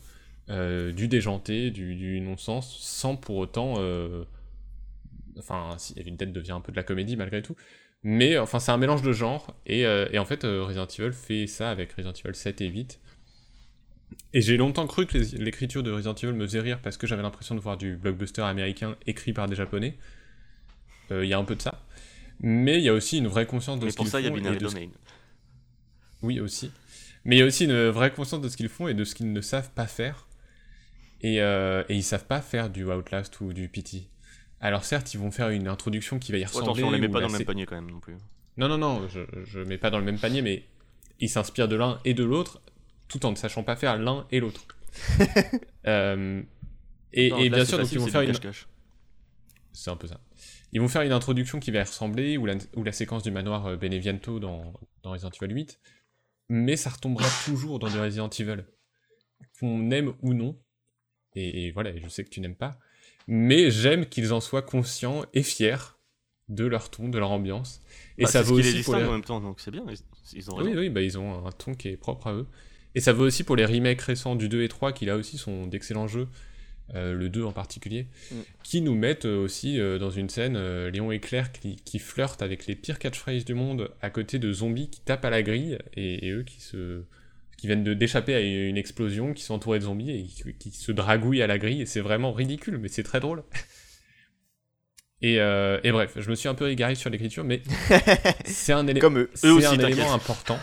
[0.49, 3.75] euh, du déjanté, du, du non-sens, sans pour autant.
[3.79, 4.25] euh,
[5.39, 7.57] Enfin, si Evil Dead devient un peu de la comédie malgré tout.
[8.09, 11.13] Mais enfin, c'est un mélange de genres, et, euh, et en fait, euh, Resident Evil
[11.13, 13.01] fait ça avec Resident Evil 7 et 8.
[14.33, 17.23] Et j'ai longtemps cru que l'écriture de Resident Evil me faisait rire parce que j'avais
[17.23, 19.97] l'impression de voir du blockbuster américain écrit par des japonais.
[21.11, 21.83] Euh, Il y a un peu de ça.
[22.41, 24.25] Mais il y a aussi une vraie conscience de Mais ce pour qu'ils ça, il
[24.25, 24.37] y a font.
[24.37, 24.87] Binary ce- Domain.
[26.23, 26.71] Oui, aussi.
[27.25, 29.17] Mais il y a aussi une vraie conscience de ce qu'ils font et de ce
[29.17, 30.29] qu'ils ne savent pas faire.
[31.23, 34.07] Et, euh, et ils savent pas faire du Outlast ou du PT.
[34.67, 36.71] Alors certes, ils vont faire une introduction qui va y ressembler.
[36.71, 38.17] attention, on les met pas dans le même panier quand même non plus.
[38.57, 40.65] Non, non, non, je, je mets pas dans le même panier, mais
[41.21, 42.61] ils s'inspirent de l'un et de l'autre,
[43.07, 44.67] tout en ne sachant pas faire l'un et l'autre.
[45.87, 46.43] Euh,
[47.13, 48.33] et, Non, et là, bien sûr, donc ils vont faire une...
[48.33, 48.67] cache-cache.
[49.73, 50.21] C'est un peu ça.
[50.73, 53.31] Ils vont faire une introduction qui va y ressembler, ou la, ou la séquence du
[53.31, 54.73] manoir euh, Beneviento dans,
[55.05, 55.79] dans Resident Evil 8,
[56.49, 58.65] mais ça retombera toujours dans du Resident Evil.
[59.61, 60.59] Qu'on aime ou non,
[61.37, 62.81] et, et voilà, je sais que tu n'aimes pas,
[63.27, 65.77] mais j'aime qu'ils en soient conscients et fiers
[66.49, 67.81] de leur ton, de leur ambiance.
[68.19, 69.05] Et Bah, ça vaut aussi pour les...
[69.05, 69.85] en même temps, donc c'est bien.
[69.89, 69.99] Ils,
[70.39, 72.47] ils ont Oui, oui, bah ils ont un ton qui est propre à eux.
[72.95, 75.39] Et ça vaut aussi pour les remakes récents du 2 et 3, qui là aussi
[75.39, 76.29] sont d'excellents jeux,
[76.95, 78.35] euh, le 2 en particulier, Mm.
[78.63, 81.99] qui nous mettent euh, aussi euh, dans une scène euh, Léon et Claire qui, qui
[81.99, 85.43] flirtent avec les pires catchphrases du monde à côté de zombies qui tapent à la
[85.43, 87.03] grille, et, et eux qui se
[87.57, 90.93] qui viennent d'échapper à une explosion, qui sont entourés de zombies et qui, qui se
[90.93, 93.43] dragouillent à la grille, et c'est vraiment ridicule, mais c'est très drôle.
[95.23, 97.63] Et, euh, et bref, je me suis un peu égaré sur l'écriture, mais
[98.45, 99.31] c'est un élément Comme eux.
[99.35, 99.93] c'est aussi, un t'inquiète.
[99.97, 100.59] élément important.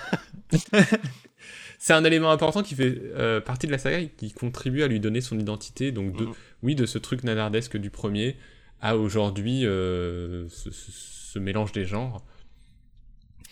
[1.79, 4.87] c'est un élément important qui fait euh, partie de la saga et qui contribue à
[4.87, 5.91] lui donner son identité.
[5.91, 6.33] Donc, de, Mhm.
[6.61, 8.37] oui, de ce truc nanardesque du premier
[8.81, 12.23] à aujourd'hui euh, ce, ce- ce mélange des genres.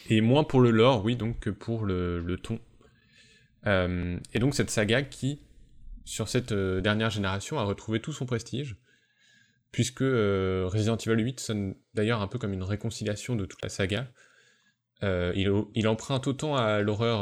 [0.09, 2.59] Et moins pour le lore, oui, donc que pour le, le ton.
[3.67, 5.41] Euh, et donc, cette saga qui,
[6.05, 8.77] sur cette euh, dernière génération, a retrouvé tout son prestige.
[9.71, 13.69] Puisque euh, Resident Evil 8 sonne d'ailleurs un peu comme une réconciliation de toute la
[13.69, 14.07] saga.
[15.01, 17.21] il, il emprunte autant à l'horreur,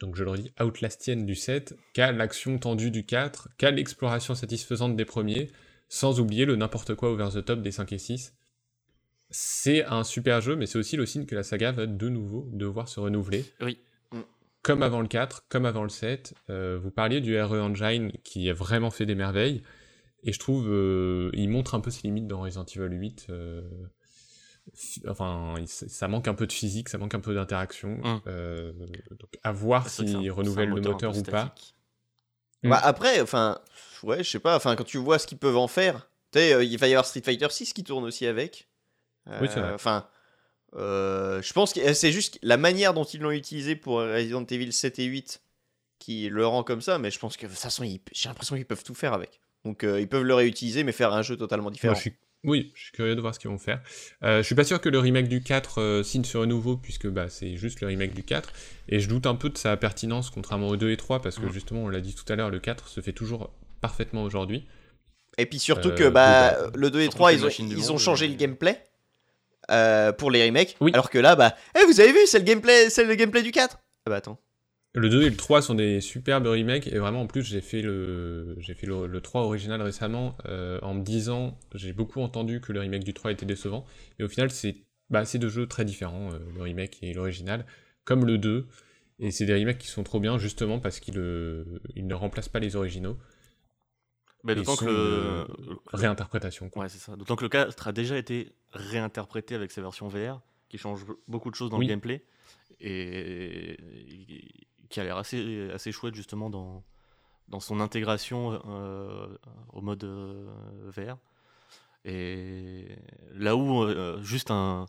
[0.00, 4.96] donc je le redis, outlastienne du 7, qu'à l'action tendue du 4, qu'à l'exploration satisfaisante
[4.96, 5.50] des premiers,
[5.88, 8.34] sans oublier le n'importe quoi over the top des 5 et 6.
[9.30, 12.48] C'est un super jeu, mais c'est aussi le signe que la saga va de nouveau
[12.52, 13.46] devoir se renouveler.
[13.62, 13.78] Oui.
[14.62, 16.34] Comme avant le 4, comme avant le 7.
[16.50, 19.62] Euh, vous parliez du RE Engine qui a vraiment fait des merveilles.
[20.22, 23.26] Et je trouve, euh, il montre un peu ses limites dans Resident Evil 8.
[23.30, 23.62] euh,
[24.74, 27.98] fi- enfin, il- ça manque un peu de physique, ça manque un peu d'interaction.
[28.04, 28.20] Hum.
[28.26, 28.72] Euh,
[29.18, 31.54] donc à voir c'est un renouvellent le moteur ou pas.
[32.62, 32.68] Mm.
[32.70, 33.58] Bah, après, enfin,
[34.02, 36.52] ouais, je sais pas, enfin, quand tu vois ce qu'ils peuvent en faire, tu sais,
[36.52, 38.68] euh, il va y avoir Street Fighter 6 qui tourne aussi avec.
[39.40, 39.72] Oui, c'est vrai.
[39.72, 40.06] Enfin,
[40.76, 44.44] euh, je pense que euh, c'est juste la manière dont ils l'ont utilisé pour Resident
[44.44, 45.42] Evil 7 et 8
[45.98, 48.56] qui le rend comme ça, mais je pense que de toute façon, ils- j'ai l'impression
[48.56, 49.40] qu'ils peuvent tout faire avec.
[49.64, 51.94] Donc, euh, ils peuvent le réutiliser, mais faire un jeu totalement Moi, différent.
[51.94, 52.14] je suis...
[52.42, 53.82] Oui, je suis curieux de voir ce qu'ils vont faire.
[54.22, 57.06] Euh, je suis pas sûr que le remake du 4 euh, signe ce renouveau, puisque
[57.06, 58.50] bah, c'est juste le remake du 4.
[58.88, 61.42] Et je doute un peu de sa pertinence, contrairement aux 2 et 3, parce que
[61.44, 61.52] Mhm.
[61.52, 63.50] justement, on l'a dit tout à l'heure, le 4 se fait toujours
[63.82, 64.64] parfaitement aujourd'hui.
[65.36, 67.44] Et puis surtout Euh, que bah, le 2 et surtout 3, que ils
[67.92, 68.89] ont, ils changé le gameplay
[69.70, 70.76] euh, pour les remakes.
[70.80, 70.90] Oui.
[70.94, 73.52] Alors que là, bah, eh, vous avez vu, c'est le gameplay, c'est le gameplay du
[73.52, 73.78] 4.
[74.06, 74.38] Ah bah attends.
[74.92, 77.80] Le 2 et le 3 sont des superbes remakes, et vraiment en plus j'ai fait
[77.80, 82.60] le, j'ai fait le, le 3 original récemment, euh, en me disant, j'ai beaucoup entendu
[82.60, 83.84] que le remake du 3 était décevant,
[84.18, 84.78] et au final c'est
[85.08, 87.66] bah, c'est deux jeux très différents, euh, le remake et l'original,
[88.04, 88.66] comme le 2,
[89.20, 91.64] et c'est des remakes qui sont trop bien justement parce qu'ils euh,
[91.94, 93.16] ils ne remplacent pas les originaux,
[94.42, 95.46] Mais d'autant que le...
[95.58, 96.68] une le- réinterprétation.
[96.70, 96.82] Quoi.
[96.82, 97.14] Ouais, c'est ça.
[97.16, 101.50] D'autant que le 4 a déjà été réinterprété avec ses versions VR, qui changent beaucoup
[101.50, 101.86] de choses dans Oui.
[101.86, 102.24] le gameplay,
[102.80, 103.76] et
[104.88, 106.82] qui a l'air assez, assez chouette justement dans,
[107.48, 109.26] dans son intégration euh,
[109.72, 110.46] au mode euh,
[110.86, 111.16] VR.
[112.04, 112.88] Et
[113.34, 114.86] là où euh, juste un.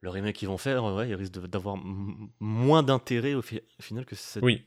[0.00, 1.76] Le remake qu'ils vont faire, ouais, il risque d'avoir
[2.40, 4.66] moins d'intérêt au, fi- au final que, cette- Oui,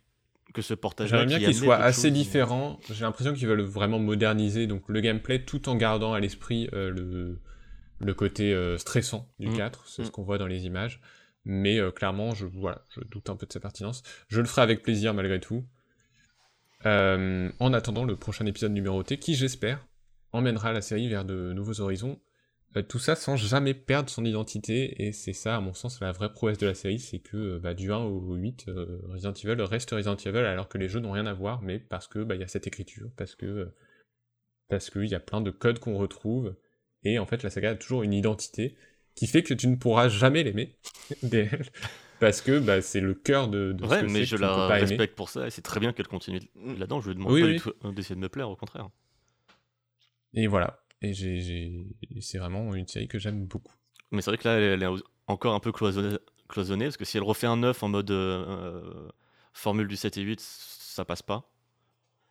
[0.54, 4.68] que ce portage j'aimerais bien qu'il soit assez différent, j'ai l'impression qu'ils veulent vraiment moderniser
[4.68, 7.40] donc le gameplay tout en gardant à l'esprit euh, le,
[8.00, 9.58] le côté euh, stressant du Mm.
[9.58, 10.12] 4, c'est ce Mm.
[10.12, 11.02] qu'on voit dans les images.
[11.48, 14.02] Mais euh, clairement, je, voilà, je doute un peu de sa pertinence.
[14.30, 15.64] Je le ferai avec plaisir malgré tout.
[16.86, 19.86] Euh, en attendant le prochain épisode numéroté, qui j'espère
[20.34, 22.20] emmènera la série vers de nouveaux horizons.
[22.78, 26.12] Euh, tout ça sans jamais perdre son identité, et c'est ça, à mon sens, la
[26.12, 29.34] vraie prouesse de la série, c'est que euh, bah, du 1 au 8, euh, Resident
[29.34, 32.20] Evil reste Resident Evil, alors que les jeux n'ont rien à voir, mais parce que
[32.20, 33.72] bah, il y a cette écriture, parce que
[34.68, 36.56] parce qu'il y a plein de codes qu'on retrouve,
[37.04, 38.76] et en fait la saga a toujours une identité
[39.14, 40.76] qui fait que tu ne pourras jamais l'aimer,
[41.24, 41.66] DL,
[42.20, 44.80] parce que bah, c'est le cœur de, de ce Ouais, que mais je ne la
[44.80, 44.88] aimer.
[44.88, 47.00] respecte pour ça et c'est très bien qu'elle continue là-dedans.
[47.00, 48.90] Je lui demande Oui, pas d'essayer de me plaire, au contraire.
[50.34, 53.74] Et voilà, et c'est vraiment une série que j'aime beaucoup.
[54.12, 54.88] Mais c'est vrai que là, elle, est
[55.28, 56.18] encore un peu cloisonnée,
[56.48, 59.10] cloisonnée, parce que si elle refait un 9 en mode euh,
[59.54, 61.50] formule du 7 et 8, ça passe pas.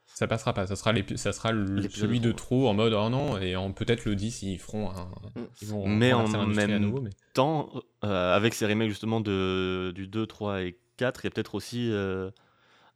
[0.07, 2.93] Ça passera pas, ça sera, l'épi- ça sera le- L'épisode celui de trop, en mode
[2.93, 5.11] oh non, et peut-être le 10 ils feront un.
[5.61, 7.11] Ils vont Mais en même nouveau, mais...
[7.33, 7.71] Tant,
[8.05, 11.57] euh, avec ces remakes justement de, du 2, 3 et 4, il y a peut-être
[11.57, 12.31] aussi euh,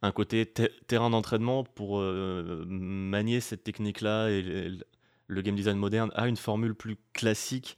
[0.01, 4.71] un côté te- terrain d'entraînement pour euh, manier cette technique-là et
[5.29, 7.77] le game design moderne à une formule plus classique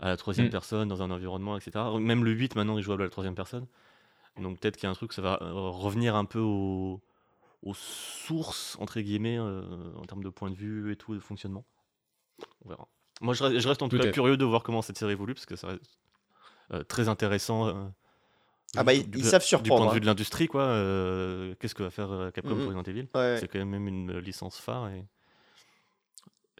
[0.00, 0.50] à la troisième Mm.
[0.50, 1.84] personne, dans un environnement, etc.
[1.98, 3.66] Même le 8 maintenant est jouable à la troisième personne.
[4.40, 7.00] Donc peut-être qu'il y a un truc, ça va euh, revenir un peu au-
[7.62, 9.62] aux sources, entre guillemets, euh,
[9.96, 11.64] en termes de point de vue et tout, de fonctionnement.
[12.64, 12.86] On verra.
[13.20, 15.34] Moi, je reste, je reste en tout cas curieux de voir comment cette série évolue,
[15.34, 15.98] parce que ça reste
[16.72, 17.66] euh, très intéressant.
[17.68, 17.72] euh,
[18.76, 19.94] Ah bah, du- ils- du- ils savent Du surprendre, point de hein.
[19.94, 20.62] vue de l'industrie, quoi.
[20.62, 22.58] euh, Qu'est-ce que va faire Capcom Mhm.
[22.58, 23.08] pour Resident Evil?
[23.14, 23.38] Ouais.
[23.40, 25.04] C'est quand même une licence phare et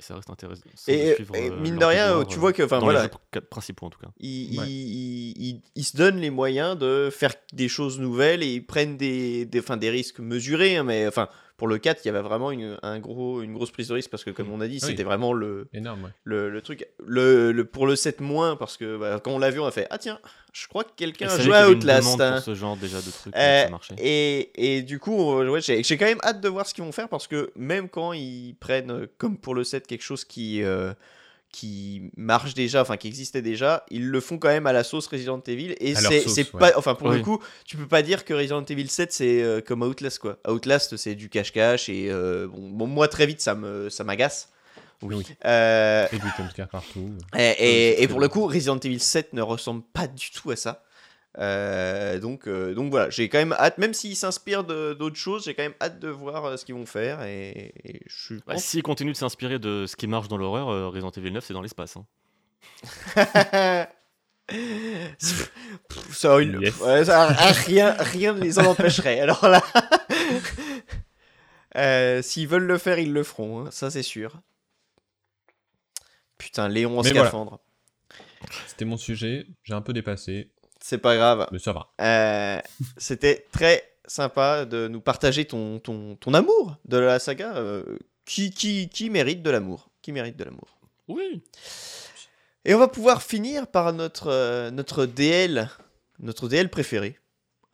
[0.01, 0.63] ça reste intéressant.
[0.87, 2.85] Et, de suivre, et euh, mine de rien, pouvoir, tu euh, vois que, enfin les
[2.85, 4.09] voilà, pr- principaux en tout cas.
[4.21, 4.67] ils, Ouais.
[4.69, 8.97] ils- ils- ils se donnent les moyens de faire des choses nouvelles et ils prennent
[8.97, 10.77] des, des, enfin, des risques mesurés.
[10.77, 11.29] hein, mais enfin,
[11.59, 14.09] pour le 4, il y avait vraiment une, un gros, une grosse prise de risque
[14.11, 14.91] parce que, comme on a dit, Ah oui.
[14.93, 16.11] c'était vraiment le, Énorme, ouais.
[16.25, 16.87] le, le truc.
[17.05, 19.71] Le, le- pour le 7 moins, parce que bah, quand on l'a vu, on a
[19.71, 20.19] fait Ah tiens,
[20.55, 22.19] je crois que quelqu'un vrai à Outlast.
[22.21, 22.33] hein.
[22.37, 23.95] pour ce genre déjà de trucs, Euh, ça marchait.
[23.99, 26.93] Et, et du coup, ouais, j'ai j'ai quand même hâte de voir ce qu'ils vont
[26.93, 30.63] faire parce que même quand ils prennent, euh, comme pour le 7, quelque chose qui,
[30.63, 30.93] euh,
[31.51, 35.07] qui marche déjà, enfin qui existait déjà, ils le font quand même à la sauce
[35.07, 35.75] Resident Evil.
[35.81, 36.61] Et c'est ouais.
[36.61, 36.73] pas.
[36.77, 39.83] Enfin, pour le coup, tu peux pas dire que Resident Evil 7 c'est euh, comme
[39.83, 40.39] Outlast quoi.
[40.47, 44.51] Outlast c'est du cache-cache et euh, bon, bon, moi très vite ça me ça m'agace.
[45.01, 45.25] Oui.
[45.45, 47.11] Euh, Et du jumpscare partout.
[47.37, 50.83] et, et- pour le coup, Resident Evil 7 ne ressemble pas du tout à ça.
[51.39, 55.55] Euh, donc, euh, donc voilà, j'ai quand même hâte, même s'ils s'inspirent d'autres choses, j'ai
[55.55, 57.23] quand même hâte de voir euh, ce qu'ils vont faire.
[57.23, 58.41] Et, et je suis.
[58.47, 61.45] Bah, S'ils continuent de s'inspirer de ce qui marche dans l'horreur, euh, Resident Evil 9
[61.45, 61.97] c'est dans l'espace.
[61.97, 62.07] hein.
[64.49, 65.51] Pff,
[66.17, 66.81] ça, une- Yes.
[66.81, 69.21] ouais, ça, rien, rien ne les en empêcherait.
[69.21, 69.63] Alors là,
[71.77, 73.67] Euh, s'ils veulent le faire, ils le feront.
[73.67, 74.41] hein, ça, c'est sûr.
[76.39, 77.27] Putain, Léon en Mais voilà.
[77.29, 77.61] scaphandre.
[78.67, 80.51] C'était mon sujet, j'ai un peu dépassé,
[80.89, 81.47] C'est pas grave.
[81.53, 81.89] mais ça va.
[82.01, 82.59] Euh,
[82.97, 87.55] C'était très sympa de nous partager ton, ton, ton amour de la saga.
[87.57, 87.85] euh,
[88.25, 89.91] qui, qui, qui mérite de l'amour?
[90.01, 90.79] Qui mérite de l'amour?
[91.07, 91.43] Oui.
[92.65, 95.69] Et on va pouvoir finir par notre, euh, notre DL,
[96.21, 97.19] notre DL préféré.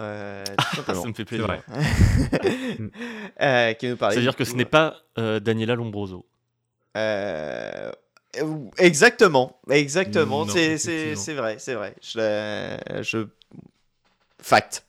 [0.01, 1.47] Euh, Ah, ça me fait plaisir.
[3.41, 6.27] Euh, qui nous parlait C'est-à-dire que ce n'est pas euh, Daniela Lombroso.
[8.41, 10.47] Euh, exactement, exactement.
[10.47, 10.77] C'est
[11.35, 11.95] vrai, c'est vrai.
[12.01, 13.27] Je, je...
[14.41, 14.85] Fact.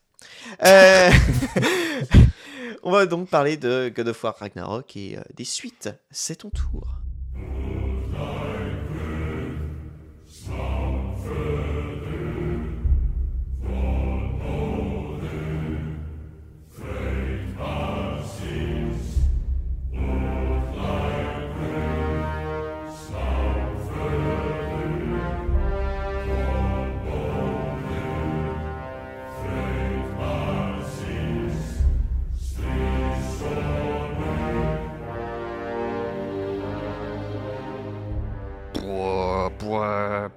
[0.63, 1.11] Euh,
[2.83, 5.89] On va donc parler de God of War Ragnarok et euh, des suites.
[6.11, 6.99] C'est ton tour.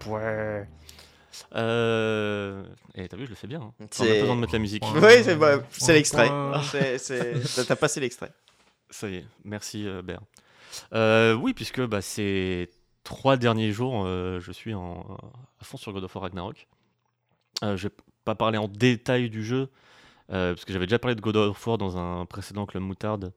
[0.08, 0.64] Pouah.
[1.54, 2.64] Euh...
[2.94, 3.60] Et t'as vu, je le fais bien.
[3.60, 3.72] Hein.
[3.80, 4.82] On a pas besoin de mettre la musique.
[4.82, 5.00] Ouais.
[5.02, 6.30] Oui, c'est bah, c'est l'extrait.
[6.30, 7.64] Ouais.
[7.66, 8.32] T'as passé l'extrait.
[8.90, 10.20] Ça y est, merci euh, Béa.
[10.94, 12.70] Euh, oui, puisque bah, ces
[13.04, 15.18] trois derniers jours, euh, je suis en,
[15.60, 16.66] à fond sur God of War Ragnarok.
[17.64, 17.94] Euh, je vais
[18.24, 19.68] pas parler en détail du jeu,
[20.30, 23.32] euh, parce que j'avais déjà parlé de God of War dans un précédent Club Moutarde,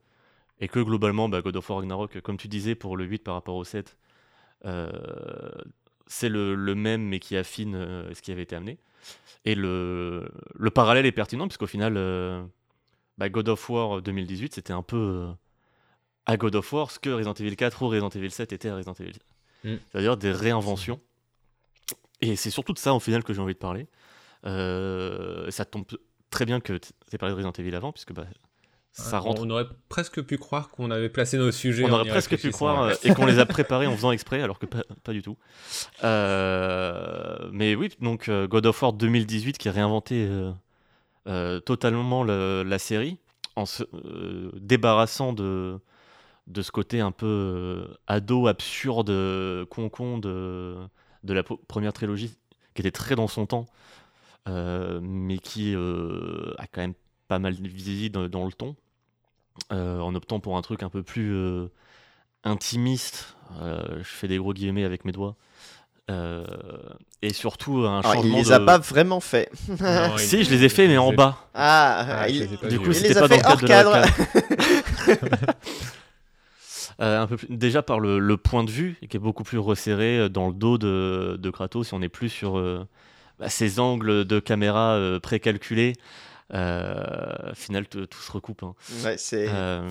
[0.60, 3.34] et que globalement, bah, God of War Ragnarok, comme tu disais pour le 8 par
[3.34, 3.96] rapport au 7,
[4.64, 4.90] euh,
[6.12, 8.78] c'est le, le même, mais qui affine euh, ce qui avait été amené.
[9.44, 12.44] Et le, le parallèle est pertinent, puisqu'au final, euh,
[13.18, 15.32] bah, God of War 2018, c'était un peu euh,
[16.26, 18.76] à God of War ce que Resident Evil 4 ou Resident Evil 7 était à
[18.76, 19.22] Resident Evil 7.
[19.64, 19.76] Mm.
[19.90, 21.00] C'est-à-dire des réinventions.
[22.20, 23.88] Et c'est surtout de ça, au final, que j'ai envie de parler.
[24.44, 25.84] Ça tombe
[26.30, 28.26] très bien que tu aies parlé de Resident Evil avant, puisque bah,
[28.92, 29.42] ça rentre.
[29.42, 31.84] On aurait presque pu croire qu'on avait placé nos sujets.
[31.84, 34.58] On aurait presque pu croire euh, et qu'on les a préparés en faisant exprès, alors
[34.58, 35.36] que pas, pas du tout.
[36.04, 40.28] Euh, mais oui, donc euh, God of War 2018 qui a réinventé
[41.26, 43.18] euh, totalement le- la série
[43.56, 43.84] en se
[44.58, 45.78] débarrassant de,
[46.46, 50.76] de ce côté un peu ado, absurde, con-con de,
[51.24, 52.34] de la première trilogie
[52.74, 53.66] qui était très dans son temps,
[54.48, 56.94] mais qui a quand même
[57.32, 58.76] pas mal vieilli dans, dans le ton,
[59.72, 61.68] euh, en optant pour un truc un peu plus euh,
[62.44, 63.36] intimiste.
[63.62, 65.34] euh, je fais des gros guillemets avec mes doigts.
[66.10, 66.44] euh,
[67.22, 68.52] et surtout un Alors, il changement les de...
[68.52, 69.50] a pas vraiment fait.
[69.80, 71.38] Non, il- Si, je les ai fait, mais en il- bas.
[71.54, 73.68] Ah, Ah, il, les Du coup, il c'était les pas dans le cadre de la
[73.68, 73.92] cadre.
[74.02, 75.46] case.
[77.00, 79.56] Euh, un peu plus- déjà par le, le point de vue, qui est beaucoup plus
[79.58, 82.86] resserré dans le dos de, de Kratos, si on n'est plus sur euh,
[83.38, 85.94] bah, ces angles de caméra euh, précalculés.
[86.54, 88.62] Euh, au final, tout se recoupe.
[88.62, 88.74] hein.
[89.04, 89.46] Ouais, c'est.
[89.48, 89.88] Euh,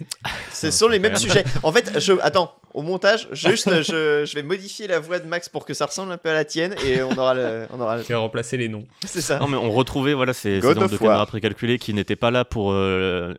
[0.52, 1.44] Ce sont les mêmes sujets.
[1.64, 5.48] En fait, je attends au montage, juste je, je vais modifier la voix de Max
[5.48, 7.96] pour que ça ressemble un peu à la tienne et on aura le, on aura.
[7.96, 8.84] le- Qui a remplacé les noms.
[9.04, 9.38] C'est ça.
[9.40, 10.88] non, mais on retrouvait voilà, ces, ces de War.
[10.98, 13.34] caméra précalculés qui n'étaient pas là pour euh,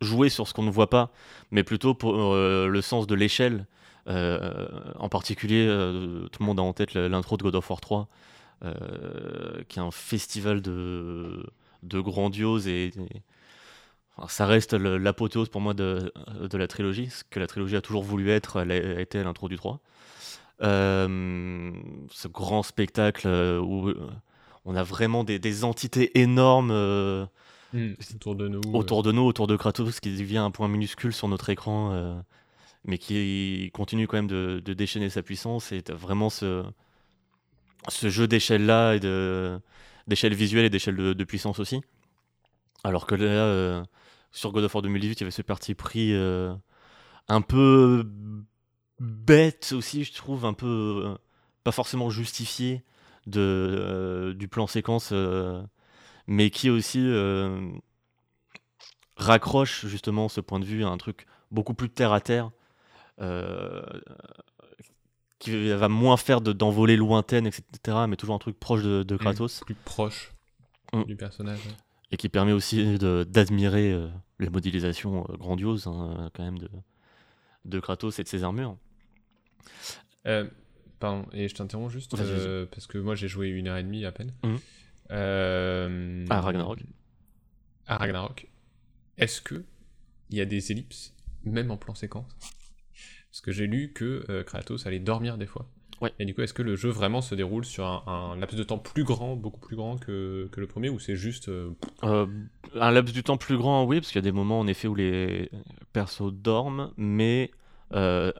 [0.00, 1.10] jouer sur ce qu'on ne voit pas,
[1.50, 3.66] mais plutôt pour euh, le sens de l'échelle.
[4.08, 4.66] Euh,
[4.98, 8.00] en particulier, euh, tout le monde a en tête l'intro de God of War 3,
[8.00, 8.04] euh,
[9.68, 11.44] qui est un festival de,
[11.82, 12.92] de grandiose et,
[14.28, 18.02] ça reste l'apothéose pour moi de, de la trilogie, ce que la trilogie a toujours
[18.02, 19.80] voulu être, elle a, été à l'intro du 3.
[20.62, 21.72] Euh,
[22.10, 24.10] ce grand spectacle euh, où euh,
[24.64, 27.26] on a vraiment des, des entités énormes euh,
[28.14, 28.60] Autour de nous.
[28.74, 32.14] autour de nous, autour de Kratos, qui devient un point minuscule sur notre écran, euh,
[32.84, 35.72] mais qui continue quand même de, de déchaîner sa puissance.
[35.72, 36.64] Et vraiment ce,
[37.88, 39.60] ce jeu d'échelle-là, et de-
[40.06, 41.80] d'échelle visuelle et d'échelle de, puissance aussi.
[42.84, 43.84] Alors que là, euh,
[44.32, 46.54] sur God of War 2018, il y avait ce parti pris euh,
[47.28, 48.04] un peu
[49.00, 51.14] bête aussi, je trouve, un peu euh,
[51.64, 52.84] pas forcément justifié
[53.26, 55.12] de, du plan séquence,
[56.26, 57.08] mais qui aussi
[59.16, 62.50] raccroche justement ce point de vue à un truc beaucoup plus terre à terre,
[65.42, 67.66] qui va moins faire de- d'envolées lointaines, etc.,
[68.08, 70.32] mais toujours un truc proche de, de Kratos, Plus proche
[70.92, 71.04] Mm.
[71.04, 71.58] du personnage.
[71.66, 71.72] ouais.
[72.10, 74.08] et qui permet aussi d'admirer euh,
[74.38, 76.68] les modélisations euh, grandioses hein, quand même de,
[77.64, 78.76] de Kratos et de ses armures.
[80.26, 80.46] Euh,
[81.00, 84.04] pardon, et je t'interromps juste euh, parce que moi j'ai joué une heure et demie
[84.04, 84.32] à peine.
[85.10, 86.80] Euh, Ah, Ragnarok.
[87.86, 88.48] À Ragnarok.
[89.18, 89.64] Est-ce que
[90.30, 91.14] il y a des ellipses,
[91.44, 92.26] même en plan séquence
[93.32, 95.66] Parce que j'ai lu que euh, Kratos allait dormir des fois.
[96.00, 96.12] Ouais.
[96.18, 98.62] Et du coup, est-ce que le jeu vraiment se déroule sur un, un laps de
[98.64, 101.70] temps plus grand, beaucoup plus grand que, que le premier, ou c'est juste euh,
[102.04, 102.26] Euh,
[102.74, 104.88] un laps du temps plus grand, oui, parce qu'il y a des moments en effet
[104.88, 105.50] où les
[105.92, 107.50] persos dorment, mais
[107.94, 108.32] il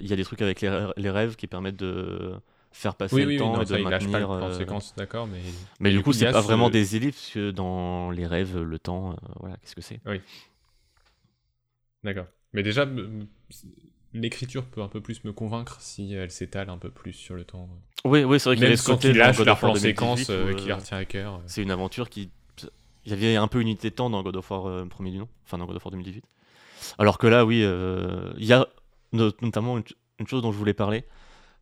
[0.00, 2.34] y a des trucs avec les, rê- les rêves qui permettent de
[2.72, 4.28] faire passer oui, le oui, oui, temps non, et de pas maintenir.
[4.28, 5.38] plan euh, séquence, d'accord, mais
[5.80, 8.78] Mais du coup, c'est pas ce- vraiment des ellipses, parce que dans les rêves, le
[8.78, 10.00] temps, euh, voilà, qu'est-ce que c'est?
[12.02, 12.26] D'accord.
[12.52, 12.86] Mais déjà,
[14.14, 17.44] l'écriture peut un peu plus me convaincre si elle s'étale un peu plus sur le
[17.44, 17.68] temps.
[18.04, 19.80] Oui, oui, c'est vrai qu'il y qu'il dans lâche God leur of War plan 2018
[19.80, 21.40] séquence euh, qui euh, leur tient à cœur.
[21.46, 22.30] C'est une aventure qui.
[23.06, 25.10] Il y avait un peu une unité de temps dans God of War euh, premier
[25.10, 26.24] du nom, enfin dans God of War 2018.
[26.98, 28.66] Alors que là, oui, euh, il y a
[29.12, 29.84] no- notamment une,
[30.20, 31.04] une chose dont je voulais parler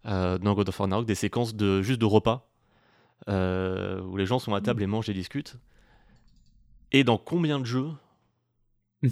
[0.07, 2.49] euh, dans God of War Ragnarok, des séquences de juste de repas
[3.29, 5.57] où les gens sont à table et mangent et discutent.
[6.93, 7.91] Et dans combien de jeux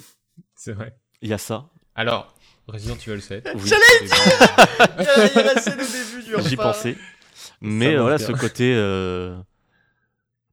[0.55, 0.95] C'est vrai.
[1.21, 1.69] il y a ça?
[1.95, 2.35] Alors,
[2.67, 3.49] Resident Evil 7.
[3.55, 3.61] Oui.
[3.65, 6.95] J'allais Il y a- il y a la scène au début du J'y pensais.
[7.59, 8.27] Mais marche voilà, bien.
[8.27, 9.35] ce côté euh,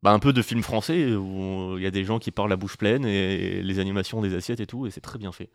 [0.02, 2.56] bah, un peu de film français où il y a des gens qui parlent la
[2.56, 5.48] bouche pleine et les animations des assiettes et tout, et c'est très bien fait.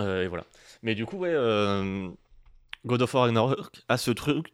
[0.00, 0.44] Euh, et voilà.
[0.82, 2.08] Mais du coup, ouais, euh,
[2.86, 4.52] God of War Ragnarok a ce truc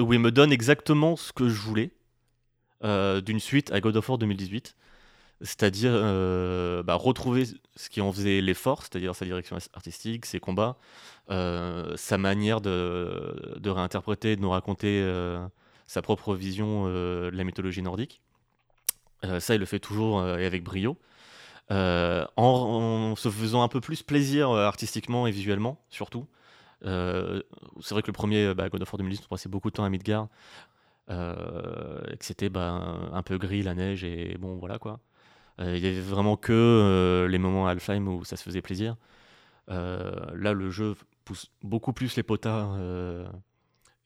[0.00, 1.90] où il me donne exactement ce que je voulais
[2.84, 4.74] euh, d'une suite à God of War 2018.
[5.42, 10.76] C'est-à-dire euh, bah, retrouver ce qui en faisait l'effort, c'est-à-dire sa direction artistique, ses combats,
[11.30, 15.44] euh, sa manière de, de réinterpréter, de nous raconter euh,
[15.88, 18.20] sa propre vision de la mythologie nordique.
[19.38, 20.96] Ça, il le fait toujours et avec brio.
[21.70, 26.26] En, se faisant un peu plus plaisir artistiquement et visuellement, surtout.
[26.82, 29.84] C'est vrai que le premier, bah, God of War 2010, on passait beaucoup de temps
[29.84, 30.28] à Midgard.
[31.08, 31.82] que
[32.20, 35.00] c'était bah, un peu gris, la neige, et bon, voilà quoi.
[35.60, 38.62] Euh, Il y avait vraiment que euh, les moments à Alfheim où ça se faisait
[38.62, 38.96] plaisir.
[39.70, 42.76] Euh, là, le jeu pousse beaucoup plus les potards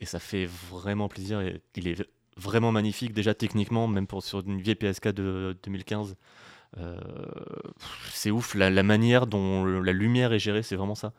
[0.01, 1.43] et ça fait vraiment plaisir.
[1.77, 2.05] Il est
[2.37, 6.17] vraiment magnifique, déjà techniquement, même pour, sur une vieille PSK de 2015.
[6.79, 6.99] Euh,
[7.79, 11.13] pff, c'est ouf, la, manière dont la lumière est gérée, c'est vraiment ça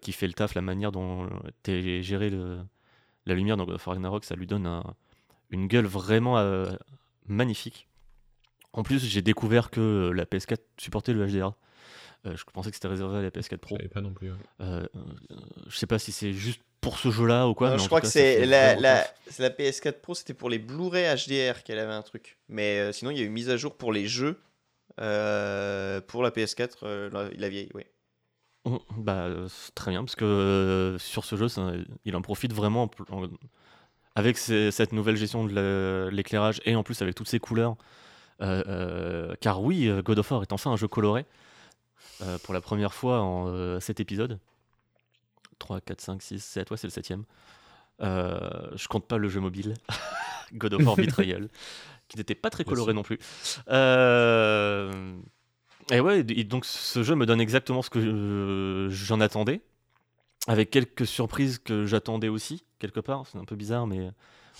[0.00, 0.54] qui fait le taf.
[0.54, 1.28] La manière dont
[1.66, 2.30] est gérée
[3.26, 4.94] la lumière dans God of Ragnarok, ça lui donne un-
[5.50, 6.36] une gueule vraiment
[7.26, 7.89] magnifique.
[8.72, 11.52] En plus, j'ai découvert que la PS4 supportait le HDR.
[12.26, 13.78] Euh, je pensais que c'était réservé à la PS4 Pro.
[13.80, 14.30] Je pas non plus.
[14.30, 14.36] ouais.
[14.60, 15.36] Euh, euh,
[15.68, 17.68] je sais pas si c'est juste pour ce jeu-là ou quoi.
[17.70, 19.14] Non, mais je crois cas, que c'est la, vraiment la, taf.
[19.28, 22.38] c'est la PS4 Pro, c'était pour les Blu-ray HDR qu'elle avait un truc.
[22.48, 24.38] Mais euh, sinon, il y a eu une mise à jour pour les jeux
[25.00, 27.82] euh, pour la PS4, euh, la, la vieille, oui.
[28.66, 31.72] Mm, Bah, euh, c'est très bien, parce que euh, sur ce jeu, ça-
[32.04, 33.28] il en profite vraiment en pl- en-
[34.14, 37.76] avec ces- cette nouvelle gestion de la- l'éclairage et en plus avec toutes ces couleurs.
[38.42, 41.26] Euh, euh, car oui, euh, God of War est enfin un jeu coloré
[42.22, 44.38] euh, pour la première fois en 7 épisodes.
[45.58, 47.24] 3, 4, 5, 6, 7, ouais, c'est le 7ème.
[48.00, 49.74] je compte pas le jeu mobile,
[50.54, 51.48] God of War Betrayal,
[52.08, 53.18] qui n'était pas très coloré non plus.
[53.68, 55.14] Euh,
[55.90, 59.60] et ouais, et donc ce jeu me donne exactement ce que euh, j'en attendais,
[60.46, 63.26] avec quelques surprises que j'attendais aussi, quelque part.
[63.26, 64.10] C'est un peu bizarre, mais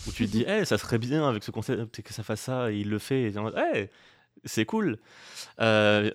[0.07, 2.73] où tu te dis, Eh, ça serait bien avec ce concept que ça fasse ça,
[2.73, 3.33] et il le fait, et
[3.75, 3.89] Eh,
[4.45, 4.99] c'est cool.
[5.61, 6.11] Euh,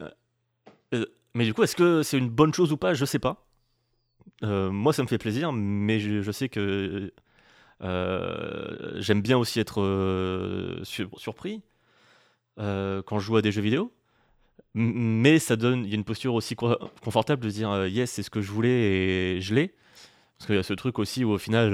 [0.94, 2.94] euh, mais du coup, est-ce que c'est une bonne chose ou pas?
[2.94, 3.46] Je sais pas.
[4.44, 7.12] Euh, moi, ça me fait plaisir, mais je, sais que
[7.82, 11.62] j'aime bien aussi être sur- surpris
[12.58, 13.92] quand je joue à des jeux vidéo.
[14.74, 18.24] Mais ça donne, il y a une posture aussi co- confortable de dire yes, c'est
[18.24, 19.74] ce que je voulais et je l'ai.
[20.38, 21.74] Parce qu'il y a ce truc aussi où au final,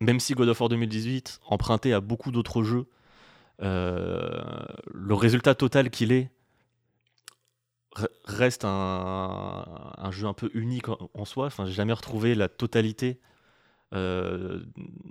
[0.00, 2.86] même si God of War 2018 empruntait à beaucoup d'autres jeux,
[3.62, 4.40] euh,
[4.92, 6.30] le résultat total qu'il est
[7.96, 11.46] re- reste un, jeu un peu unique en, soi.
[11.46, 13.18] Enfin, j'ai jamais retrouvé la totalité
[13.94, 14.62] euh,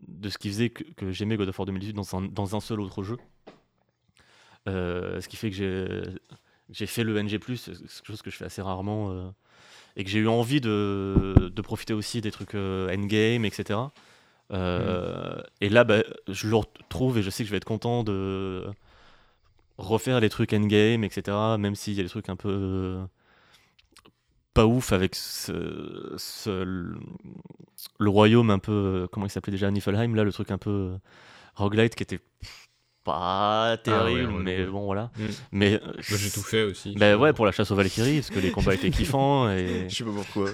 [0.08, 3.18] de ce qui faisait que, j'aimais God of War 2018 dans un, seul autre jeu.
[4.70, 6.04] Euh, ce qui fait que
[6.70, 9.34] j'ai fait le NG+, quelque chose que je fais assez rarement,
[9.98, 13.80] et que j'ai eu envie de, profiter aussi des trucs endgame, etc.
[14.54, 18.04] Euh, Et là, bah, je le retrouve et je sais que je vais être content
[18.04, 18.66] de
[19.78, 21.58] refaire les trucs endgame, etc.
[21.58, 22.98] Même s'il y a des trucs un peu
[24.54, 30.24] pas ouf avec ce, ce- le, royaume un peu, comment il s'appelait déjà, Niflheim, là,
[30.24, 30.94] le truc un peu
[31.56, 32.20] roguelite qui était
[33.04, 34.66] pas terrible, ouais, mais ouais.
[34.66, 35.12] bon, voilà.
[35.18, 35.26] Mm.
[35.52, 36.96] Mais Moi, j'ai tout fait aussi.
[36.96, 39.96] bah ouais, pour la chasse aux Valkyries, parce que les combats étaient kiffants et Je
[39.96, 40.50] sais pas pourquoi.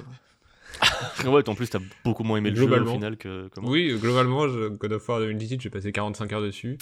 [1.26, 3.70] Ouais, en plus, t'as beaucoup moins aimé le jeu au final que, que moi.
[3.72, 6.78] Oui, globalement, je- God of War 2018, j'ai passé 45 heures dessus.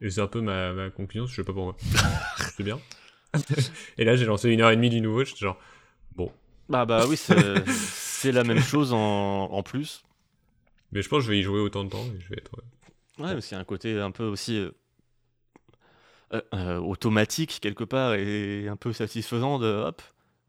[0.00, 1.76] Et c'est un peu ma, ma conclusion, je sais pas pourquoi.
[2.56, 2.78] c'est bien.
[3.98, 5.58] et là, j'ai lancé une heure et demie du nouveau, j'étais genre,
[6.16, 6.30] bon.
[6.68, 10.02] Bah, bah oui, c'est c'est la même chose en, en plus.
[10.92, 12.52] Mais je pense que je vais y jouer autant de temps et je vais être.
[13.18, 14.70] Ouais, parce qu'il y a un côté un peu aussi euh,
[16.32, 20.02] euh, euh, automatique quelque part et un peu satisfaisant de hop,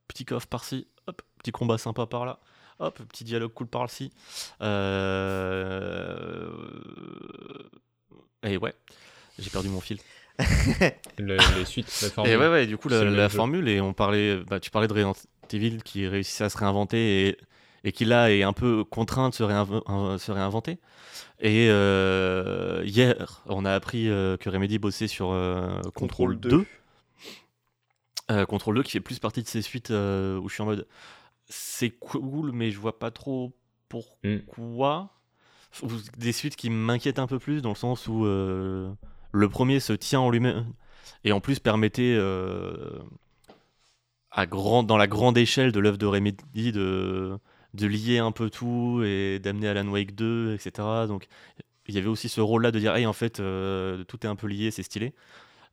[0.08, 2.40] petit coffre par-ci, hop, petit combat sympa par-là,
[2.80, 4.12] hop, petit dialogue cool par-ci.
[4.62, 6.50] Euh...
[8.44, 8.74] Et ouais,
[9.40, 9.98] j'ai perdu mon fil.
[11.18, 12.38] Le- les suites, la Et formule.
[12.38, 15.16] ouais, ouais, du coup, la, formule, et on parlait, bah, tu parlais de Resident
[15.54, 17.38] Evil qui réussissait à se réinventer et,
[17.86, 20.78] et qui là est un peu contraint de se, réinv- un- se réinventer.
[21.40, 26.50] Et euh, hier, on a appris euh, que Remedy bossait sur euh, Control Control 2.
[26.50, 26.66] 2.
[28.32, 30.88] Euh, Control 2 qui fait plus partie de ces suites où je suis en mode
[31.48, 33.56] c'est cool, mais je vois pas trop
[33.90, 35.12] pourquoi.
[35.84, 38.92] Ou Des suites qui m'inquiètent un peu plus dans le sens où euh,
[39.32, 40.66] le premier se tient en lui-même
[41.24, 43.00] et en plus permettait euh,
[44.32, 47.38] à grand, dans la grande échelle de l'œuvre de Remedy de,
[47.74, 51.08] de lier un peu tout et d'amener Alan Wake 2, etc.
[51.08, 51.28] Donc
[51.88, 54.36] il y avait aussi ce rôle-là de dire hey, en fait euh, tout est un
[54.36, 55.14] peu lié, c'est stylé.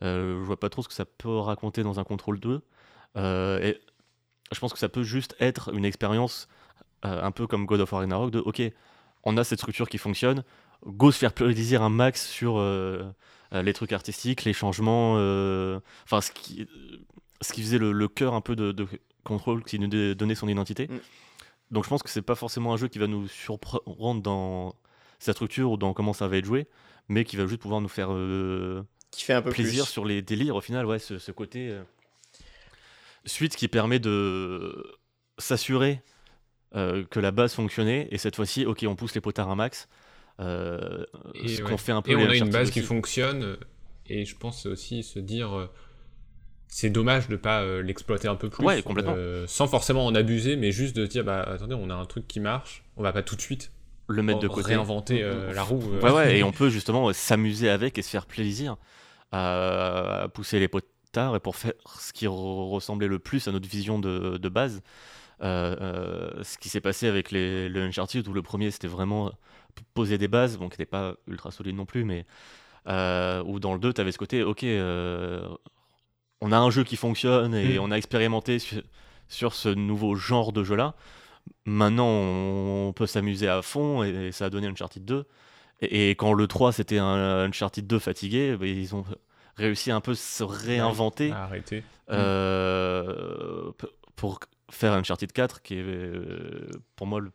[0.03, 2.62] Je vois pas trop ce que ça peut raconter dans un contrôle 2.
[3.16, 3.81] Euh, et
[4.52, 6.48] je pense que ça peut juste être une expérience
[7.04, 8.62] euh, un peu comme God of War Ragnarok de ok,
[9.24, 10.44] on a cette structure qui fonctionne,
[10.86, 13.02] go se faire plaisir un max sur euh,
[13.54, 15.12] euh, les trucs artistiques, les changements,
[16.04, 16.68] enfin ce qui,
[17.40, 18.86] ce qui faisait le, le cœur un peu de, de
[19.24, 20.88] Control, qui nous donnait son identité.
[20.88, 21.00] Mm.
[21.70, 24.74] Donc je pense que c'est pas forcément un jeu qui va nous surprendre dans
[25.18, 26.66] sa structure ou dans comment ça va être joué,
[27.08, 28.10] mais qui va juste pouvoir nous faire
[29.10, 29.90] Qui fait un peu plaisir plus.
[29.92, 31.76] sur les délires au final, ouais, ce, ce côté
[33.24, 34.85] suite qui permet de
[35.39, 36.01] s'assurer
[36.74, 39.89] euh, que la base fonctionnait et cette fois-ci, ok, on pousse les potards un max.
[40.40, 41.05] euh,
[41.35, 41.70] Et ce ouais.
[41.70, 43.57] qu'on fait un peu Et on a une base qui fonctionne, euh,
[44.07, 45.66] et je pense aussi se dire, euh,
[46.69, 49.15] c'est dommage de pas euh, l'exploiter un peu plus, Ouais, complètement.
[49.16, 52.27] euh, sans forcément en abuser, mais juste de dire, bah attendez, on a un truc
[52.27, 53.70] qui marche, on va pas tout de suite
[54.09, 54.69] le mettre de côté.
[54.69, 55.82] réinventer euh, la roue.
[55.94, 56.01] euh.
[56.01, 58.77] Ouais, ouais, et on peut justement s'amuser avec et se faire plaisir
[59.31, 60.69] à, à pousser les
[61.16, 64.82] et pour faire ce qui re- ressemblait le plus à notre vision de, de base.
[65.43, 69.32] Euh, euh, ce qui s'est passé avec les, le Uncharted où le premier c'était vraiment
[69.94, 72.26] poser des bases, bon qui n'était pas ultra solide non plus, mais
[72.89, 75.48] euh, où dans le 2 tu avais ce côté, ok, euh,
[76.40, 77.82] on a un jeu qui fonctionne et Mm.
[77.82, 78.82] on a expérimenté sur,
[79.28, 80.94] sur ce nouveau genre de jeu là.
[81.66, 85.24] Maintenant, on peut s'amuser à fond et, ça a donné Uncharted 2.
[85.80, 89.05] Et, et quand le 3 c'était un Uncharted 2 fatigué, bah, ils ont
[89.56, 91.84] réussi à un peu se réinventer arrêter.
[92.10, 93.72] euh,
[94.16, 97.30] pour faire Uncharted 4 qui est euh, pour moi le,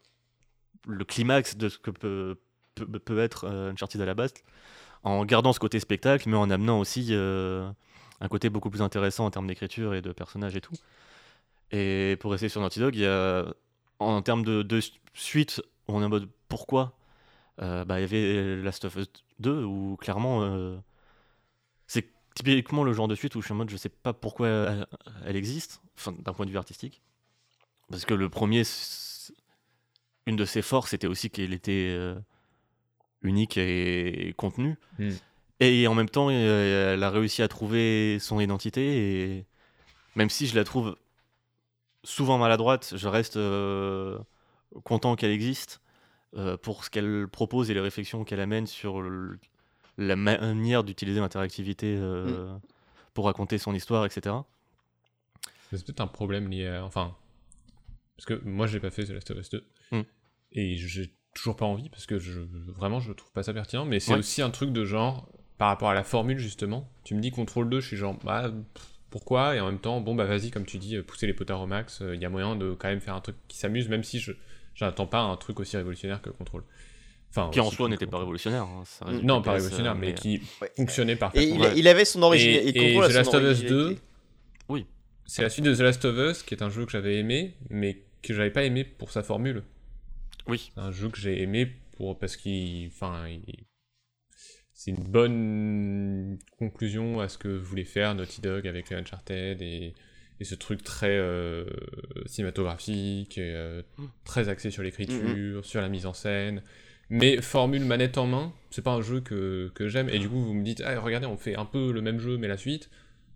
[0.87, 2.37] le climax de ce que peut,
[2.75, 4.33] peut, peut être euh, Uncharted à la base,
[5.03, 7.69] en gardant ce côté spectacle, mais en amenant aussi euh,
[8.21, 10.73] un côté beaucoup plus intéressant en termes d'écriture et de personnages et tout.
[11.71, 13.45] Et pour rester sur Naughty Dog, il y a,
[13.99, 14.79] en termes de, de
[15.13, 16.93] suite, on est en mode pourquoi?
[17.61, 19.07] Euh, bah, Il y avait Last of Us
[19.39, 20.77] 2 où clairement euh,
[22.37, 24.87] typiquement le genre de suite où je suis en mode je sais pas pourquoi elle,
[25.25, 27.01] elle existe, enfin, d'un point de vue artistique.
[27.89, 28.63] Parce que le premier,
[30.25, 32.15] une de ses forces c'était aussi qu'elle était euh,
[33.21, 34.77] unique et, et contenue.
[34.99, 35.09] Mm.
[35.59, 39.37] Et en même temps, euh, elle a réussi à trouver son identité.
[39.39, 39.45] Et
[40.15, 40.95] même si je la trouve
[42.03, 44.19] souvent maladroite, je reste euh,
[44.83, 45.81] content qu'elle existe
[46.35, 49.39] euh, pour ce qu'elle propose et les réflexions qu'elle amène sur le-
[49.97, 52.55] la manière d'utiliser l'interactivité euh,
[53.13, 54.35] pour raconter son histoire, etc.
[55.71, 56.85] C'est peut-être un problème lié à.
[56.85, 57.15] Enfin.
[58.15, 59.63] Parce que moi, j'ai pas fait The Last of Us 2.
[59.91, 60.01] Mm.
[60.53, 62.41] Et j'ai toujours pas envie, parce que je,
[62.75, 63.85] vraiment, je trouve pas ça pertinent.
[63.85, 64.19] Mais c'est Ouais.
[64.19, 66.89] aussi un truc de genre, par rapport à la formule, justement.
[67.03, 68.51] Tu me dis contrôle 2, je suis genre, bah,
[69.11, 69.55] pourquoi?
[69.55, 71.67] Et en même temps, bon, bah, vas-y, comme tu dis, euh, pousser les potards au
[71.67, 72.01] max.
[72.13, 74.31] Il y a moyen de quand même faire un truc qui s'amuse, même si je
[74.73, 76.63] j'attends pas un truc aussi révolutionnaire que contrôle.
[77.29, 78.63] Enfin, Qui en soi n'était pas révolutionnaire.
[78.63, 80.71] hein, ça Non, pas révolutionnaire, euh, mais qui Ouais.
[80.75, 81.55] fonctionnait Et parfaitement.
[81.55, 81.73] il, Ouais.
[81.75, 82.49] il avait son origine.
[82.51, 83.69] Et- Et, et The Last of Us originalité.
[83.69, 83.97] 2,
[84.69, 84.85] Oui.
[85.25, 87.53] C'est la suite de The Last of Us, qui est un jeu que j'avais aimé,
[87.69, 89.63] mais que j'avais pas aimé pour sa formule.
[90.47, 90.71] Oui.
[90.73, 93.65] C'est un jeu que j'ai aimé pour parce qu'il, enfin, il-
[94.73, 99.93] c'est une bonne conclusion à ce que voulait faire Naughty Dog avec les Uncharted et,
[100.39, 101.65] et ce truc très euh,
[102.25, 104.05] cinématographique, et, euh, Mm.
[104.23, 106.63] très axé sur l'écriture, sur la mise en scène.
[107.09, 110.09] Mais formule manette en main, c'est pas un jeu que, que j'aime.
[110.09, 112.37] Et du coup, vous me dites, ah, regardez, on fait un peu le même jeu,
[112.37, 112.89] mais la suite.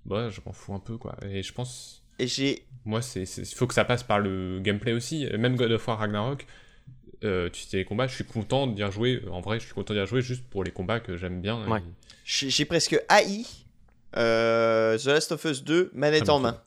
[0.06, 1.16] Bah, je m'en fous un peu, quoi.
[1.30, 2.04] Et je pense.
[2.20, 5.28] Et j'ai moi, c'est, il faut que ça passe par le gameplay aussi.
[5.38, 6.46] Même God of War Ragnarok,
[7.24, 9.22] euh, tu sais les combats, je suis content d'y rejouer.
[9.32, 11.66] En vrai, je suis content d'y rejouer juste pour les combats que j'aime bien.
[11.70, 11.80] Ouais.
[11.80, 13.46] Et- J'ai presque haï
[14.18, 16.62] euh, The Last of Us 2 manette Ah, en main.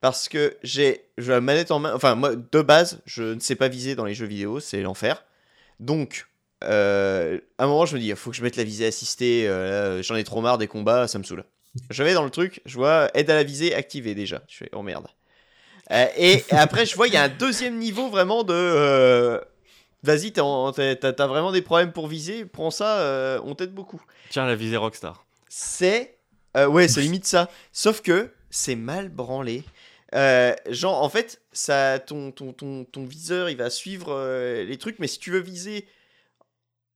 [0.00, 1.94] Parce que j'ai je la manette en main.
[1.94, 5.24] Enfin, moi, de base, je ne sais pas viser dans les jeux vidéo, c'est l'enfer.
[5.80, 6.26] Donc,
[6.64, 9.46] euh, à un moment, je me dis, il faut que je mette la visée assistée.
[9.48, 11.44] euh, J'en ai trop marre des combats, ça me saoule.
[11.90, 14.42] Je vais dans le truc, je vois aide à la visée activée déjà.
[14.48, 15.06] Je fais, oh merde.
[15.90, 19.40] Euh, et, après, je vois, il y a un deuxième niveau vraiment de.
[20.02, 24.00] Vas-y, t'as en- t'as t'as vraiment des problèmes pour viser, prends ça, on t'aide beaucoup
[24.30, 25.24] Tiens, la visée Rockstar.
[25.48, 26.18] c'est
[26.54, 29.62] ouais c'est limite ça sauf que c'est mal branlé
[30.16, 34.78] Euh, genre en fait ça ton, ton, ton, ton viseur il va suivre euh, les
[34.78, 35.86] trucs mais si tu veux viser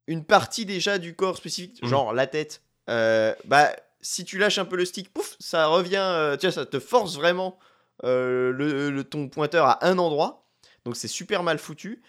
[0.06, 1.88] une partie déjà du corps spécifique Mhm.
[1.88, 5.97] genre la tête euh, bah si tu lâches un peu le stick pouf ça revient
[5.98, 7.59] euh, tu vois ça te force vraiment
[8.05, 10.47] euh, le, le- ton pointeur à un endroit
[10.84, 12.02] donc c'est super mal foutu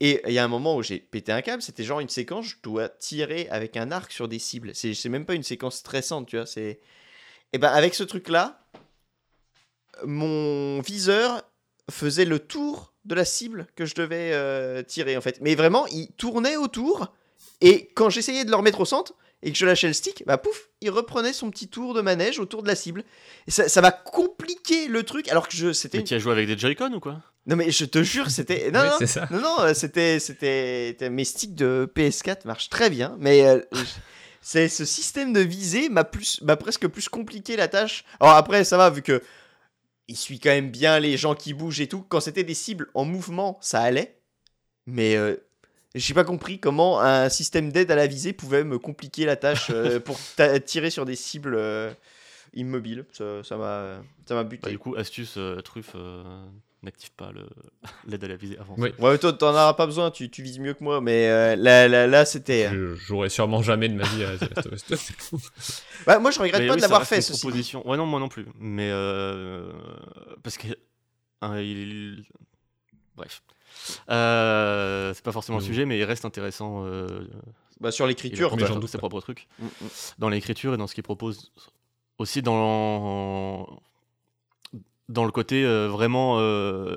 [0.00, 2.46] et il y a un moment où j'ai pété un câble, c'était genre une séquence,
[2.46, 4.70] je dois tirer avec un arc sur des cibles.
[4.72, 6.46] C'est même pas une séquence stressante, tu vois.
[6.46, 6.78] C'est
[7.52, 8.60] et ben avec ce truc-là,
[10.04, 11.42] mon viseur
[11.90, 15.38] faisait le tour de la cible que je devais euh, tirer en fait.
[15.40, 17.12] Mais vraiment, il tournait autour
[17.60, 20.36] et quand j'essayais de le remettre au centre et que je lâchais le stick, bah
[20.36, 23.04] pouf, il reprenait son petit tour de manège autour de la cible.
[23.46, 26.18] Et ça, ça va compliquer le truc alors que je c'était Mais une- qui a
[26.18, 27.20] joué avec des Joy-Con ou quoi?
[27.46, 29.26] Non mais je te jure c'était non non c'est ça.
[29.30, 33.60] non, non, euh, c'était, c'était, mes sticks de PS4 marchent très bien, mais euh,
[34.42, 38.04] c'est ce système de visée m'a plus, m'a presque plus compliqué la tâche.
[38.20, 39.22] Alors après, ça va vu que
[40.08, 42.04] il suit quand même bien les gens qui bougent et tout.
[42.08, 44.18] Quand c'était des cibles en mouvement, ça allait,
[44.86, 45.36] mais euh,
[45.94, 49.70] j'ai pas compris comment un système d'aide à la visée pouvait me compliquer la tâche
[49.70, 50.18] euh, pour
[50.64, 51.90] tirer sur des cibles euh,
[52.54, 53.04] immobiles.
[53.12, 54.62] Ça, m'a, ça buté.
[54.64, 55.96] Bah, Du coup, astuce, euh, truffe,
[56.82, 57.48] n'active pas le-
[58.06, 58.74] l'aide à la visée avant.
[58.78, 58.90] Oui.
[58.98, 61.88] Ouais, toi, t'en auras pas besoin, tu, tu vises mieux que moi, mais euh, là,
[61.88, 62.68] là, là, c'était.
[62.70, 65.38] Je jouerai sûrement jamais de ma vie à The Last of Us 2.
[66.06, 67.40] Bah, moi, je regrette Mais pas oui, de l'avoir fait, ceci.
[67.40, 67.88] proposition.
[67.88, 68.46] Ouais, non, moi non plus.
[68.58, 69.72] Mais euh,
[70.42, 70.68] parce que
[71.42, 72.24] hein, il...
[73.16, 73.42] bref,
[74.10, 76.84] Euh, c'est pas forcément le sujet, mais il reste intéressant.
[76.86, 77.26] euh,
[77.80, 78.54] Bah, sur l'écriture,
[78.88, 79.48] ses propres trucs
[80.18, 81.52] dans l'écriture et dans ce qu'il propose
[82.18, 83.80] aussi dans
[85.08, 86.96] dans le côté euh, vraiment euh,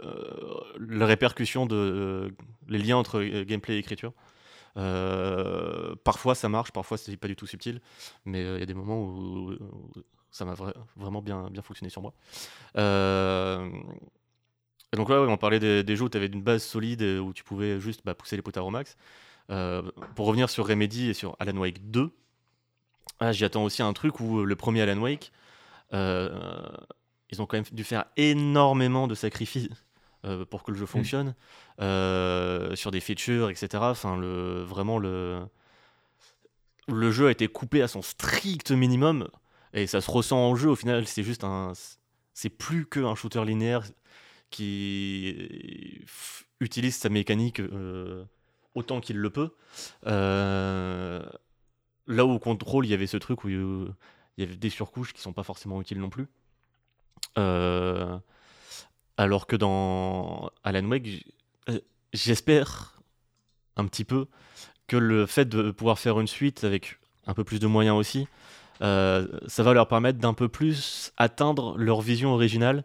[0.80, 2.30] la répercussion de euh,
[2.68, 4.14] les liens entre euh, gameplay et écriture.
[4.78, 7.82] Euh, parfois ça marche, parfois c'est pas du tout subtil,
[8.26, 9.54] mais euh, il y a des moments où,
[10.32, 12.14] ça m'a vra- vraiment bien, bien fonctionné sur moi.
[12.78, 13.70] Euh,
[14.94, 17.44] donc là, on parlait des, jeux où tu avais une base solide et où tu
[17.44, 18.98] pouvais juste bah, pousser les potards au max.
[19.50, 19.82] Euh,
[20.16, 22.12] pour revenir sur Remedy et sur Alan Wake 2,
[23.20, 25.32] ah, j'y attends aussi un truc où euh, le premier Alan Wake,
[25.94, 26.30] euh,
[27.32, 29.70] ils ont quand même dû faire énormément de sacrifices
[30.26, 31.34] euh, pour que le jeu fonctionne,
[31.80, 33.70] euh, sur des features, etc.
[33.82, 35.42] Enfin, le, vraiment, le,
[36.88, 39.28] le jeu a été coupé à son strict minimum
[39.74, 40.70] et ça se ressent en jeu.
[40.70, 41.74] Au final, c'est juste un.
[42.34, 43.84] C'est plus qu'un shooter linéaire
[44.52, 46.06] qui
[46.60, 48.24] utilise sa mécanique euh,
[48.76, 49.56] autant qu'il le peut.
[52.08, 53.94] Là où au contrôle, il y avait ce truc où il
[54.38, 56.28] y avait des surcouches qui sont pas forcément utiles non plus.
[57.38, 58.18] Euh,
[59.18, 61.26] alors que dans Alan Wake,
[61.70, 61.80] euh,
[62.14, 63.02] j'espère
[63.78, 64.28] un petit peu
[64.88, 68.28] que le fait de pouvoir faire une suite avec un peu plus de moyens aussi,
[68.82, 72.84] euh, ça va leur permettre d'un peu plus atteindre leur vision originale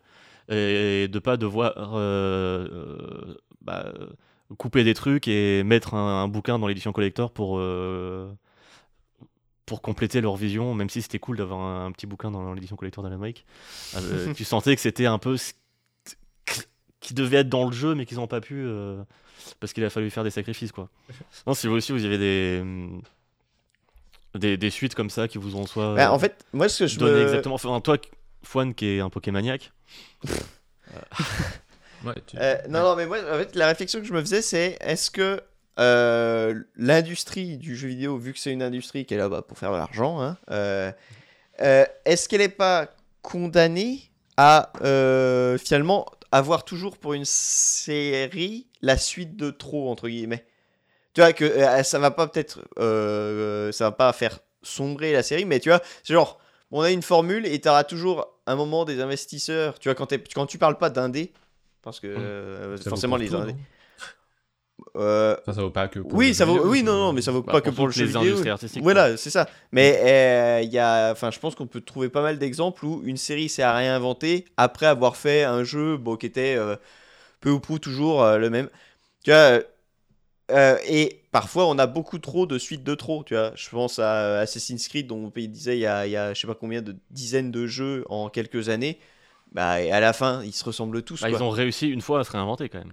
[0.48, 1.74] et de pas devoir
[3.62, 3.92] bah,
[4.58, 7.58] couper des trucs et mettre un, bouquin dans l'édition collector pour
[9.66, 12.76] pour compléter leur vision, même si c'était cool d'avoir un, un petit bouquin dans l'édition
[12.76, 13.44] collector d'Alan Wake.
[13.96, 15.52] Euh, tu sentais que c'était un peu ce
[17.00, 19.02] qui devait être dans le jeu, mais qu'ils n'ont pas pu euh,
[19.60, 20.88] parce qu'il a fallu faire des sacrifices quoi.
[21.46, 22.64] Non, si vous aussi vous avez des
[24.34, 26.86] des, des suites comme ça qui vous ont soit Bah, en fait, moi, ce que
[26.86, 27.22] je donné me...
[27.22, 27.54] exactement.
[27.54, 27.96] Enfin, toi,
[28.42, 29.72] Fouane qui est un Pokémaniac,
[32.04, 34.42] Ouais, tu- Euh, non, non, mais moi, en fait, la réflexion que je me faisais,
[34.42, 35.40] c'est est-ce que
[35.78, 39.72] euh, l'industrie du jeu vidéo, vu que c'est une industrie qui est là-bas pour faire
[39.72, 40.90] de l'argent, hein, euh,
[41.60, 42.88] euh, est-ce qu'elle n'est pas
[43.22, 44.70] condamnée à
[45.58, 50.46] finalement avoir toujours pour une série la suite de trop, entre guillemets?
[51.14, 52.60] Tu vois, que ça va pas peut-être.
[53.72, 56.40] ça va pas faire sombrer la série, mais tu vois, c'est genre.
[56.72, 59.78] On a une formule et tu auras toujours un moment des investisseurs.
[59.78, 61.32] Tu vois, quand, quand tu parles pas d'indé,
[61.80, 62.08] parce que
[62.74, 62.78] Mmh.
[62.78, 63.52] forcément les indés.
[63.52, 63.58] non
[64.96, 66.60] euh, Enfin, ça vaut pas que pour oui, ça vaut.
[66.68, 68.06] Oui, ça- non, non, mais ça vaut Bah, pas pour que pour le jeu les
[68.08, 68.22] vidéo.
[68.22, 69.48] industries artistiques, Voilà, c'est ça.
[69.72, 73.02] Mais euh, il y a, enfin, je pense qu'on peut trouver pas mal d'exemples où
[73.04, 76.76] une série s'est réinventée après avoir fait un jeu, bon, qui était euh,
[77.40, 78.68] peu ou prou toujours euh, le même.
[79.24, 79.38] Tu vois.
[79.40, 79.62] euh,
[80.52, 83.24] euh, et parfois, on a beaucoup trop de suites de trop.
[83.24, 86.16] Tu vois, je pense à Assassin's Creed, dont on disait il y a, il y
[86.16, 88.98] a je sais pas combien de dizaines de jeux en quelques années.
[89.52, 91.20] Bah, et à la fin, ils se ressemblent tous.
[91.22, 91.38] Bah, quoi.
[91.38, 92.92] ils ont réussi une fois à se réinventer quand même.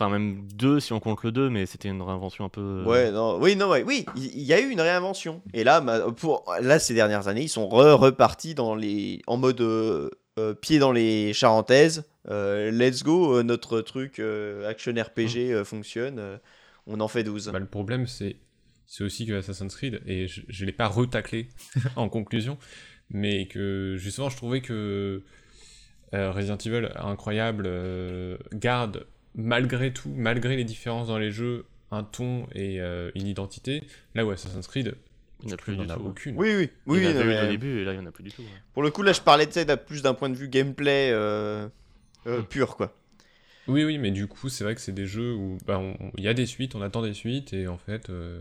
[0.00, 2.60] Enfin, même deux si on compte le 2, mais c'était une réinvention un peu.
[2.60, 5.42] euh, Ouais, non, oui, non, ouais, oui, il y a eu une réinvention.
[5.54, 5.80] Et là,
[6.12, 10.08] pour, là, ces dernières années, ils sont re- repartis dans les, en mode euh,
[10.38, 12.04] euh, pied dans les charentaises.
[12.30, 16.18] Euh, let's go, notre truc euh, action RPG euh, fonctionne.
[16.20, 16.36] euh,
[16.86, 17.50] on en fait 12.
[17.52, 18.36] Bah, le problème, c'est
[18.86, 21.48] c'est aussi que Assassin's Creed, et je ne l'ai pas retaclé
[21.96, 22.56] en conclusion,
[23.10, 25.22] mais que justement, je trouvais que
[26.14, 32.02] euh, Resident Evil, incroyable, euh, garde, malgré tout, malgré les différences dans les jeux, un
[32.04, 33.82] ton et euh, une identité,
[34.14, 34.94] là où Assassin's Creed,
[35.42, 36.00] Il n'y en a plus du a tout.
[36.06, 36.36] aucune.
[36.36, 37.02] Oui, oui, Il oui.
[37.04, 38.30] y en avait eu mais, au début et là il n'y en a plus du
[38.30, 38.42] tout.
[38.42, 38.48] ouais.
[38.74, 41.68] Pour le coup, là, je parlais de plus d'un point de vue gameplay euh,
[42.26, 42.94] euh, pur, quoi.
[43.68, 45.80] Oui, oui, mais du coup, c'est vrai que c'est des jeux où bah,
[46.16, 48.40] il y a des suites, on attend des suites, et en fait, euh,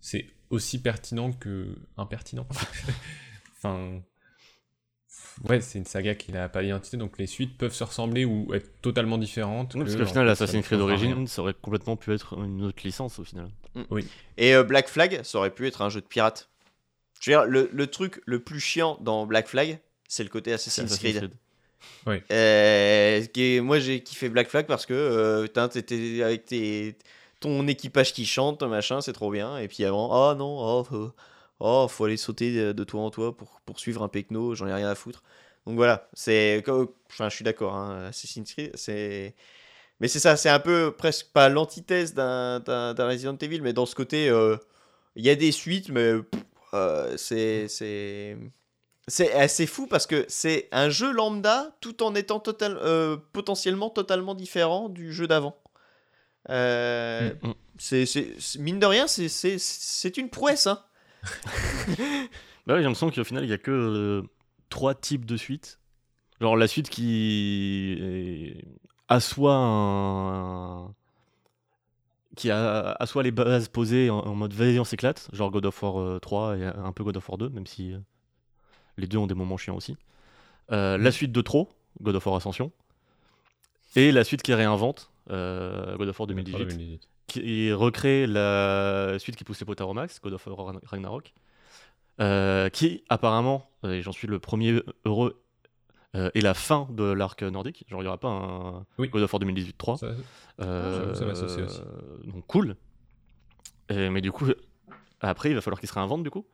[0.00, 2.46] c'est aussi pertinent que impertinent.
[3.56, 4.00] enfin,
[5.48, 8.52] ouais, c'est une saga qui n'a pas d'identité, donc les suites peuvent se ressembler ou
[8.54, 9.74] être totalement différentes.
[9.74, 10.80] Oui, parce que, qu'au final, Assassin's Creed.
[10.80, 13.48] Origins, ça aurait complètement pu être une autre licence au final.
[14.36, 16.48] Et euh, Black Flag, ça aurait pu être un jeu de pirate.
[17.20, 19.78] Je veux dire, le, le truc le plus chiant dans Black Flag,
[20.08, 21.30] c'est le côté Assassin's Assassin's Creed.
[22.06, 22.22] Creed.
[22.30, 26.96] Euh, qui est- moi j'ai kiffé Black Flag parce que euh, t'étais avec tes,
[27.40, 29.58] ton équipage qui chante, machin, c'est trop bien.
[29.58, 31.12] Et puis avant, oh non, oh, faut,
[31.60, 34.74] oh, faut aller sauter de, de toit en toit pour poursuivre un pecno, j'en ai
[34.74, 35.22] rien à foutre.
[35.66, 36.62] Donc voilà, c'est.
[36.68, 39.34] Enfin, je suis d'accord, hein, Assassin's Creed, c'est.
[40.00, 42.60] Mais c'est ça, c'est un peu presque pas l'antithèse d'un
[42.98, 44.56] Resident Evil, mais dans ce côté, euh,
[45.16, 46.14] il y a des suites, mais
[46.74, 47.68] euh, c'est.
[47.68, 48.36] c'est-
[49.34, 54.34] assez fou parce que c'est un jeu lambda tout en étant total, euh, potentiellement totalement
[54.34, 55.56] différent du jeu d'avant.
[56.50, 58.62] Euh, Mm, mm.
[58.62, 60.66] mine de rien, c'est une prouesse.
[60.66, 60.82] Hein.
[62.66, 64.22] Bah ouais, j'ai l'impression qu'au final, il n'y a que euh,
[64.70, 65.78] trois types de suites.
[66.40, 68.64] Genre la suite qui est-
[69.08, 70.94] assoit un.
[72.36, 75.28] qui a, assoit les bases posées en, en mode vas-y, on s'éclate.
[75.32, 77.92] Genre God of War euh, 3 et un peu God of War 2, même si
[77.92, 77.98] euh,
[78.96, 79.96] les deux ont des moments chiants aussi.
[80.72, 81.68] Euh, La suite de trop,
[82.00, 82.72] God of War Ascension.
[83.96, 87.08] Et la suite qui réinvente, euh, God of War 2018 2018.
[87.26, 91.32] Qui recrée la suite qui pousse les potards au max, God of War Ragnarok,
[92.20, 95.40] euh, qui apparemment, et j'en suis le premier heureux,
[96.14, 97.84] euh, est la fin de l'arc nordique.
[97.88, 99.08] Genre il n'y aura pas un Oui.
[99.08, 99.96] God of War 2018 3.
[99.96, 100.06] Ça-
[100.60, 101.80] Euh, j'avoue, ça m'associe aussi.
[102.26, 102.76] Donc cool.
[103.88, 104.46] Et- mais du coup,
[105.20, 106.46] après il va falloir qu'il se réinvente du coup.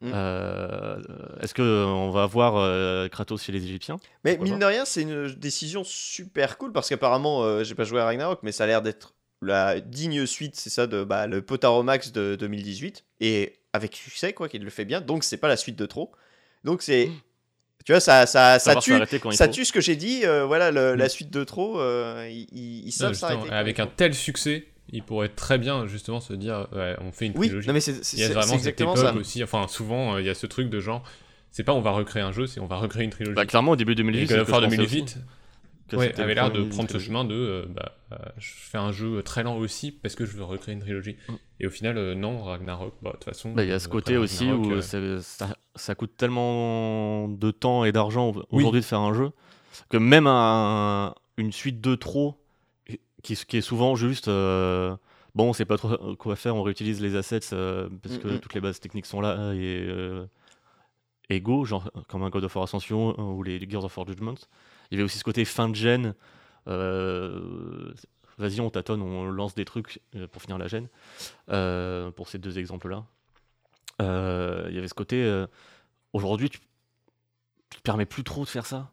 [0.00, 0.10] Mm.
[0.12, 0.98] Euh,
[1.40, 3.96] Est-ce qu'on va avoir euh, Kratos chez les Égyptiens?
[4.24, 8.00] Mais mine de rien, c'est une décision super cool parce qu'apparemment, euh, j'ai pas joué
[8.00, 9.14] à Ragnarok, mais ça a l'air d'être
[9.44, 14.48] la digne suite, c'est ça, de bah, le Potaromax de 2018, et avec succès, quoi,
[14.48, 16.12] qu'il le fait bien, donc c'est pas la suite de trop.
[16.64, 17.06] Donc c'est.
[17.06, 17.14] Hmm.
[17.84, 18.94] Tu vois, ça, ça, ça, tue,
[19.32, 21.08] ça tue ce que j'ai dit, euh, voilà, la hmm.
[21.08, 23.14] suite de trop, euh, ils, savent.
[23.50, 27.32] Avec un tel succès, il pourrait très bien justement se dire ouais, on fait une
[27.36, 27.66] oui, trilogie.
[27.66, 29.42] Non mais c'est, c'est, il y a vraiment cette époque aussi.
[29.42, 31.02] Enfin, souvent, euh, il y a ce truc de genre,
[31.50, 33.34] c'est pas on va recréer un jeu, c'est on va recréer une trilogie.
[33.34, 35.18] Bah, clairement, au début 2018, God of 2008,
[35.94, 38.92] cas, ouais, avait l'air de prendre ce chemin de euh, bah, euh, je fais un
[38.92, 41.16] jeu très lent aussi parce que je veux recréer une trilogie.
[41.28, 41.32] Mm.
[41.60, 43.52] Et au final, euh, non, Ragnarok, bah, de toute façon.
[43.52, 44.98] Bah, il y a ce euh, côté aussi où ça,
[45.74, 49.30] ça, coûte tellement de temps et d'argent aujourd'hui de faire un jeu
[49.88, 52.40] que même un, une suite de trop
[53.22, 57.40] qui, est souvent juste bon, on sait pas trop quoi faire, on réutilise les assets
[57.40, 58.40] parce mm, que mm.
[58.40, 59.88] toutes les bases techniques sont là et.
[61.30, 64.36] et go, genre comme un God of War Ascension ou les Gears of War Judgment,
[64.90, 66.14] il y avait aussi ce côté fin de gêne.
[66.68, 67.92] euh,
[68.38, 70.88] Vas-y, on tâtonne, on lance des trucs euh, pour finir la gêne.
[71.50, 73.04] euh, pour ces deux exemples-là.
[74.00, 75.44] Il y avait ce côté.
[76.12, 76.58] Aujourd'hui, tu,
[77.70, 78.90] tu te permets plus trop de faire ça.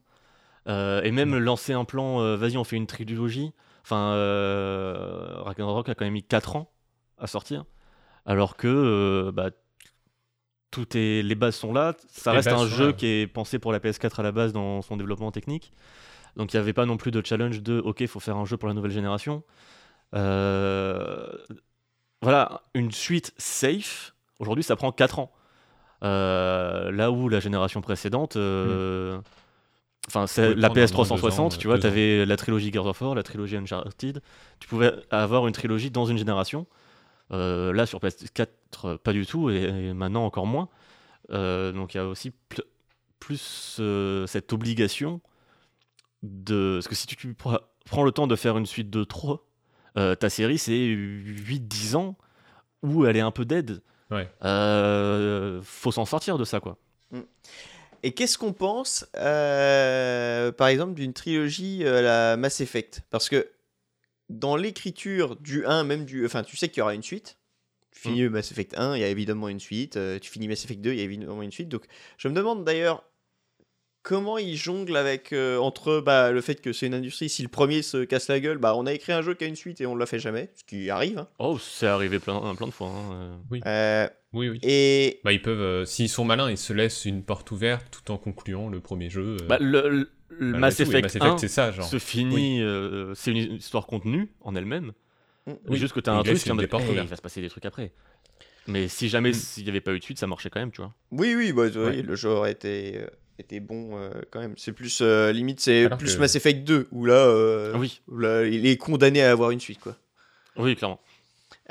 [0.67, 3.51] Et même lancer un plan, vas-y, on fait une trilogie.
[3.83, 6.71] Enfin, euh, Ragnarok a quand même mis 4 ans
[7.17, 7.65] à sortir.
[8.27, 9.49] Alors que euh, bah,
[10.71, 11.95] tout est, les bases sont là.
[12.09, 12.93] Ça Les reste un jeu là.
[12.93, 15.71] qui est pensé pour la PS4 à la base dans son développement technique.
[16.37, 18.45] Donc il n'y avait pas non plus de challenge de OK, il faut faire un
[18.45, 19.43] jeu pour la nouvelle génération.
[20.15, 21.27] Euh,
[22.21, 25.31] voilà, une suite safe, aujourd'hui ça prend 4 ans.
[26.03, 29.19] Euh, là où la génération précédente, euh,
[30.07, 32.35] Enfin, Faut c'est la prendre en PS 360, deux ans, tu vois, tu avais la
[32.35, 34.21] trilogie Gears of War, la trilogie Uncharted.
[34.59, 36.65] Tu pouvais avoir une trilogie dans une génération.
[37.31, 38.47] Euh, là, sur PS4,
[38.85, 40.67] euh, pas du tout, et, et maintenant encore moins.
[41.31, 42.63] Euh, donc il y a aussi pl-
[43.19, 45.21] plus euh, cette obligation
[46.23, 46.77] de.
[46.77, 49.45] Parce que si tu pr- prends le temps de faire une suite de 3,
[49.97, 52.17] euh, ta série, c'est 8-10 ans
[52.83, 53.81] où elle est un peu dead.
[54.09, 54.29] Ouais.
[54.43, 56.77] Euh, faut s'en sortir de ça, quoi.
[58.03, 63.03] Et qu'est-ce qu'on pense, euh, par exemple, d'une trilogie euh, la Mass Effect?
[63.11, 63.47] Parce que
[64.31, 66.25] dans l'écriture du 1, même du.
[66.25, 67.37] Enfin, tu sais qu'il y aura une suite.
[67.91, 69.97] Tu finis Mass Effect 1, il y a évidemment une suite.
[69.97, 71.67] euh, tu finis Mass Effect 2, il y a évidemment une suite.
[71.69, 71.83] Donc,
[72.17, 73.03] je me demande d'ailleurs
[74.03, 75.33] comment ils jonglent avec.
[75.33, 77.29] euh, entre bah, le fait que c'est une industrie.
[77.29, 79.47] Si le premier se casse la gueule, bah, on a écrit un jeu qui a
[79.47, 80.51] une suite et on ne l'a fait jamais.
[80.55, 81.19] Ce qui arrive.
[81.19, 81.27] hein.
[81.39, 82.87] Oh, c'est arrivé plein, plein de fois.
[82.89, 83.59] hein, euh.
[83.65, 84.59] Euh, Oui, oui.
[84.63, 85.19] et.
[85.23, 88.17] Bah, ils peuvent, euh, s'ils sont malins, ils se laissent une porte ouverte tout en
[88.17, 89.37] concluant le premier jeu.
[89.41, 91.85] euh, Bah, le, le- le malgré Mass tout, Effect, Mass 1 Effect, c'est ça, genre.
[91.85, 94.93] se finit, euh, c'est une histoire contenue en elle-même.
[95.47, 95.51] Mm.
[95.67, 97.41] Oui, Juste que tu as il un truc, des portes hey, il va se passer
[97.41, 97.91] des trucs après.
[98.67, 99.33] Mais si jamais Mm.
[99.33, 100.93] s'il n'y avait pas eu de suite, ça marchait quand même, tu vois.
[101.11, 102.01] Oui, oui, bah, oui, Ouais.
[102.01, 103.07] le jeu aurait été, euh,
[103.39, 104.53] été bon euh, quand même.
[104.55, 108.01] C'est plus, euh, limite, c'est Alors plus que- Mass Effect 2, où là, euh, Oui,
[108.07, 109.97] où là, il est condamné à avoir une suite, quoi.
[110.55, 111.01] oui, clairement.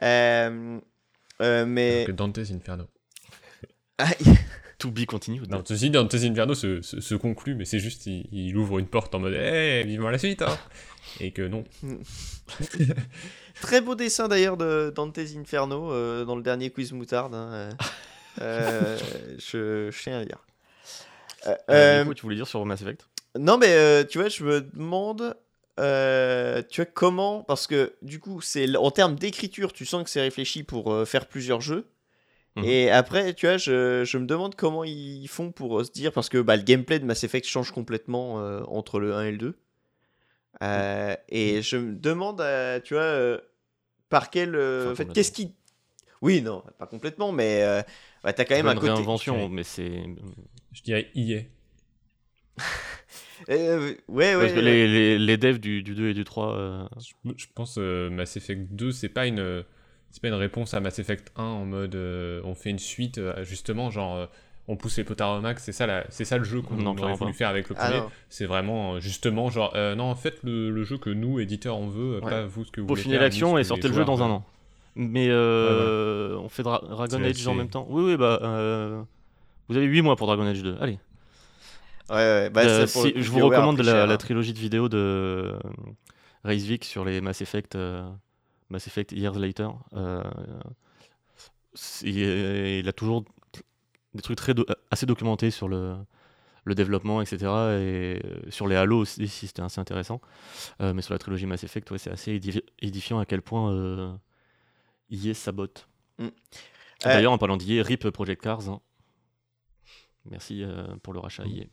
[0.02, 0.78] Euh,
[1.40, 2.04] euh, mais...
[2.06, 2.88] Que Dante's Inferno.
[3.98, 4.10] Ah,
[4.78, 5.50] To be continued.
[5.50, 8.78] Non, ceci dit, Dante's Inferno se, se, se conclut, mais c'est juste, il, il ouvre
[8.78, 10.56] une porte en mode, hé, vivement la suite, hein
[11.20, 11.64] Et que non.
[13.60, 17.34] Très beau dessin d'ailleurs de Dante's Inferno euh, dans le dernier quiz moutarde.
[17.34, 17.68] hein,
[18.40, 18.98] euh.
[19.38, 20.38] Je, je tiens à dire.
[21.46, 23.06] Euh, Euh, euh, du coup, tu voulais dire sur Mass Effect?
[23.38, 25.36] Non, mais euh, tu vois, je me demande,
[25.80, 30.10] euh, tu vois, comment, parce que du coup, c'est en termes d'écriture, tu sens que
[30.10, 31.88] c'est réfléchi pour euh, faire plusieurs jeux.
[32.56, 32.64] Mhm.
[32.64, 36.12] Et après, tu vois, je, je me demande comment ils font pour euh, se dire,
[36.12, 39.30] parce que bah, le gameplay de Mass Effect change complètement euh, entre le 1 et
[39.32, 39.58] le 2.
[40.62, 43.38] Euh, et je me demande, euh, tu vois, euh,
[44.08, 44.54] par quel.
[44.56, 45.14] euh, Enfin, en fait, complètement.
[45.14, 45.54] qu'est-ce qui.
[46.22, 47.82] Oui, non, pas complètement, mais euh,
[48.22, 48.92] bah, t'as quand même un une côté.
[48.92, 50.02] réinvention, mais c'est.
[50.72, 51.42] Je dirais EA.
[53.48, 54.40] Euh, ouais, ouais.
[54.40, 54.62] Parce que ouais.
[54.62, 56.54] les, les, les devs du, du 2 et du 3.
[56.56, 56.84] euh,
[57.24, 59.64] Je, je pense euh, Mass Effect 2, c'est pas une
[60.10, 63.18] c'est pas une réponse à Mass Effect 1 en mode euh, on fait une suite
[63.18, 64.26] euh, justement genre euh,
[64.68, 66.96] on pousse les potards au max, c'est ça la, c'est ça le jeu qu'on Non,
[66.98, 67.36] aurait voulu pas.
[67.38, 68.02] faire avec le Ah, premier.
[68.28, 71.76] c'est vraiment euh, justement genre euh, non en fait le, le jeu que nous éditeurs
[71.78, 72.30] on veut, euh, Ouais.
[72.30, 74.30] pas vous ce que vous voulez peaufiner faire, l'action et sortez le jeu dans un
[74.30, 74.44] an.
[74.96, 77.86] Mais euh, on fait Dra- Dragon C'est- Age en même temps.
[77.88, 78.40] Oui, oui, bah.
[78.42, 79.00] euh,
[79.68, 80.76] vous avez 8 mois pour Dragon Age 2.
[80.80, 80.98] Allez.
[82.10, 84.16] Ouais, ouais, bah, Euh, si- je vous recommande la, cher, la hein.
[84.16, 85.58] trilogie de vidéos de euh,
[86.44, 88.08] Reisvik sur les Mass Effect, euh,
[88.68, 89.70] Mass Effect Years Later.
[89.94, 90.22] Euh,
[92.02, 93.24] il a toujours
[94.14, 95.94] des trucs très do- assez documentés sur le,
[96.64, 97.46] le développement, etc.
[97.80, 98.20] Et
[98.50, 100.20] sur les Halo aussi, si c'était assez intéressant.
[100.80, 104.18] Mais sur la trilogie Mass Effect, ouais, c'est assez édifi- édifiant à quel point
[105.10, 105.88] EA sabote.
[106.18, 106.28] Mm.
[107.04, 108.68] D'ailleurs, en parlant d'EA, RIP Project Cars.
[108.68, 108.80] hein.
[110.26, 111.64] Merci euh, pour le rachat EA.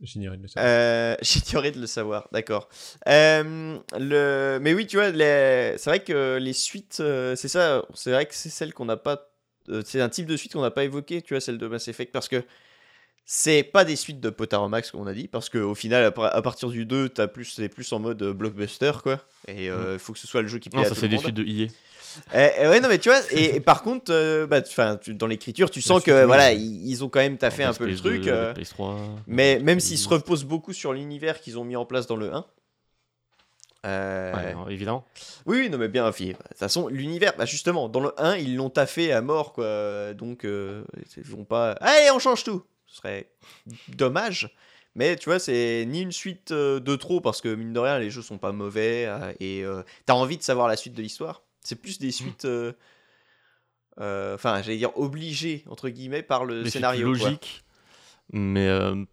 [0.00, 0.70] J'ignorais de le savoir.
[0.70, 2.68] Euh, J'ignorais de le savoir, d'accord.
[3.08, 4.58] Euh, le...
[4.60, 5.74] Mais oui, tu vois, les...
[5.78, 8.96] c'est vrai que les suites, euh, c'est ça, c'est vrai que c'est celle qu'on n'a
[8.96, 9.30] pas.
[9.68, 11.88] euh, c'est un type de suite qu'on n'a pas évoqué, tu vois, celle de Mass
[11.88, 12.44] Effect, parce que
[13.24, 16.68] c'est pas des suites de Potard comme on a dit, parce qu'au final, à partir
[16.68, 19.24] du 2, t'as plus, c'est plus en mode blockbuster, quoi.
[19.48, 21.18] Et il faut que ce soit le jeu qui plaît Non, à ça c'est des
[21.18, 21.68] suites de EA.
[22.32, 25.70] Eh ouais, non, mais tu vois, et, et par contre, euh, bah, tu- dans l'écriture,
[25.70, 28.18] tu sens que voilà, ils, ils ont quand même taffé un peu le Space 2,
[28.18, 28.28] truc.
[28.28, 28.96] euh, Dead Space 3,
[29.26, 30.14] mais même s'ils se 2.
[30.16, 32.46] reposent beaucoup sur l'univers qu'ils ont mis en place dans le 1.
[33.86, 35.04] euh, Ouais, non, évidemment.
[35.46, 38.56] Oui, oui, non, mais bien, de toute façon, l'univers, bah justement, dans le 1, ils
[38.56, 40.14] l'ont taffé à mort, quoi.
[40.14, 40.84] Donc, euh,
[41.16, 41.72] ils vont pas.
[41.80, 43.28] Allez, on change tout Ce serait
[43.88, 44.54] dommage.
[44.96, 47.98] Mais tu vois, c'est ni une suite euh, de trop, parce que mine de rien,
[47.98, 51.02] les jeux sont pas mauvais, euh, et euh, t'as envie de savoir la suite de
[51.02, 51.42] l'histoire.
[51.64, 52.44] C'est plus des suites.
[52.44, 52.72] euh,
[54.00, 57.06] euh, Enfin, j'allais dire obligées, entre guillemets, par le Des scénario.
[57.06, 57.28] quoi.
[57.28, 57.64] logiques,
[58.32, 59.04] mais euh,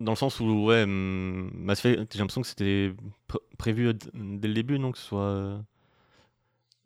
[0.00, 2.92] dans le sens où, ouais, Mass Effect, j'ai l'impression que c'était
[3.28, 5.60] pr- prévu dès le début, non Que ce soit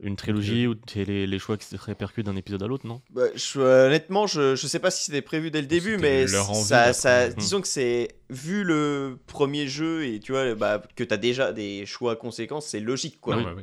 [0.00, 3.00] une trilogie où tu les, les choix qui se répercutent d'un épisode à l'autre, non?
[3.10, 6.92] Bah, je- honnêtement, je, je sais pas si c'était prévu dès le début, mais ça,
[6.92, 7.34] ça, Mhm.
[7.38, 11.86] disons que c'est vu le premier jeu et tu vois bah, que t'as déjà des
[11.86, 13.36] choix conséquences, c'est logique quoi.
[13.36, 13.62] Ouais, ouais.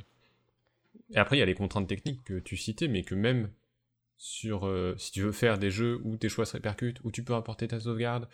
[1.13, 3.49] Et après, il y a les contraintes techniques que tu citais, mais que même
[4.17, 7.23] sur euh, si tu veux faire des jeux où tes choix se répercutent, où tu
[7.23, 8.27] peux importer ta sauvegarde,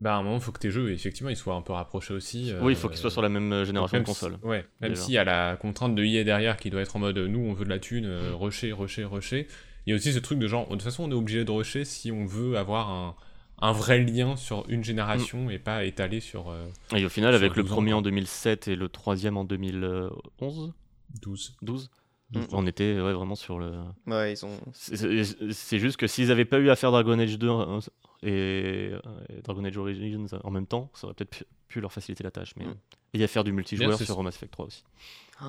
[0.00, 2.14] bah à un moment, il faut que tes jeux, effectivement, ils soient un peu rapprochés
[2.14, 2.52] aussi.
[2.60, 4.38] Oui, il euh, faut qu'ils soient sur la même euh, génération même de consoles.
[4.40, 7.00] Si, ouais, même s'il y a la contrainte de EA derrière qui doit être en
[7.00, 9.48] mode nous on veut de la thune, euh, rusher, rusher, rusher.
[9.86, 11.50] Il y a aussi ce truc de genre, de toute façon on est obligé de
[11.50, 13.16] rusher si on veut avoir un,
[13.60, 17.56] un vrai lien sur une génération et pas étalé sur euh, Et au final, avec
[17.56, 20.72] le 12 ans, premier en 2007 et le troisième en 2011,
[21.22, 21.56] 12.
[21.62, 21.90] 12,
[22.30, 22.40] Mm.
[22.52, 23.72] on était ouais, vraiment sur le.
[24.06, 24.60] Ouais, ils ont.
[24.74, 27.80] C'est- juste que s'ils avaient pas eu à faire Dragon Age 2 euh,
[28.22, 28.90] et,
[29.30, 32.30] et Dragon Age Origins en même temps, ça aurait peut-être pu, pu leur faciliter la
[32.30, 32.52] tâche.
[32.56, 32.74] Mais Mm.
[33.14, 34.22] et à faire du multijoueur sur.
[34.22, 34.84] Mass Effect 3 aussi.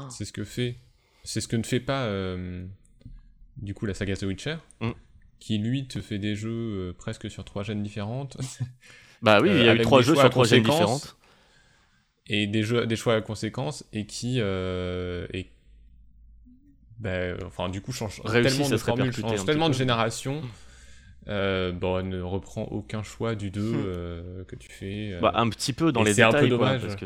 [0.10, 0.78] C'est ce que fait.
[1.26, 2.66] C'est ce que ne fait pas euh,
[3.58, 4.92] du coup la saga The Witcher, Mm.
[5.40, 6.50] qui lui te fait des jeux
[6.90, 8.38] euh, presque sur trois gènes différentes
[9.22, 11.18] Bah oui, Euh, il y a eu trois jeux sur trois gènes différentes.
[12.30, 15.48] Et des jeux, des choix à conséquences et qui euh, et
[17.00, 17.12] bah,
[17.46, 20.42] enfin du coup change tellement de formules, change tellement de générations.
[21.28, 25.12] Euh, bon, elle ne reprend aucun choix du 2 euh, que tu fais.
[25.14, 26.82] euh, Bah, un petit peu dans et les c'est un détails, peu quoi, dommage.
[26.82, 27.06] parce que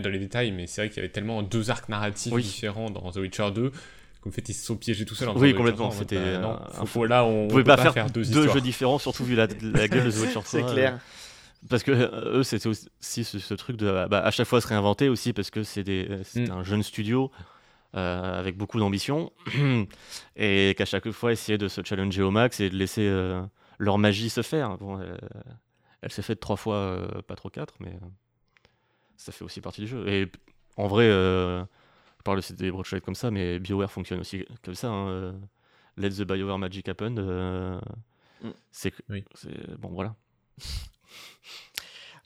[0.00, 2.42] dans les détails, mais c'est vrai qu'il y avait tellement deux arcs narratifs Oui.
[2.42, 3.72] différents dans The Witcher 2
[4.20, 5.28] qu'en fait ils se sont piégés tout seuls.
[5.28, 6.20] en Oui, complètement, Witcher 3, en c'était, bah,
[6.68, 9.34] euh, faut, un faut- là on, pouvez peut pas, faire, deux, jeux différents, surtout vu
[9.34, 10.44] la, la gueule de The Witcher 3.
[10.44, 10.98] C'est euh, clair.
[11.68, 14.66] Parce que euh, eux, c'était aussi ce, ce truc de bah, à chaque fois se
[14.68, 15.84] réinventer aussi, parce que c'est
[16.24, 16.50] c'est Mm.
[16.52, 17.30] un jeune studio
[17.94, 19.32] euh, avec beaucoup d'ambition,
[20.36, 23.42] et qu'à chaque fois essayer de se challenger au max et de laisser euh,
[23.78, 24.76] leur magie se faire.
[24.78, 25.16] Bon, euh,
[26.02, 28.06] elle s'est faite trois fois, euh, pas trop quatre, mais euh,
[29.16, 30.06] ça fait aussi partie du jeu.
[30.08, 30.30] Et
[30.76, 31.62] en vrai, euh,
[32.18, 34.88] je parle de des brochettes comme ça, mais BioWare fonctionne aussi comme ça.
[34.88, 35.32] hein, euh,
[35.96, 37.16] Let the BioWare Magic happen.
[37.18, 37.80] euh,
[38.42, 38.50] Mm.
[38.70, 39.24] c'est Oui.
[39.78, 40.14] bon voilà.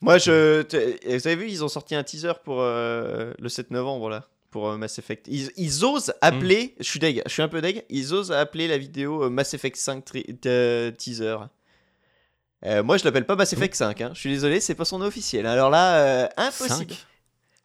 [0.00, 0.62] Moi, je.
[1.06, 4.68] Vous avez vu, ils ont sorti un teaser pour euh, le 7 novembre, là, pour
[4.70, 5.26] euh, Mass Effect.
[5.28, 6.74] Ils, ils osent appeler.
[6.80, 7.84] Je suis deg, je suis un peu deg.
[7.90, 11.36] Ils osent appeler la vidéo euh, Mass Effect 5 tri- euh, teaser.
[12.84, 14.00] Moi, je l'appelle pas Mass Effect 5.
[14.00, 14.10] hein.
[14.14, 15.46] Je suis désolé, c'est pas son nom officiel.
[15.46, 16.94] Alors là, impossible.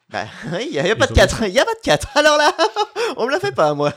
[0.08, 0.26] Bah,
[0.60, 1.42] il y, a y a pas de ont 4.
[1.48, 2.08] Il y a pas de 4.
[2.16, 2.54] Alors là,
[3.16, 3.92] on me la fait pas, moi.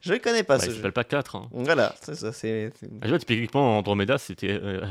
[0.00, 0.76] Je le connais pas Bah, ce il jeu.
[0.78, 1.36] s'appelle pas 4.
[1.36, 1.48] Hein.
[1.52, 2.32] Voilà, c'est ça.
[2.32, 2.72] C'est.
[2.82, 4.84] Ah, tu vois, typiquement, Andromeda, c'était euh,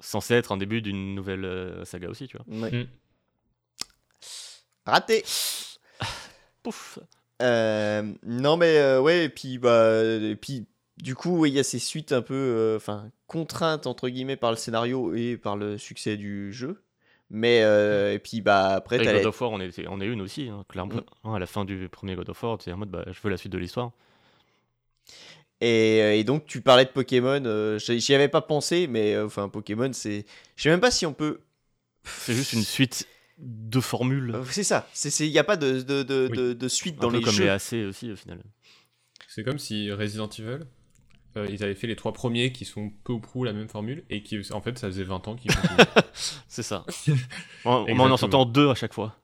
[0.00, 2.46] censé être un début d'une nouvelle euh, saga aussi, tu vois.
[2.60, 2.70] Ouais.
[2.70, 2.86] Mm.
[4.86, 5.24] Raté.
[6.62, 6.98] Pouf
[7.42, 10.66] Euh, non mais euh, ouais et puis bah et puis
[10.96, 14.36] du coup ouais, il y a ces suites un peu euh, enfin contraintes entre guillemets
[14.36, 16.82] par le scénario et par le succès du jeu
[17.30, 20.48] mais euh, et puis bah après God of War, on est, on est une aussi,
[20.48, 20.94] hein, clairement.
[20.94, 21.04] Mm.
[21.24, 23.30] Hein, à la fin du premier God of War, c'est en mode, bah, je veux
[23.30, 23.92] la suite de l'histoire.
[25.60, 29.26] Et, euh, et donc tu parlais de Pokémon euh, j'y avais pas pensé mais euh,
[29.26, 30.24] enfin Pokémon c'est
[30.56, 31.40] je sais même pas si on peut
[32.04, 33.06] C'est juste une suite
[33.38, 36.36] de formules, c'est ça c'est il y a pas de de, de, Oui.
[36.36, 38.40] de- de suite un dans peu les comme jeux les AC aussi, au final.
[39.28, 40.60] C'est comme si Resident Evil,
[41.36, 44.02] euh, ils avaient fait les trois premiers qui sont peu ou prou la même formule
[44.10, 45.52] et qui en fait ça faisait 20 ans qu'ils.
[46.48, 46.84] C'est ça.
[47.64, 49.14] on, on en sortant deux à chaque fois.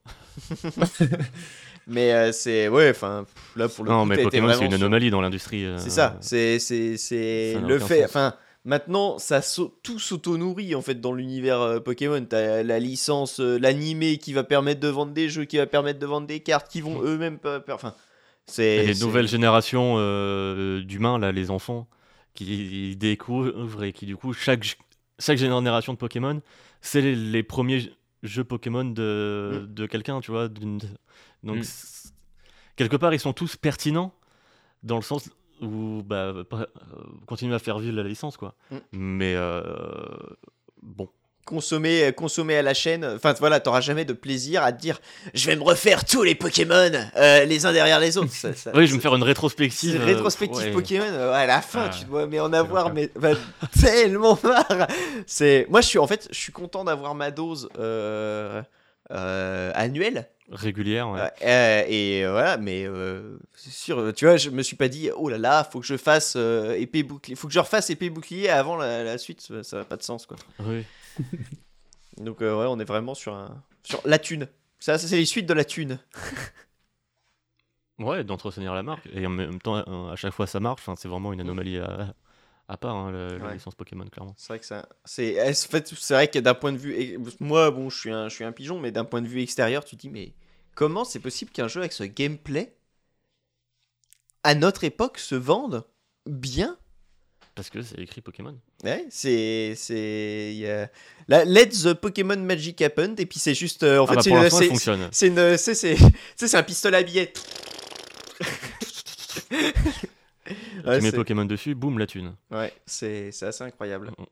[1.86, 4.80] mais euh, c'est ouais enfin là pour le Non, coup mais Pokémon, c'est une sur-
[4.80, 5.64] anomalie dans l'industrie.
[5.64, 8.00] euh, C'est ça, c'est c'est c'est ça n'a le aucun fait.
[8.02, 8.10] sens.
[8.10, 8.34] Enfin,
[8.64, 12.24] maintenant, ça s'au- tout s'auto-nourrit en fait dans l'univers euh, Pokémon.
[12.24, 15.98] T'as la licence, euh, l'animé qui va permettre de vendre des jeux, qui va permettre
[15.98, 17.60] de vendre des cartes, qui vont eux-mêmes pas.
[17.60, 17.94] per- Enfin,
[18.46, 21.86] c'est les c'est- nouvelles générations euh, d'humains, là, les enfants,
[22.34, 24.76] qui découvrent et qui, du coup, chaque,
[25.18, 26.40] chaque génération de Pokémon,
[26.80, 27.92] c'est les, les premiers
[28.22, 30.48] jeux Pokémon de, de quelqu'un, tu vois.
[30.48, 30.80] d'une-
[31.44, 32.08] Donc, Mm.
[32.76, 34.12] quelque part, ils sont tous pertinents
[34.82, 35.28] dans le sens
[35.62, 36.44] où bah, euh,
[37.26, 38.54] continuer à faire vivre la licence, quoi.
[38.70, 38.76] Mm.
[38.92, 39.62] Mais euh,
[40.82, 41.08] bon.
[41.46, 43.04] consommer, consommer à la chaîne.
[43.04, 44.98] Enfin, voilà, t'auras jamais de plaisir à te dire,
[45.34, 48.32] je vais me refaire tous les Pokémon euh, les uns derrière les autres.
[48.32, 50.00] Ça- ça- Oui, je vais me faire une rétrospective.
[50.00, 50.72] Euh, rétrospective ouais.
[50.72, 53.32] Pokémon, euh, à la fin, Ah, tu dois mais en avoir mais bah,
[53.80, 54.86] tellement marre.
[55.26, 58.62] C'est moi je suis en fait, je suis content d'avoir ma dose euh,
[59.10, 61.20] euh, annuelle Régulière, ouais.
[61.42, 65.10] Euh, et euh, voilà, mais euh, c'est sûr, tu vois, je me suis pas dit
[65.16, 68.10] oh là là, faut que je fasse euh, épée bouclier, faut que je refasse épée
[68.10, 70.36] bouclier avant la, la suite, ça- ça n'a pas de sens quoi.
[70.60, 70.84] Oui.
[72.18, 74.46] Donc ouais, on est vraiment sur un sur la thune.
[74.78, 75.98] Ça, ça c'est les suites de la thune.
[78.00, 79.08] Ouais, d'entretenir la marque.
[79.14, 79.76] Et en même temps,
[80.10, 80.80] à chaque fois, ça marche.
[80.80, 82.12] Enfin, c'est vraiment une anomalie à,
[82.68, 84.34] à part, hein, le- la licence Pokémon, clairement.
[84.38, 87.90] C'est vrai que ça, c'est, en fait, vrai que d'un point de vue, moi, bon,
[87.90, 90.00] je suis un, je suis un pigeon, mais d'un point de vue extérieur, tu te
[90.00, 90.32] dis, mais
[90.74, 92.74] comment c'est possible qu'un jeu avec ce gameplay,
[94.42, 95.84] à notre époque, se vende
[96.26, 96.78] bien?
[97.54, 98.58] Parce que c'est écrit Pokémon.
[98.82, 100.88] Ouais, c'est, c'est,
[101.28, 105.96] Let the Pokémon Magic Happen, et puis c'est juste, euh, en Ah fait, bah, c'est,
[106.36, 107.32] c'est un pistolet à billets.
[110.84, 112.34] Ouais, tu mets Pokémon dessus, boum, la thune.
[112.50, 114.10] Ouais, c'est c'est assez incroyable.
[114.18, 114.24] Mm.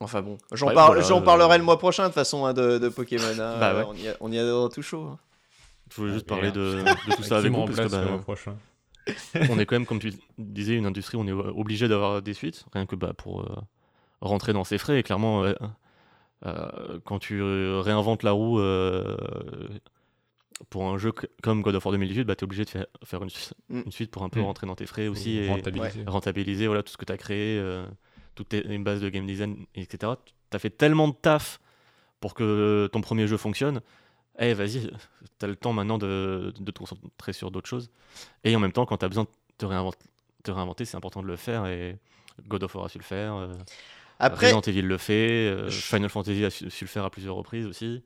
[0.00, 2.44] Enfin bon, j'en Ouais, parle, voilà, j'en euh, parlerai le mois prochain de toute façon
[2.44, 3.24] hein, de, de Pokémon.
[3.38, 3.58] hein.
[3.60, 3.84] Bah ouais.
[3.86, 5.04] on, y a, on y a tout chaud.
[5.04, 5.18] hein.
[5.90, 6.56] Je voulais Ah, juste parler merde.
[6.56, 8.56] de, de tout ça avec vous, parce que le bah, mois prochain
[9.50, 12.64] on est quand même, comme tu disais, une industrie, on est obligé d'avoir des suites,
[12.72, 13.46] rien que bah, pour euh,
[14.20, 15.00] rentrer dans ses frais.
[15.00, 15.54] Et clairement, euh,
[16.46, 19.16] euh, quand tu réinventes la roue euh,
[20.70, 22.86] pour un jeu que- comme God of War 2018, bah, tu es obligé de faire,
[23.04, 23.82] faire une, su- Mm.
[23.86, 24.44] une suite pour un peu Mm.
[24.44, 26.04] rentrer dans tes frais aussi et Rentabiliser.
[26.06, 27.84] rentabiliser voilà, tout ce que tu as créé, euh,
[28.34, 30.12] toute tes- une base de game design, etc.
[30.50, 31.60] Tu as fait tellement de taf
[32.20, 33.80] pour que ton premier jeu fonctionne.
[34.38, 34.88] Eh, vas-y,
[35.38, 37.90] tu as le temps maintenant de, de te concentrer sur d'autres choses.
[38.44, 39.28] Et en même temps, quand tu as besoin de
[39.58, 40.06] te réinventer,
[40.42, 41.66] te réinventer, c'est important de le faire.
[41.66, 41.98] Et
[42.48, 43.34] God of War a su le faire.
[43.34, 43.52] euh,
[44.18, 45.48] Après, Resident Evil le fait.
[45.50, 48.02] euh, je- Final Fantasy a su, su le faire à plusieurs reprises aussi.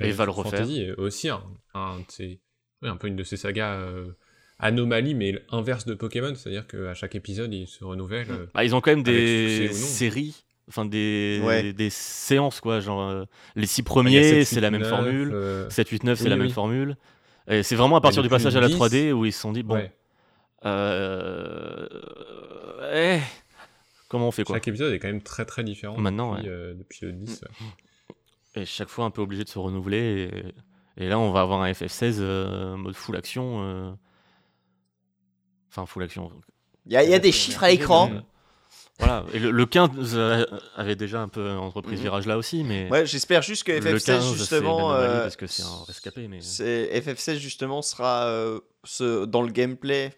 [0.00, 0.52] Et va le refaire.
[0.60, 1.42] Fantasy est aussi un,
[1.74, 2.38] un, oui,
[2.82, 4.12] un peu une de ces sagas euh,
[4.58, 8.30] anomalies, mais inverse de Pokémon, c'est-à-dire qu'à chaque épisode, il se renouvelle.
[8.30, 11.72] euh, Bah, ils ont quand même des séries, enfin des, Ouais.
[11.72, 12.78] des séances, quoi.
[12.80, 13.24] Genre, euh,
[13.56, 15.30] les six il y a premiers, 7, c'est 8, la même 9, formule.
[15.32, 16.96] euh, 7, 8, 9, c'est oui, la même formule.
[17.48, 19.52] Et c'est vraiment à partir du passage à la 10, 3D où ils se sont
[19.52, 19.90] dit, bon, ouais.
[20.66, 21.88] euh,
[22.92, 23.20] eh,
[24.08, 26.74] comment on fait quoi Chaque épisode est quand même très très différent Maintenant, depuis, euh,
[26.74, 27.44] depuis le 10.
[28.54, 30.30] Et chaque fois un peu obligé de se renouveler.
[30.98, 33.62] Et, et là, on va avoir un FF16 euh, mode full action.
[33.62, 33.90] euh,
[35.70, 36.32] Enfin, full action.
[36.86, 38.10] il y, a- il y a des chiffres à l'écran.
[38.98, 39.24] Voilà.
[39.32, 40.44] Et le, le 15 euh,
[40.74, 42.02] avait déjà un peu entrepris ce Mhm.
[42.02, 45.36] virage là aussi, mais Ouais, j'espère juste que le FF16 15, c'est justement, euh, parce
[45.36, 46.26] que c'est un rescapé.
[46.26, 46.40] Mais...
[46.40, 50.12] c'est- FF16 justement sera euh, ce, dans le gameplay,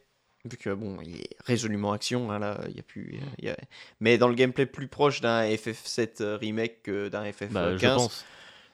[0.44, 3.48] vu que bon, il est résolument action, hein, là, il y a plus, il y
[3.48, 3.56] a-
[4.00, 7.52] mais dans le gameplay plus proche d'un FF7 remake que d'un FF15.
[7.52, 8.24] Bah, je pense.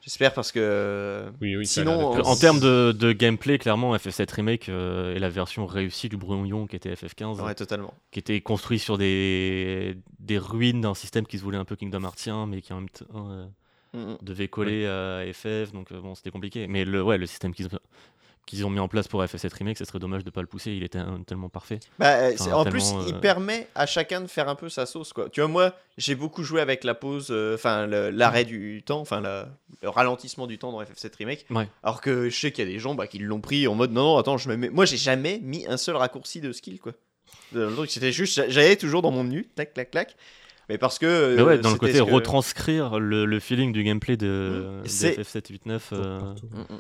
[0.03, 3.13] J'espère parce que euh, Oui, oui, ça a Sinon, d'être euh, En termes de, de
[3.13, 7.55] gameplay, clairement, FF7 Remake euh, est la version réussie du brouillon qui était FF15, ouais,
[7.57, 7.93] totalement.
[8.13, 12.05] qui était construit sur des, des ruines d'un système qui se voulait un peu Kingdom
[12.05, 13.47] Heartien, mais qui en même temps euh,
[13.93, 16.67] Mm, devait coller à FF, donc euh, bon, c'était compliqué.
[16.69, 17.79] Mais le, ouais, le système qu'ils ont,
[18.47, 20.71] qu'ils ont mis en place pour FF7 Remake, ça serait dommage de pas le pousser,
[20.73, 21.81] il était un- tellement parfait.
[21.99, 24.87] Bah, euh, Enfin, en plus, il euh, permet à chacun de faire un peu sa
[24.87, 25.29] sauce, quoi.
[25.29, 29.01] Tu vois, moi, j'ai beaucoup joué avec la pause, euh, enfin, le- l'arrêt du temps,
[29.01, 31.45] enfin, le ralentissement du temps dans FF7 Remake.
[31.51, 31.69] Ouais.
[31.83, 33.91] Alors que je sais qu'il y a des gens bah, qui l'ont pris en mode
[33.93, 34.71] non, non, attends, je me mets.
[34.71, 36.93] Moi, j'ai jamais mis un seul raccourci de skill, quoi.
[37.53, 40.17] Donc, c'était juste, j'a- j'allais toujours dans mon menu, tac, tac, tac.
[40.69, 41.35] Mais parce que.
[41.37, 44.83] Mais ouais, dans le côté ce que- retranscrire le, le feeling du gameplay de, Mm.
[44.83, 46.47] de C'est- FF7 8.9 euh, Partout.
[46.53, 46.75] Mm,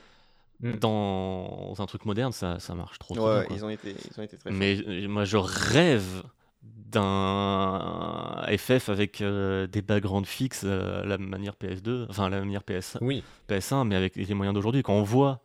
[0.60, 0.70] mm.
[0.70, 0.76] Mm.
[0.78, 4.20] dans un truc moderne, ça, ça marche trop, trop Ouais, bien, ils ont été, ils
[4.20, 4.50] ont été très.
[4.50, 4.76] Mais
[5.08, 6.22] moi, je rêve
[6.62, 12.96] d'un FF avec euh, des backgrounds fixes euh, la manière PS2, enfin la manière PS,
[13.00, 14.82] Oui, PS1, mais avec les moyens d'aujourd'hui.
[14.82, 15.40] Quand on voit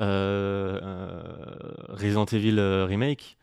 [0.00, 1.22] euh, euh,
[1.88, 3.36] Resident Evil Remake,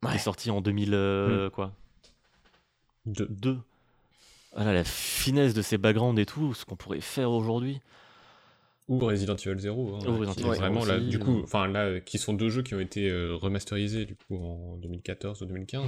[0.00, 0.16] qui Ouais.
[0.16, 1.70] est sorti en 2000, euh, quoi,
[3.06, 3.58] de- 2.
[4.54, 7.80] Voilà, la finesse de ces backgrounds et tout, ce qu'on pourrait faire aujourd'hui.
[8.96, 9.94] Ou Resident Evil 0.
[9.96, 11.20] hein, Ou Resident qui Evil est 0 vraiment là, du euh.
[11.20, 14.36] coup, enfin là, euh, qui sont deux jeux qui ont été euh, remasterisés du coup
[14.36, 15.82] en 2014 ou 2015.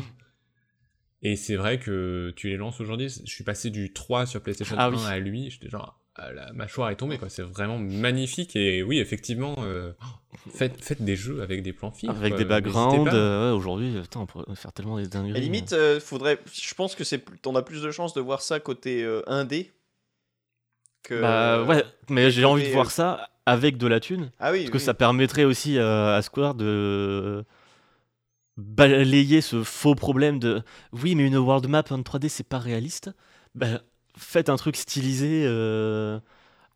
[1.23, 3.09] Et c'est vrai que tu les lances aujourd'hui.
[3.09, 4.99] Je suis passé du 3 sur PlayStation Ah 1 oui.
[5.07, 5.49] à lui.
[5.51, 7.31] J'étais genre, ah, la mâchoire est tombée quoi.
[7.31, 8.55] C'est vraiment magnifique.
[8.57, 9.93] Et oui, effectivement, euh,
[10.51, 12.13] faites, faites des jeux avec des plans fixes.
[12.15, 15.31] Avec quoi, des backgrounds, euh, ouais, aujourd'hui, on pourrait faire tellement des dingueries.
[15.31, 16.39] À la limite, euh, faudrait.
[16.53, 17.03] Je pense que
[17.41, 19.73] T'en as plus de chances de voir ça côté euh, indé.
[21.05, 21.21] Que...
[21.21, 24.33] Bah ouais, mais j'ai envie de voir ça avec de la thune.
[24.41, 24.61] Ah oui.
[24.61, 24.83] Parce que oui.
[24.85, 27.45] ça permettrait aussi euh, à Square de
[28.57, 30.63] balayer ce faux problème de
[30.93, 33.11] oui, mais une world map en 3D, c'est pas réaliste.
[33.55, 33.81] Ben,
[34.17, 36.19] faites un truc stylisé euh,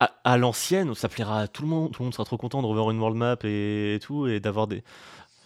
[0.01, 1.93] à, à l'ancienne, ça plaira à tout le monde.
[1.93, 4.41] Tout le monde sera trop content de revoir une world map et, et tout, et
[4.41, 4.83] d'avoir des.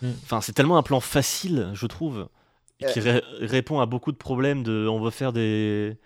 [0.00, 0.10] Mm.
[0.24, 2.28] Enfin, c'est tellement un plan facile, je trouve,
[2.78, 3.02] qui Euh.
[3.02, 4.88] ré- répond à beaucoup de problèmes de.
[4.88, 5.96] On veut faire des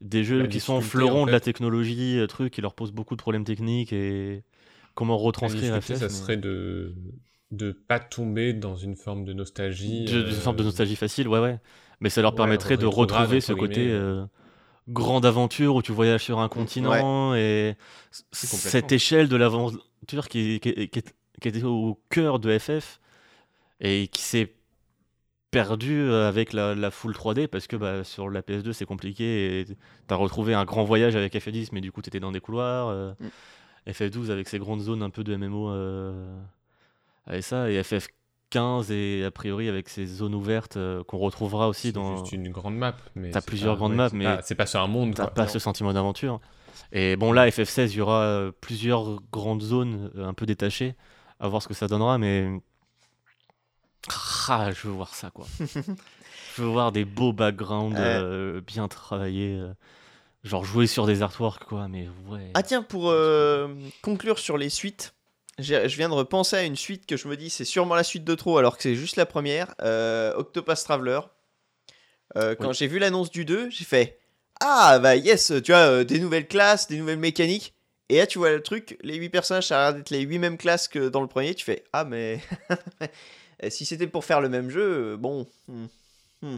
[0.00, 3.16] des jeux qui sont fleurons en de la technologie, euh, trucs qui leur posent beaucoup
[3.16, 4.42] de problèmes techniques et
[4.94, 6.94] comment retranscrire FF, ça mais- serait de
[7.50, 10.04] de pas tomber dans une forme de nostalgie.
[10.04, 11.58] de, euh, forme de nostalgie facile, ouais, ouais.
[12.00, 14.24] Mais ça leur ouais, permettrait de retrouver ce côté euh,
[14.88, 17.76] grande aventure où tu voyages sur un continent et
[18.32, 21.02] cette échelle de l'aventure qui, qui, qui,
[21.40, 23.00] qui était au cœur de FF
[23.80, 24.52] et qui s'est
[25.50, 29.60] perdue euh, avec la, la full 3D parce que bah, sur la PS2 c'est compliqué
[29.60, 29.66] et
[30.06, 32.88] t'as retrouvé un grand voyage avec FF10 mais du coup t'étais dans des couloirs.
[32.88, 33.90] euh, Mm.
[33.92, 36.38] FF12 avec ses grandes zones un peu de MMO euh,
[37.26, 41.88] avec ça et FF15 et a priori avec ses zones ouvertes euh, qu'on retrouvera aussi
[41.88, 42.94] C'est dans juste une grande map.
[43.14, 45.14] mais T'as plusieurs pas- grandes ouais, maps, mais c'est pas sur un monde.
[45.14, 45.48] t'as pas Non.
[45.48, 46.40] ce sentiment d'aventure
[46.92, 50.94] et bon là FF16 il y aura plusieurs grandes zones un peu détachées
[51.40, 52.48] à voir ce que ça donnera mais
[54.48, 55.46] ah, je veux voir ça quoi
[56.56, 59.72] je veux voir des beaux backgrounds euh, bien travaillés euh,
[60.42, 63.68] genre jouer sur des artworks quoi mais ouais Ah tiens, pour euh,
[64.02, 65.14] conclure sur les suites,
[65.58, 68.04] j'ai- je viens de repenser à une suite que je me dis c'est sûrement la
[68.04, 71.20] suite de trop alors que c'est juste la première, euh, Octopath Traveler.
[72.36, 72.74] Euh, quand Oui.
[72.74, 74.18] j'ai vu l'annonce du 2, j'ai fait
[74.62, 77.74] ah bah yes, tu vois, euh, des nouvelles classes, des nouvelles mécaniques.
[78.10, 80.38] Et là, tu vois le truc, les 8 personnages, ça a l'air d'être les 8
[80.38, 81.54] mêmes classes que dans le premier.
[81.54, 82.40] Tu fais, ah, mais
[83.68, 85.46] si c'était pour faire le même jeu, euh, bon.
[85.68, 85.86] hmm,
[86.42, 86.56] hmm.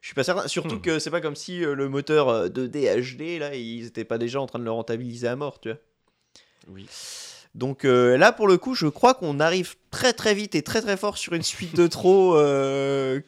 [0.00, 0.46] Je suis pas certain.
[0.48, 0.80] Surtout Hmm.
[0.80, 4.18] que c'est pas comme si euh, le moteur euh, de DHD, là, ils étaient pas
[4.18, 5.78] déjà en train de le rentabiliser à mort, tu vois.
[6.68, 6.86] Oui.
[7.54, 10.82] Donc euh, là, pour le coup, je crois qu'on arrive très très vite et très
[10.82, 13.20] très fort sur une suite de trop euh,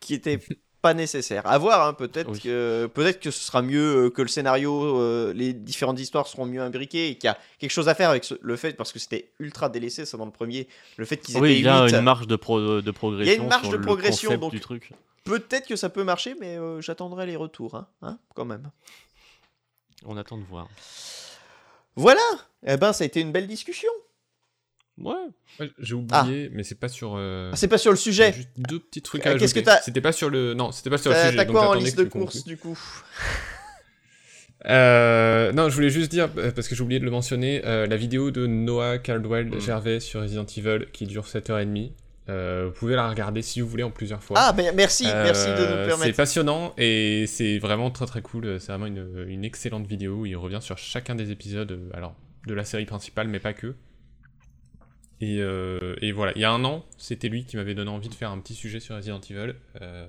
[0.00, 0.38] qui était
[0.84, 1.46] pas nécessaire.
[1.46, 2.40] À voir, hein, peut-être Oui.
[2.40, 6.44] que peut-être que ce sera mieux euh, que le scénario, euh, les différentes histoires seront
[6.44, 8.92] mieux imbriquées et qu'il y a quelque chose à faire avec ce- le fait parce
[8.92, 11.68] que c'était ultra délaissé ça dans le premier, le fait qu'ils étaient Oui, il y
[11.68, 13.46] a une marge de, pro- de progression.
[13.46, 14.90] marge sur de progression, donc- du truc.
[15.24, 18.70] Peut-être que ça peut marcher, mais euh, j'attendrai les retours, hein, hein, quand même.
[20.04, 20.68] On attend de voir.
[21.96, 22.20] Voilà.
[22.66, 23.90] Eh ben, ça a été une belle discussion.
[24.96, 25.12] Ouais.
[25.60, 27.14] Ouais, J'ai oublié, mais c'est pas sur.
[27.16, 28.32] euh, Ah, c'est pas sur le sujet.
[28.32, 30.54] Juste deux petits trucs à qu'est-ce que t'as- C'était pas sur le.
[30.54, 31.36] Non, c'était pas sur le sujet.
[31.36, 32.78] t'as donc quoi en liste de courses du coup
[34.66, 37.86] Euh, non, je voulais juste dire, euh, parce que j'ai oublié de le mentionner, euh,
[37.86, 39.60] la vidéo de Noah Caldwell Mm.
[39.60, 41.92] Gervais sur Resident Evil qui dure 7h30.
[42.30, 44.38] Euh, vous pouvez la regarder si vous voulez en plusieurs fois.
[44.40, 46.16] Ah, mais merci, Euh, merci de nous C'est permettre.
[46.16, 48.58] passionnant et c'est vraiment très très cool.
[48.58, 50.20] C'est vraiment une, une excellente vidéo.
[50.20, 52.14] où Il revient sur chacun des épisodes, alors
[52.46, 53.74] de la série principale, mais pas que.
[55.20, 58.08] Et, euh, et voilà, il y a un an, c'était lui qui m'avait donné envie
[58.08, 59.54] de faire un petit sujet sur Resident Evil.
[59.80, 60.06] Euh,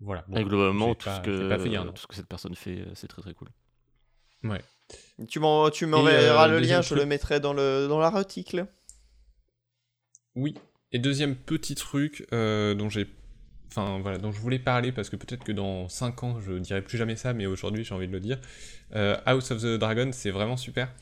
[0.00, 0.24] voilà.
[0.28, 3.06] Bon, Et globalement, tout, pas- ce que, fait tout ce cette personne fait, euh, c'est
[3.08, 3.48] très très cool.
[4.42, 4.60] Ouais.
[5.28, 8.66] Tu m'enverras euh, le lien, je le mettrai dans le dans l'article.
[10.34, 10.54] Oui.
[10.92, 13.06] Et deuxième petit truc euh, dont j'ai,
[13.68, 16.82] enfin voilà, dont je voulais parler parce que peut-être que dans 5 ans je dirai
[16.82, 18.38] plus jamais ça, mais aujourd'hui j'ai envie de le dire.
[18.94, 20.92] Euh, House of the Dragon, c'est vraiment super.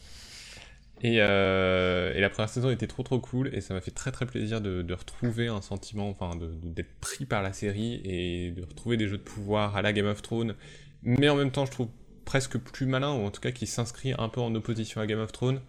[1.04, 4.12] Et, euh, et la première saison était trop trop cool et ça m'a fait très
[4.12, 6.30] très plaisir de, retrouver un sentiment, enfin
[6.62, 10.06] d'être pris par la série et de retrouver des jeux de pouvoir à la Game
[10.06, 10.54] of Thrones,
[11.02, 11.88] mais en même temps je trouve
[12.24, 15.18] presque plus malin ou en tout cas qui s'inscrit un peu en opposition à Game
[15.18, 15.60] of Thrones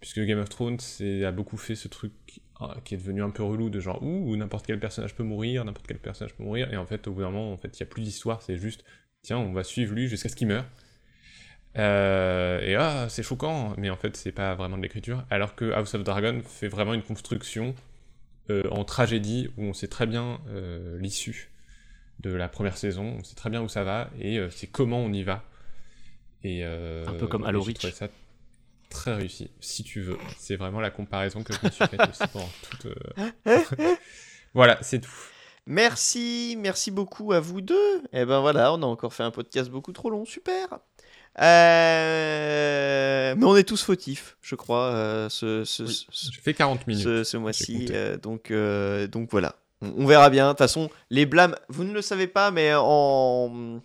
[0.00, 2.12] puisque Game of Thrones a beaucoup fait ce truc
[2.60, 5.64] ah, qui est devenu un peu relou de genre ouh n'importe quel personnage peut mourir
[5.64, 7.80] n'importe quel personnage peut mourir et en fait au bout d'un moment en fait il
[7.80, 8.84] y a plus d'histoire c'est juste
[9.22, 10.66] tiens on va suivre lui jusqu'à ce qu'il meure
[11.76, 15.70] Euh, et ah c'est choquant mais en fait c'est pas vraiment de l'écriture alors que
[15.72, 17.74] House of Dragon fait vraiment une construction
[18.48, 21.50] euh, en tragédie où on sait très bien euh, l'issue
[22.20, 24.98] de la première saison on sait très bien où ça va et euh, c'est comment
[24.98, 25.44] on y va
[26.42, 27.86] et euh, Un peu comme Halo Reach.
[27.92, 28.08] ça
[28.88, 30.18] très réussi, si tu veux.
[30.38, 32.86] C'est vraiment la comparaison que je me suis faite aussi pendant toute.
[33.46, 33.94] euh,
[34.54, 35.12] voilà, c'est tout.
[35.66, 38.02] Merci, merci beaucoup à vous deux.
[38.12, 40.78] Et ben voilà, on a encore fait un podcast beaucoup trop long, super.
[41.40, 46.06] Euh, Mais on est tous fautifs, je crois, euh, ce, ce, Oui.
[46.10, 47.04] ce- J'ai fait 40 minutes.
[47.04, 47.88] ce, ce mois-ci.
[47.90, 50.46] euh, donc, euh, donc voilà, on, on verra bien.
[50.46, 53.82] De toute façon, les blâmes, vous ne le savez pas, mais en, en,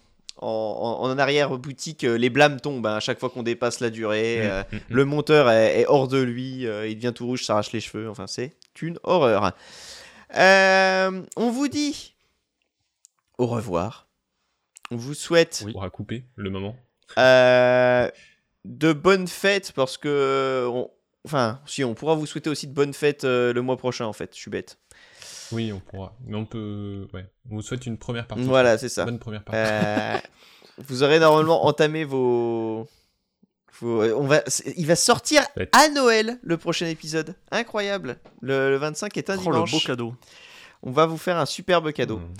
[0.47, 4.39] en- en arrière-boutique, les blâmes tombent hein, à chaque fois qu'on dépasse la durée.
[4.39, 4.79] Mm, euh, mm, mm.
[4.89, 8.09] le monteur est, est hors de lui, euh, il devient tout rouge, s'arrache les cheveux.
[8.09, 9.51] Enfin, c'est une horreur.
[10.35, 12.15] Euh, on vous dit
[13.37, 14.07] au revoir.
[14.91, 16.75] On vous souhaite On pourra couper le moment.
[17.17, 18.09] Euh,
[18.65, 20.67] de bonnes fêtes parce que.
[20.71, 20.89] on-
[21.25, 24.11] Enfin, si, on pourra vous souhaiter aussi de bonnes fêtes euh, le mois prochain en
[24.11, 24.31] fait.
[24.35, 24.77] Je suis bête.
[25.53, 26.17] Oui, on pourra.
[26.25, 27.07] Mais on peut.
[27.13, 27.25] Ouais.
[27.49, 28.43] On vous souhaite une première partie.
[28.43, 29.05] Voilà, c'est ça.
[29.05, 29.61] Bonne première partie.
[29.61, 30.17] Euh,
[30.79, 32.89] vous aurez normalement entamé vos.
[33.79, 34.41] vos- on va,
[34.75, 37.35] il va sortir à Noël le prochain épisode.
[37.51, 38.17] Incroyable.
[38.41, 39.85] Le, le 25 est un Oh, le beau dimanche.
[39.87, 40.13] cadeau.
[40.81, 42.17] On va vous faire un superbe cadeau.
[42.17, 42.33] Mm.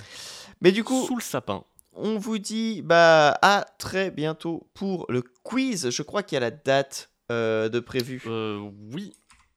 [0.60, 1.64] Mais du coup, Sous le sapin.
[1.95, 5.89] On vous dit bah à très bientôt pour le quiz.
[5.89, 8.21] Je crois qu'il y a la date euh, de prévu.
[8.27, 8.59] Euh,
[8.93, 9.13] oui.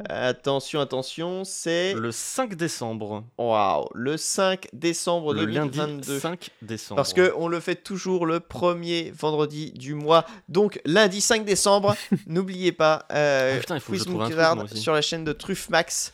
[0.09, 3.23] Attention, attention, c'est Le 5 décembre.
[3.39, 6.19] waouh le 5 décembre Le lundi 2022.
[6.19, 6.97] 5 décembre.
[6.97, 10.25] Parce que on le fait toujours le premier vendredi du mois.
[10.49, 11.95] Donc lundi 5 décembre,
[12.27, 14.65] n'oubliez pas euh, Ah, putain, il faut que je Quiz trouve un truc, Moncard moi
[14.65, 14.77] aussi.
[14.77, 16.13] sur la chaîne de Truffe Max.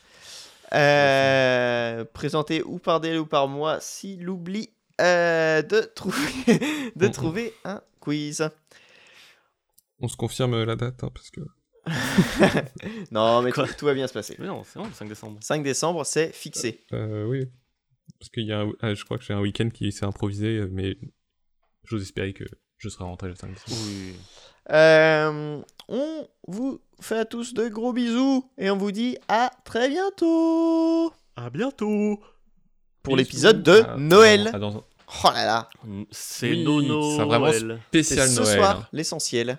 [0.73, 4.69] Euh, présenté ou par Dale ou par moi s'il oublie
[5.01, 6.31] euh, de trouver
[6.95, 7.11] de Mm, mm.
[7.11, 8.49] trouver un quiz.
[9.99, 11.41] On se confirme la date, hein, parce que.
[13.11, 14.35] Non, mais tout, Quoi tout va bien se passer.
[14.39, 15.39] Mais non, c'est bon, le 5 décembre.
[15.41, 16.83] 5 décembre, c'est fixé.
[16.93, 17.45] Euh, oui.
[18.19, 18.71] Parce qu'il y a un...
[18.81, 20.97] ah, je crois que j'ai un week-end qui s'est improvisé, euh, mais
[21.83, 22.45] j'ose espérer que
[22.77, 23.77] je serai rentré le 5 décembre.
[23.87, 24.15] Oui.
[24.71, 29.89] Euh, on vous fait à tous de gros bisous et on vous dit à très
[29.89, 32.19] bientôt À bientôt.
[33.03, 34.49] pour l'épisode de Ah, Noël.
[34.53, 34.83] ah, dans-
[35.23, 35.69] Oh là là,
[36.11, 37.17] C'est Oui, Nono.
[37.17, 37.79] ça vraiment Noël.
[37.91, 38.57] c'est Spécial ce Noël.
[38.57, 38.87] soir hein.
[38.93, 39.57] l'essentiel.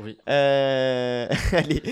[0.00, 0.18] Oui.
[0.28, 1.82] Euh, allez,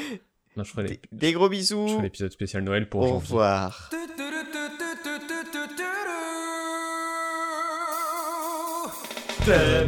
[0.56, 1.88] Non, je ferai des, les- des gros je bisous.
[1.88, 3.20] ferai l'épisode spécial Noël pour Au janvier.
[3.20, 3.90] revoir.
[3.90, 4.24] Do do